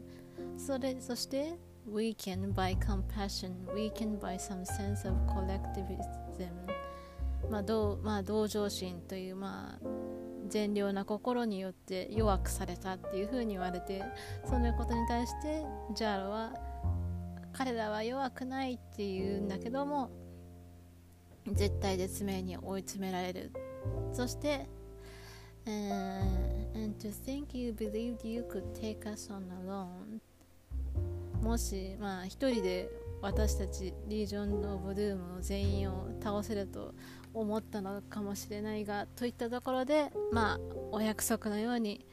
[0.58, 1.58] それそして
[1.88, 6.50] weakened by compassion weakened by some sense of collectivism
[7.50, 9.88] まあ同まあ、同情心という、まあ、
[10.50, 14.04] 善良な心によって弱くされたっていうふうに言われて
[14.46, 15.64] そのことに対して
[15.94, 16.54] ジャーロは
[17.58, 20.10] 彼らは弱くないっていうんだけども
[21.54, 23.52] 絶対絶命に追い詰められる
[24.12, 24.68] そして、
[25.66, 26.22] uh,
[26.76, 30.20] and to think you believed you could take us on alone
[31.42, 32.90] もしまあ一人で
[33.22, 36.94] 私たちリージョン・オブ・ドゥームを全員を倒せると
[37.34, 40.60] 思ったのかもしれないがといったところでまあ
[40.92, 42.06] お約束のように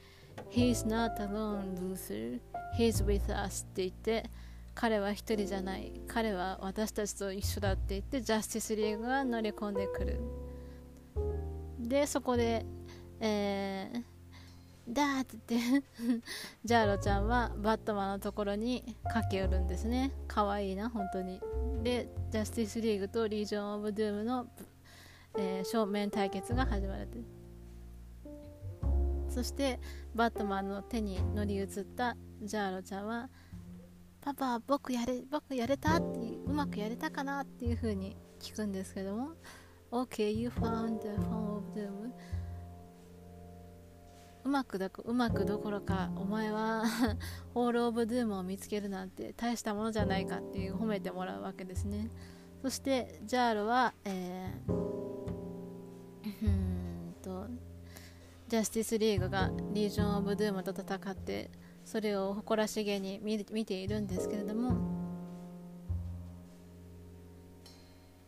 [0.51, 2.41] He's not alone, Luther.
[2.77, 4.31] He's with us って言って
[4.75, 5.93] 彼は一人じゃない。
[6.07, 10.21] 彼は私たちと一緒だって言ってジャスティスリーグが乗り込んでくる。
[11.79, 12.65] でそこで、
[13.21, 15.87] えー、だって言って
[16.65, 20.13] ジャーロちゃんはバットマンのところに駆け寄るんですね。
[20.27, 21.41] かわいいな本当に。
[21.83, 24.47] でジャスティスリーグとリージョン・オブ・ドゥームの、
[25.37, 27.09] えー、正面対決が始まる
[29.29, 29.81] そして
[30.15, 33.31] バットマンの手に乗り移ったジャーロちゃんは
[34.23, 35.97] パパ僕やれ僕やれた？
[35.97, 39.33] ってうまくやれたかなっていう風に聞くんですけども。
[39.91, 42.13] OK you found the home of doom.
[44.45, 46.85] うまくだうまくどころかお前は
[47.55, 52.09] ホール・オブ・ドゥームを見つけるなんて大したものじゃないかっていう褒めてもらうわけですね。
[52.63, 54.73] そしてジャールは、えー、
[56.47, 57.47] うんと
[58.49, 61.51] ジャスティスリーグがリージョン・オブ・ドゥームと戦って
[61.85, 64.77] それを誇らしげに見ているんですけれども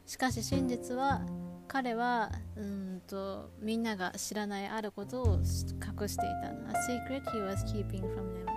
[0.06, 1.22] しかし真実は
[1.66, 8.54] 彼はうんとみんなが知らないあることを隠していた A secret he was keeping from them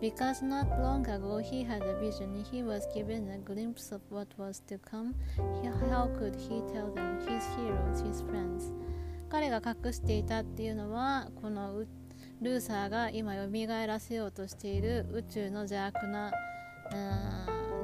[0.00, 4.28] Because not long ago he had a vision, he was given a glimpse of what
[4.36, 5.14] was to come.
[5.88, 8.72] How could he tell them, his heroes, his friends?
[9.30, 11.84] 彼が隠していたっていうのはこの
[12.44, 16.30] ルーサーが今よみがえらせようとしている宇宙の邪悪な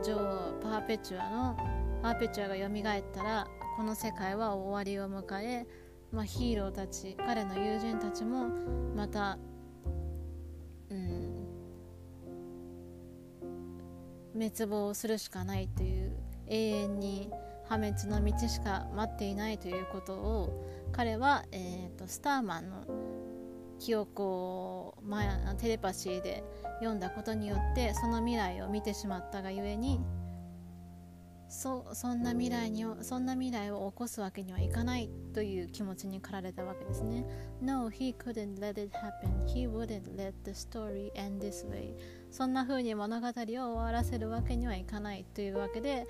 [0.05, 1.57] 女王パーペチュアの
[2.03, 3.47] パーペチュアがよみがえったら
[3.79, 5.67] この世界は終わりを迎え、
[6.13, 8.49] まあ、ヒーローたち彼の友人たちも
[8.95, 9.39] また、
[10.91, 11.47] うん、
[14.35, 16.13] 滅亡するしかないという
[16.49, 17.31] 永遠に
[17.67, 23.10] 破滅の道しか待っていないということを彼は、えーと、とスターマンの
[23.81, 26.45] 記憶を、まあ、テレパシーで
[26.79, 30.01] 読んだことによってその未来を見てしまったがゆえに
[31.49, 37.27] そそんな未来にそんな未来を起こすわけにはいかないという気持ちに駆られたわけですね。
[37.61, 39.47] No, he couldn't let it happen.
[39.47, 41.97] He wouldn't let the story end this way.
[42.31, 46.07] そんな風に物語を終わらせるわけにはいかないというわけで、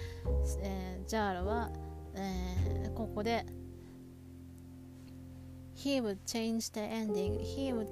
[0.62, 1.70] えー、ジャーロは、
[2.16, 3.46] えー、ここで
[5.82, 7.40] He would change the ending.
[7.40, 7.88] He would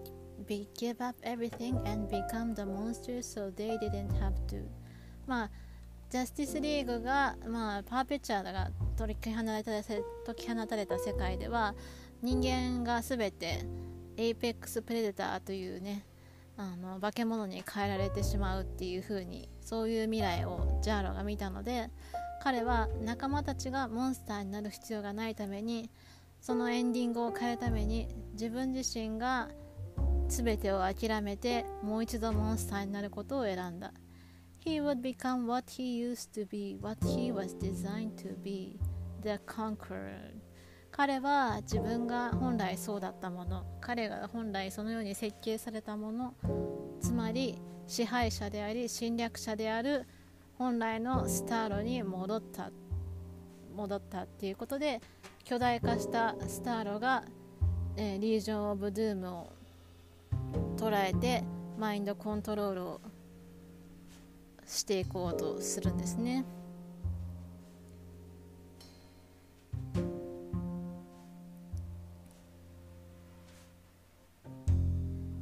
[0.46, 4.66] be, give up everything and become the monster so they didn't have to.
[5.26, 5.50] まあ、
[6.10, 11.74] ジャスティスリーグが、まあ、パーペチュアが解き放たれた解き放たれた世界では
[12.22, 13.64] 人間が全て
[14.18, 16.04] Apex Predator というね
[16.58, 21.90] あの化け物に変えられてしまうっていう風にそういう未来をジャーロが見たので
[22.42, 25.90] 彼は仲間たちがモンスターになる必要がないために
[26.40, 29.48] そのエンディングを変えるために自分自身が
[30.28, 33.92] 全てを諦めてもう一度モンスターになることを選んだ。
[34.64, 38.78] He would become what he used to be, what he was designed to be,
[39.22, 40.34] the conqueror.
[40.90, 46.34] 彼は自分が本来そうだったもの彼が本来そのように設計されたもの
[47.00, 50.06] つまり支配者であり侵略者である
[50.56, 52.70] 本来のスターロに戻った
[53.76, 55.00] 戻ったっていうことで
[55.48, 57.24] 巨大化したスターロが、
[57.96, 59.52] えー、リージョン・オブ・ドゥームを
[60.76, 61.42] 捉えて
[61.78, 63.00] マインドコントロールを
[64.66, 66.44] していこうとするんですね。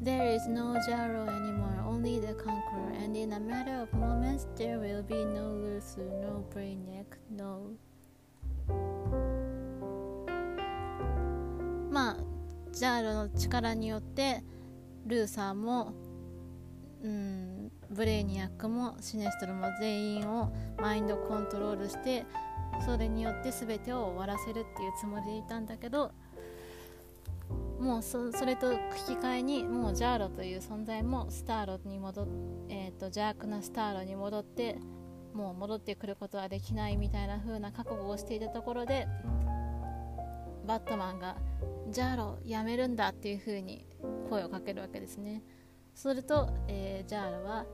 [0.05, 4.79] There is no Jaro anymore, only the conqueror, and in a matter of moments there
[4.79, 7.73] will be no Luther, no Brainiac, no
[11.97, 12.17] まあ
[12.73, 14.45] ジャーロの力によって
[15.07, 15.95] ルーサーも
[17.03, 22.27] うんブレイニアックもシネストルも全員をマインドコントロールして
[22.85, 26.13] それによって全てを終わらせるっていうつもりでいたんだけど
[27.81, 28.83] もうそれと引き
[29.19, 32.27] 換えにもうジャーロという存在もスターロに戻っ、
[32.69, 34.77] えーと、邪悪なスターロに戻って
[35.33, 39.09] もう戻ってくることはできないみたいな風な覚悟をしていたところで
[40.67, 41.37] バットマンが
[41.91, 43.87] ジャーロやめるんだっていう風に
[44.29, 45.43] 声をかけるわけですね。
[45.95, 47.65] すると、えー、ジャーロは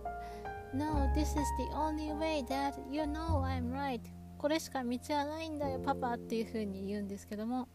[0.74, 4.01] No, this is the only way that you know I'm right.
[4.39, 7.69] これしか道はないんだよパパっていう風に言うんですけども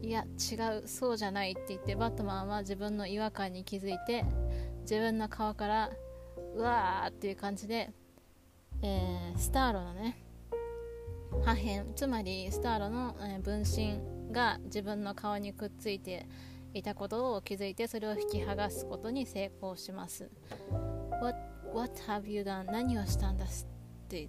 [0.00, 4.24] いや違うそうじゃないって言ってバットマンは自分の違和感に気づいて
[4.82, 5.90] 自分の顔から
[6.54, 7.90] うわーっていう感じで、
[8.82, 10.18] えー、スターロのね
[11.44, 14.00] 破片つまりスターロの、えー、分身
[14.30, 16.26] が自分の顔にくっついて
[16.74, 20.30] いたことを気づいてそれを引き剥がすことに成功します。
[21.20, 21.36] What,
[21.72, 22.70] what have you done?
[22.70, 23.48] 何をしたんだっ
[24.08, 24.28] て。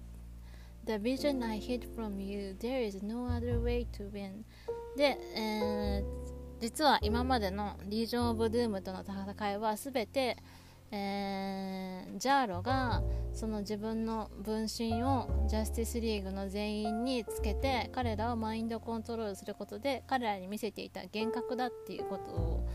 [0.86, 4.44] The vision I hid from you There is no other way to win.
[4.96, 6.04] で、えー、
[6.60, 10.36] 実は今までのリージョン・オブ・ドゥームとの戦いは全て、
[10.92, 13.02] えー、ジャーロが
[13.32, 22.66] その自分の分身をジャスティスリーグの全員につけて彼らをマインドコントロールすることで彼らに見せていた幻覚だっていうこと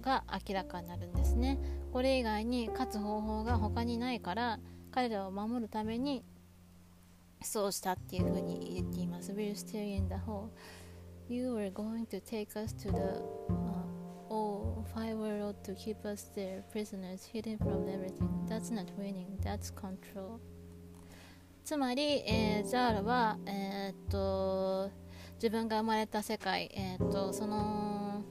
[0.00, 1.58] が明らかになるんですね。
[1.92, 4.58] これ以外に勝つ方法が他にないから
[4.90, 6.24] 彼らを守るために
[7.42, 9.32] そうしたっていうふうに言っています。
[9.32, 10.48] We're still in the hole?
[11.28, 13.95] You were going to take us to the uh,
[14.28, 18.28] old fire world to keep us there, prisoners, hidden from everything.
[18.48, 20.40] That's not winning, that's control.
[21.64, 24.90] つまり、えー、ザールは、えー、っと
[25.34, 28.22] 自分が生まれた世界、えー、っとその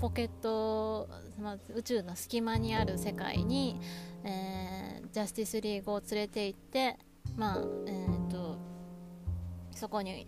[0.00, 3.78] ポケット、まあ、宇宙の隙間にある世界に、
[4.24, 6.96] えー、ジャスティスリーグを連れて行って、
[7.36, 8.58] まあえー、っと
[9.74, 10.26] そこに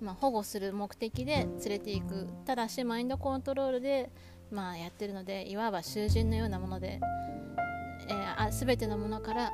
[0.00, 4.10] まあ、保護する目的で連れていくただしマインドコントロールで、
[4.50, 7.00] まあ、やってるのでいわば囚人のようなもので、
[8.08, 9.50] えー、あ全てのものから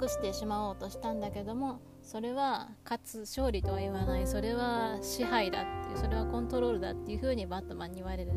[0.00, 4.26] 隠してしまおうとしたんだけどもそれは勝つ勝利とは言わない。
[4.26, 8.32] それは支配だっていうそれはコントロールだっていうふうにバットマンに言われる。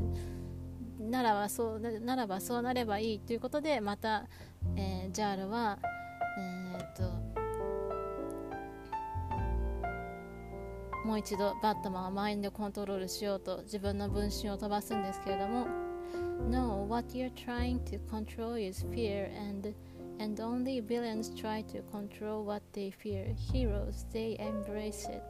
[1.00, 4.28] ならばそうならばそうなればいいということでまた、
[4.76, 5.80] えー、ジャールは、
[6.38, 7.04] えー、っと
[11.06, 15.68] もう一度バットマンはマインドコントロールしようと自分の分身を飛ばすんですけれども
[16.50, 19.74] No, what you're trying to control is fear and
[20.20, 23.36] and only villains try to control what they fear.
[23.54, 25.22] Heroes, they embrace it.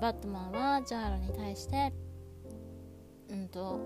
[0.00, 1.90] バットマンはジャーロに対して、
[3.30, 3.80] うんと、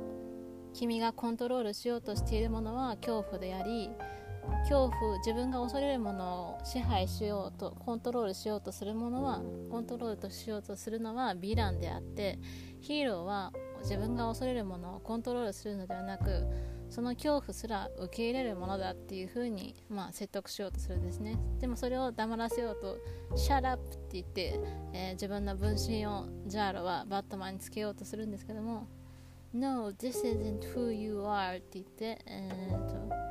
[0.75, 3.89] 君がコントロールしようとしているものは恐怖であり、
[4.63, 12.39] 恐怖自分が恐れるものを支配しようとコントロールしようとするものはコントロールとしようとするのはヴィランであって
[12.81, 13.53] ヒーローは
[13.83, 16.47] 自分が恐れるものをコントロールするのではなく
[16.91, 21.39] その恐怖すら受け入れるものだっていうふうに、まあ、説得しようとするんですね。
[21.61, 22.99] でもそれを黙らせようと
[23.37, 24.61] 「Shut up」って言って、
[24.95, 28.87] えー、自分の分身をジャーロはバットマンにつけようとするんですけども
[29.53, 33.29] 「No, this isn't who you are」って言って、えーと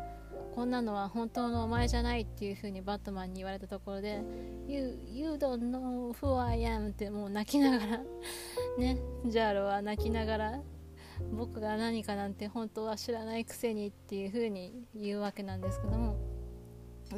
[0.55, 4.22] こんなのは本当のお前じゃないっていう風にバットマンに言われたところで
[4.68, 8.01] You, you don't know who I am ってもう泣きながら
[8.77, 10.61] ねジャーロは泣きながら
[11.31, 16.36] 僕が何かなんて本当は知らないくせにっていう風に言うわけなんですけども。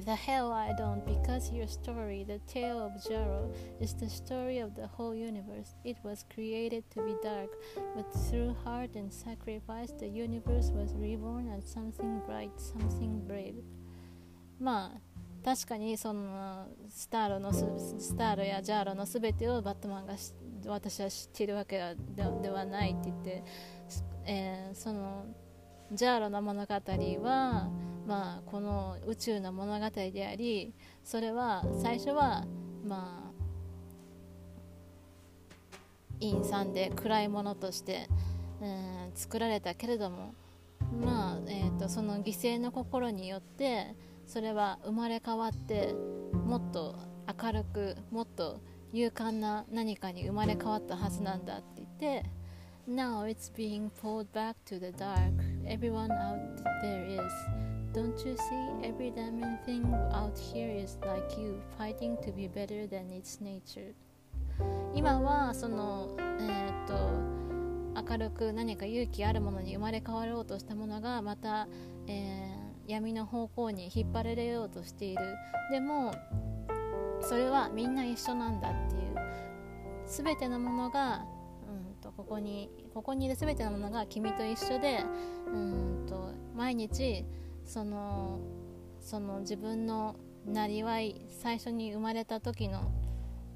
[0.04, 4.74] The hell I don't, because your story, the tale of Jaro, is the story of
[4.74, 5.76] the whole universe.
[5.84, 7.50] It was created to be dark,
[7.94, 13.62] but through heart and sacrifice, the universe was reborn as something bright, something brave.
[14.58, 15.00] まあ
[15.44, 20.14] 確かにそのスターロのスターロやジャーロのすべてをバットマンが
[20.66, 23.44] 私は知っているわけではないって言って、
[24.24, 25.26] えー、その
[25.91, 27.69] ジャーロの物語は
[28.09, 32.43] まあ、この宇宙の物語でありそれは最初は
[32.83, 33.29] まあ
[36.19, 38.09] 陰惨で暗いものとして、
[38.63, 40.33] うん、作られたけれども
[41.03, 43.95] まあ、えーと、その犠牲の心によって
[44.25, 45.93] それは生まれ変わって
[46.47, 46.95] もっと
[47.41, 48.59] 明るくもっと
[48.91, 52.25] 勇敢な何かに生まれ変わったはずなんだって言って
[52.89, 55.31] Now it's being pulled back to the dark
[55.67, 56.39] everyone out
[56.81, 57.31] there is
[57.93, 62.87] Don't you see every damn thing out here is like you fighting to be better
[62.87, 63.93] than its nature
[64.95, 71.67] 今はそのえっ、と明るく何か勇気あるものに生まれ変わろうとしたものがまた、
[72.07, 75.21] えー、闇の方向に引っ張られようとしている
[75.69, 76.15] でも
[77.21, 79.15] それはみんな一緒なんだっていう
[80.07, 81.23] 全てのものが
[82.29, 85.03] こにここにいる全てのものが君と一緒で
[85.47, 87.25] うんと毎日
[87.65, 88.39] その
[88.99, 90.15] その自分の
[90.45, 92.91] なりわい最初に生まれた時の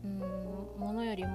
[0.03, 0.19] うん
[0.79, 1.29] ものよりも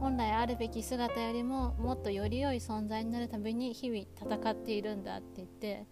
[0.00, 4.04] 本来あるべき姿よりももっとより良い存在になるために日々
[4.38, 5.86] 戦っているんだって言って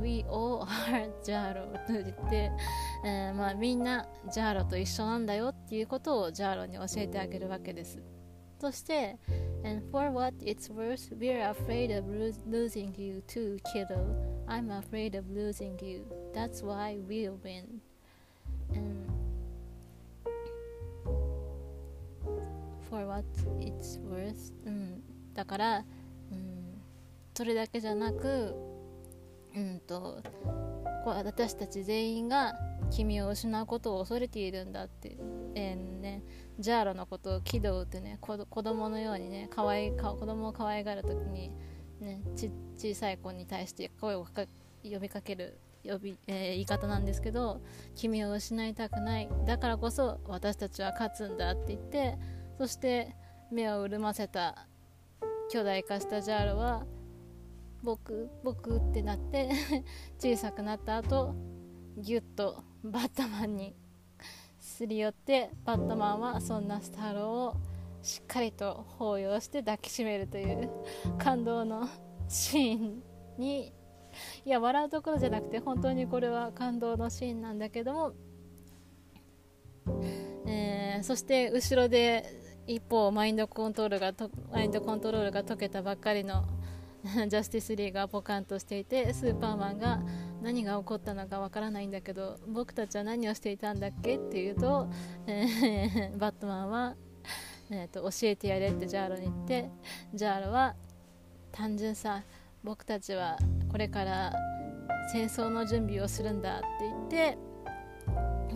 [0.00, 2.50] We all are ジャーロと言って、
[3.04, 8.13] えー、まあ、みんなジャーロと一緒なんだよっていうことをジャーロに教えてあげるわけです。
[8.64, 9.18] そして
[9.62, 12.06] And for what it's worth, we're afraid of
[12.46, 13.94] losing you too, kiddo.
[14.48, 16.06] I'm afraid of losing you.
[16.32, 17.82] That's why we'll win.
[18.74, 19.06] And
[22.88, 23.24] for what
[23.60, 25.02] it's worth、うん、
[25.34, 25.84] だから、
[26.32, 26.80] うん、
[27.34, 28.54] それだけじゃなく、
[29.54, 30.22] うんと、
[31.04, 32.54] 私たち全員が
[32.90, 35.18] 君を失うことを恐れているんだって、
[35.54, 36.22] えーね、
[36.58, 41.50] ジャーロのことをキドってね子供のようにねかわいか子供を可愛がる時に、
[42.00, 44.26] ね、ち小さい子に対して声を
[44.82, 47.60] 呼びかける呼び、えー、言い方なんですけど
[47.94, 49.28] 君を失いたくない。
[49.46, 52.16] だからこそ私たちは勝つんだって言って
[52.58, 53.14] そして
[53.50, 54.66] 目を潤ませた
[55.50, 56.86] 巨大化したジャールは
[57.82, 59.50] 僕僕ってなって
[60.18, 61.34] 小さくなった後
[61.98, 63.76] ギュッとバットマンに
[64.74, 67.56] すり寄ってバットマンはそんなスターローを
[68.02, 70.68] しっかりと抱擁して抱きしめるという
[71.16, 71.88] 感動の
[72.28, 73.02] シーン
[73.38, 73.72] に
[74.44, 78.12] いや笑うところじゃなくて本当にこれは感動のシーンなんだけども、
[80.44, 82.24] えー、そして後ろで
[82.66, 86.44] 一方マインドコントロールがマインドコントロールが解けたばっかりの
[87.28, 90.00] ジャスティスリーがポカンとしていてスーパーマンが
[90.42, 94.88] 何が起こったのかわからないんだけど僕たちは何をしていたんだっけっていうと、
[95.26, 96.96] えー、バットマンは、
[97.70, 99.70] えーと、教えてやれってジャーロに言って
[100.14, 100.74] ジャーロは
[101.52, 102.22] 単純さ
[102.62, 103.38] 僕たちは
[103.70, 104.32] これから
[105.12, 107.38] 戦争の準備をするんだって言って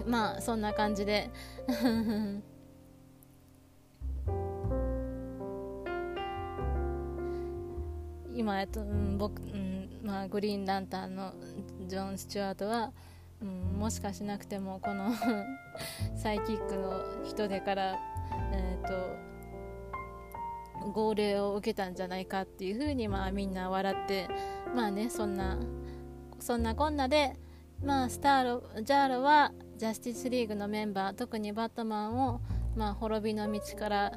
[0.06, 1.30] まあそんな感じで。
[8.38, 11.34] 今、えっとうん僕うんまあ、グリーンランタンの
[11.88, 12.92] ジョン・スチュワートは、
[13.42, 15.12] うん、もしかしなくてもこの
[16.14, 17.98] サイキックの人手から、
[18.52, 18.86] えー
[20.86, 24.28] と、号令を受けたんじゃないかっていうふうに、まあ、みんな笑って
[24.72, 25.58] まあねそんな
[26.38, 27.36] そんなこんなで、
[27.82, 32.40] まあ、スターロジャーロはジャスティスリーグのメンバー特にバットマンを、
[32.76, 34.12] まあ、滅びの道から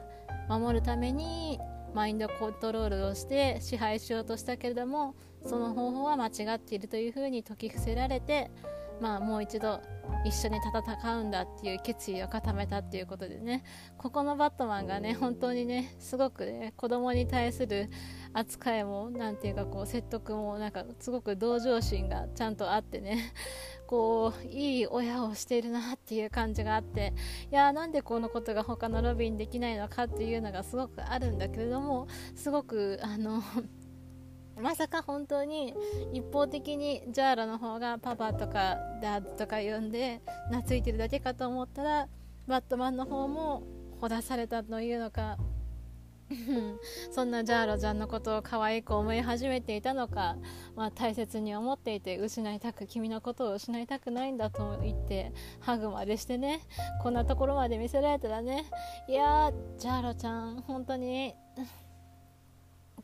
[0.47, 1.59] 守るために
[1.93, 5.15] マインドコントロールをして支配しようとしたけれども
[5.45, 8.51] その方法は間違っているというふうに説き伏せられて、
[8.99, 9.81] まあ、もう一度
[10.25, 13.63] 一緒に戦うんだっていう決意を固めたっていうことでね。
[13.97, 17.89] ここのバットマンがね本当にねすごくね子供に対する
[18.33, 23.33] 扱いも何ていうかこう説得もなんかすごく同情心がちゃんとあってね。
[23.91, 27.13] こういい親をしているなっていう感じがあって
[27.51, 33.43] いやーなんでこのことが他のロビンできないのかっていうのがすごくあるんだけれどもすごくあの
[34.55, 35.75] まさか本当に
[36.13, 42.07] 一方的にジャーロの方がパパとかダッとか呼んで懐いてるだけかと思ったら
[42.47, 43.61] バットマンの方も
[43.99, 45.37] ほだされたというのか
[47.11, 50.37] そんなジャーロちゃんのことを可愛く思い始めていたのか、
[50.75, 56.61] まあ、大切に思っていて失いたく君のことを失いたくないんだと言ってハグまでしてね。
[57.01, 58.65] こんなところまで見せられたらね。
[59.07, 61.35] いやジャーロちゃん本当に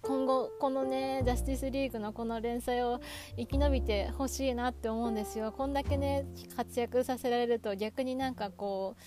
[0.02, 3.02] 今後このねジャスティスリーグのこの連載を
[3.36, 5.52] 生き延びてほしいなって思うんですよ。
[5.52, 6.26] こんだけね
[6.56, 9.02] 活躍させられると逆になんかこう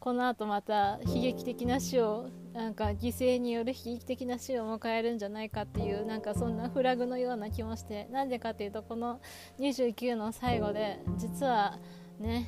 [0.00, 9.20] この後また悲劇的な死をなんか犠牲による悲劇的な死を迎えるんじゃないかっていうなんかそんなフラグのような気もしてなんでかっていうとこの
[9.58, 11.78] 29の最後で実は
[12.18, 12.46] ね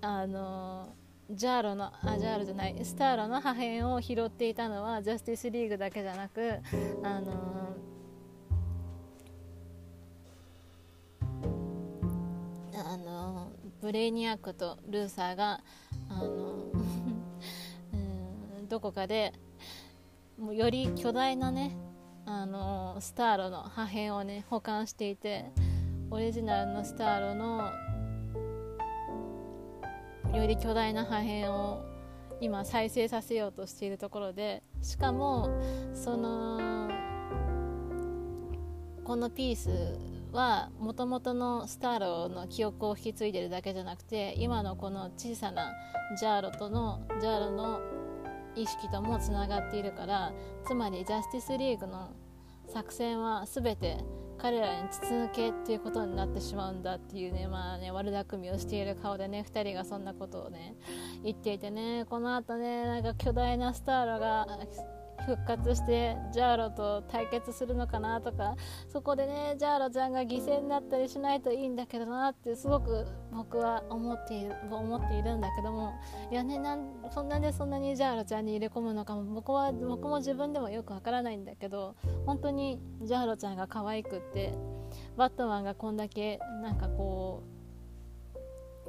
[0.00, 0.94] あの
[1.30, 6.58] ジャーロのあジャーロじゃないスターロの破片を拾っていたのはジャスティスリーグだけじゃなく
[7.02, 7.74] あの
[12.84, 15.60] あのブレイニアックとルーサーが
[16.14, 16.72] あの
[18.60, 19.32] うんどこかで
[20.38, 21.76] もうより巨大なね
[22.26, 25.46] あのスターロの破片をね保管していて
[26.10, 27.70] オリジナルのスターロの
[30.36, 31.84] より巨大な破片を
[32.40, 35.50] 今再生させようとしているところでしかも
[35.94, 36.90] その
[39.04, 39.68] このピース
[40.32, 45.72] はもともとのスターロの記憶を引き継いでるだけじゃなくて今のこの小さな
[46.18, 47.80] ジャーロとのジャーロの
[48.54, 50.32] 意識ともつながっているから
[50.66, 52.10] つまりジャスティスリーグの
[52.66, 53.98] 作戦は全て
[54.38, 60.74] 彼らに筒抜けっていうことになってしまうんだっていうねまあね悪巧みをしている顔でね2人がそんなことをね
[61.22, 64.46] 言っていてねこのあとねなんか巨大なスターロが
[65.26, 68.56] 復活してジャーロと対決するのかなとか
[68.88, 75.94] そこでねジャーロちゃんが犠牲になったりしないといいんだけどなってすごく僕は思っている思っているんだけども
[76.30, 81.96] いやねなんそんなでそんなにジャーロちゃんに入れ込むのかも僕は僕も自分でもよくわからないんだけど
[82.26, 84.54] 本当にジャーロちゃんが可愛くって
[85.16, 87.51] バットマンがこんだけなんかこう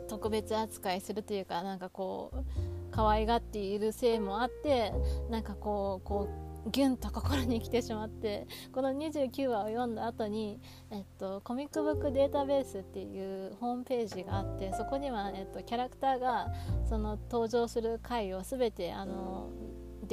[0.08, 2.44] 特別扱いするというかなんかこう
[2.92, 4.94] 可愛がっているせいもあって
[5.30, 10.62] なんかこうこうギュンと心に来てしまってこの29話を読んだ後に、
[10.92, 16.54] えっと、コミックブックデータベースっていうホームページがあってそこには、えっと、キャラクターが
[16.88, 19.50] その登場する回を全てあの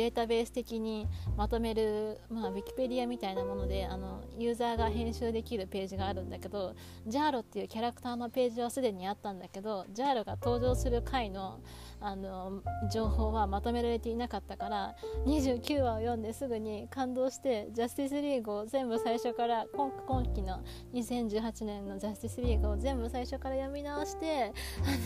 [0.01, 1.07] データベース的に
[1.37, 6.75] まとめる、まあ、ウィキペディアみたいなものであのユーザーが編集できるページがあるんだけど
[7.07, 11.61] ジャーロっていうキャラクターのページはすでにあったんだけどジャーロが登場する回の
[12.01, 14.95] あの情報はまとめられていなかったから
[15.27, 20.63] 29話を読んですぐに感動してジャスティスリーグを全部最初から今今期の
[20.95, 24.55] 2018年のジャスティスリーグを全部最初から読み直して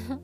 [0.09, 0.21] あの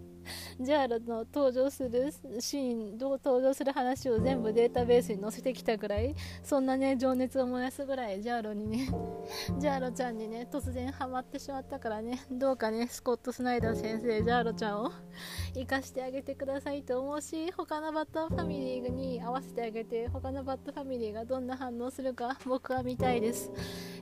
[0.61, 8.89] ジャーロの登場するシーンどう登場する話を全部データベースに載せてきたぐらいそんなね情熱を燃やすぐらいジャーロにね
[9.59, 14.93] ジャーロちゃんにね突然ハマってしまったからねどうかねスコット・スナイダー先生ジャーロちゃんを
[15.55, 23.51] 生かしてあげてくださいと思うし他のバッターファミリーに合わせてあげて他のバッターファミリーがどんな反応するか僕は見たいです。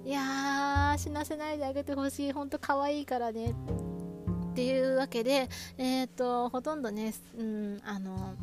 [0.05, 2.33] いやー死なせないであげてほしい。
[2.33, 3.55] ほんと可愛いからね。
[4.59, 5.49] っていうわけで、
[5.79, 8.35] えーと、ほとんどね、うん、あの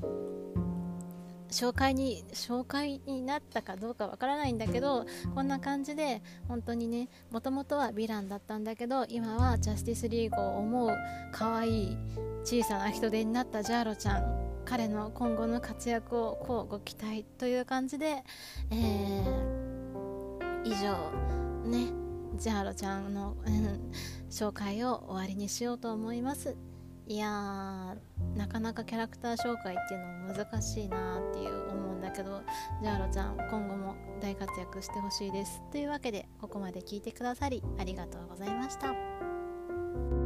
[1.52, 10.90] 紹介に紹介になったかどうかわからないんだけどこんな感じで本当にねもともとはヴィランだったんだけど今はジャスティスリーグを思う
[11.34, 11.98] 可愛い
[12.46, 18.24] 小さな人手になったジャーロちゃん彼の今後の活躍をこうご期待という感じで、
[18.72, 20.96] えー、以上
[21.70, 22.05] ね
[22.38, 23.92] 千春ちゃんの、うん
[24.30, 26.58] 紹介を終わりにしようと思います。
[27.08, 27.96] いや
[28.36, 32.42] なかなかキャラクター紹介っていうのも難しいなっていう思うんだけど
[32.82, 35.62] じゃあロちゃん今後も大活躍してほしいです。
[35.72, 40.25] というわけでここまで聞いてくださりありがとうございました。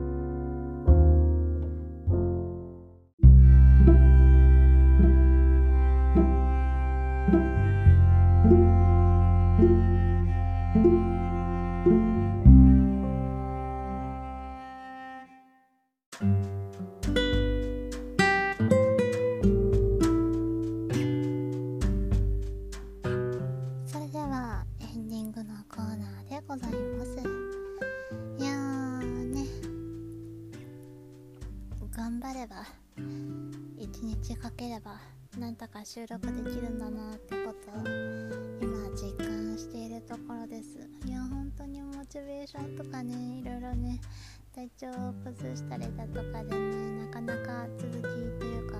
[35.91, 37.81] 収録できるんだなってことを
[38.61, 40.77] 今実感しているところです。
[41.07, 43.99] いや本当にモチベーションとかねいろいろね
[44.53, 48.77] 体調を崩したりだとかでねなかなか続きというか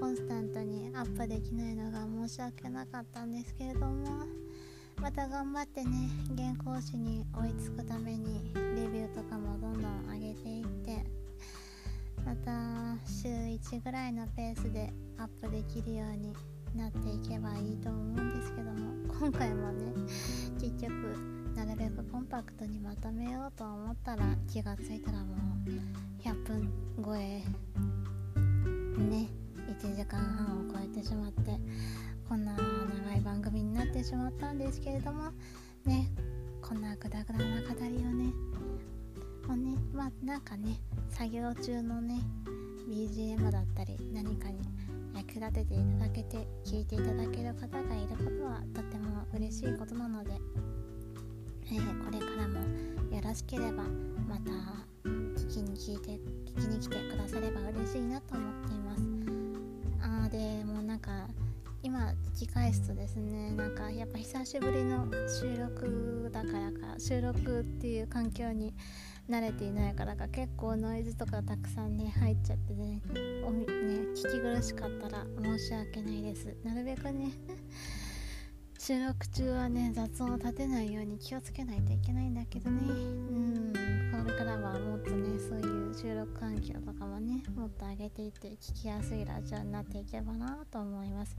[0.00, 4.24] コンスタントにアップできないのが申し訳なかったんですけれども
[5.02, 11.04] また頑張ってね原稿紙に追いつくためにレビューとかもどんどん上げていって
[12.24, 16.32] また週1ぐらいのペースでアップできるように
[16.74, 19.92] なっていけばいいと思うんですけども今回もね
[20.60, 20.92] 結局
[21.54, 25.34] なるべくコンパクトにまとめようと思ったら気がついたらも
[25.66, 26.72] う100分
[27.04, 27.42] 超え
[28.98, 29.28] ね
[29.80, 31.58] 1時間半を超えてしまって
[32.28, 35.30] こんな長い番組になってしまったんですけれども
[35.84, 36.08] ね
[36.62, 38.32] こんなグダグダな語りをね
[39.46, 40.80] もうねまあなんかね
[41.10, 42.20] 作業中のね
[42.88, 44.60] BGM だったり何かに
[45.14, 50.30] 役立てていただけて聞いていただける方がいることはとても嬉しいことなので、
[51.66, 52.58] えー、これからも
[53.14, 53.84] よろしければ
[54.28, 54.50] また
[55.04, 56.20] 聞きに聞いて
[56.52, 59.02] 聞きに来てくだされば嬉しいなと思っています。
[60.00, 61.28] あーでもなんか
[61.82, 63.52] 今聞き返すとですね。
[63.52, 68.72] なんかやっぱ久しぶりの収録だからか収録っていう環境に
[69.32, 73.00] 慣れていないからか結構ノイズとかたくさんね入っちゃってね
[73.46, 73.64] おね
[74.14, 76.54] 聞き苦しかったら申し訳ないです。
[76.62, 77.30] なるべくね
[78.78, 82.78] 収録中はね雑音を立てないように気をつけないといけないんだけどね。
[82.82, 83.72] うん
[84.22, 91.34] これからはもっとねそういう収録環境とかもねもっと上げていって聞きやすいラジオになっていけばなと思います。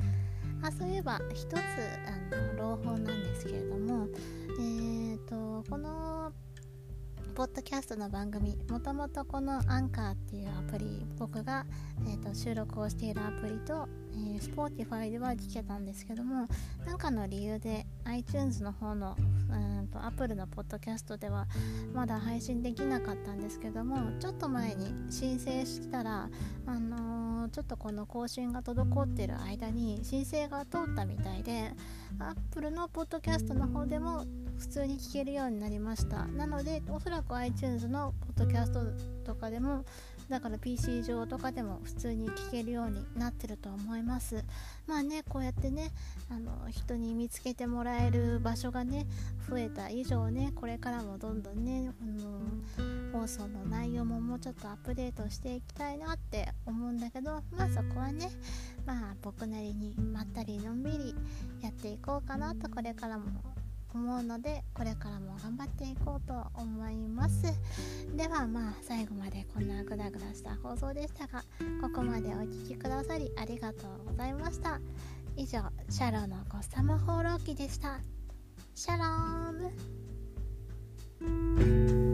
[0.63, 4.07] あそういえば一つあの朗報なんですけれども
[4.59, 6.31] えーとこの
[7.35, 11.65] ポッドキャストの番組もともとこのアンカーっていうアプリ僕が、
[12.05, 16.47] えーと、収録をしているアプリと、えー、Spotify では聞けたんですけども
[16.85, 19.17] 何かの理由で iTunes の方の
[19.49, 21.47] うんと Apple のポッドキャストでは
[21.91, 26.29] まだ配信できなかったんですけどもちょっと前に申請したら
[26.67, 31.71] あのー、ちょっとこの更新が滞ってる間に申請が通ったみたいで
[32.19, 34.25] Apple のポッドキャストの方でも
[34.57, 36.25] 普通に聞けるようになりました。
[36.25, 39.83] なのでおそらく iTunes のポッドキャストとかでも
[40.29, 44.43] だから PC 上とかでも普通に聞けるようになってると思います。
[44.87, 45.91] まあねこうやってね
[46.29, 49.05] あの人に見つけてもらえる場所がね
[49.49, 58.29] 増えた以上ねこれからもどんどんねあの放送の内容ももうちょっとアップデートしていきたいなって思うんだけどまあそこはね
[58.85, 61.15] まあ僕なりにまったりのんびり
[61.61, 63.25] やっていこうかなとこれからも
[63.93, 67.43] 思うのでこれからも頑張っていこうと思います。
[68.15, 71.43] ではまあ最後までこんなグダグダした放送でしたが
[71.81, 74.79] ここまでお聴きくださりありがとうございました。
[75.35, 77.99] 以上シャローのゴッサム放浪記でした。
[78.75, 79.51] シャロー
[82.01, 82.12] ム。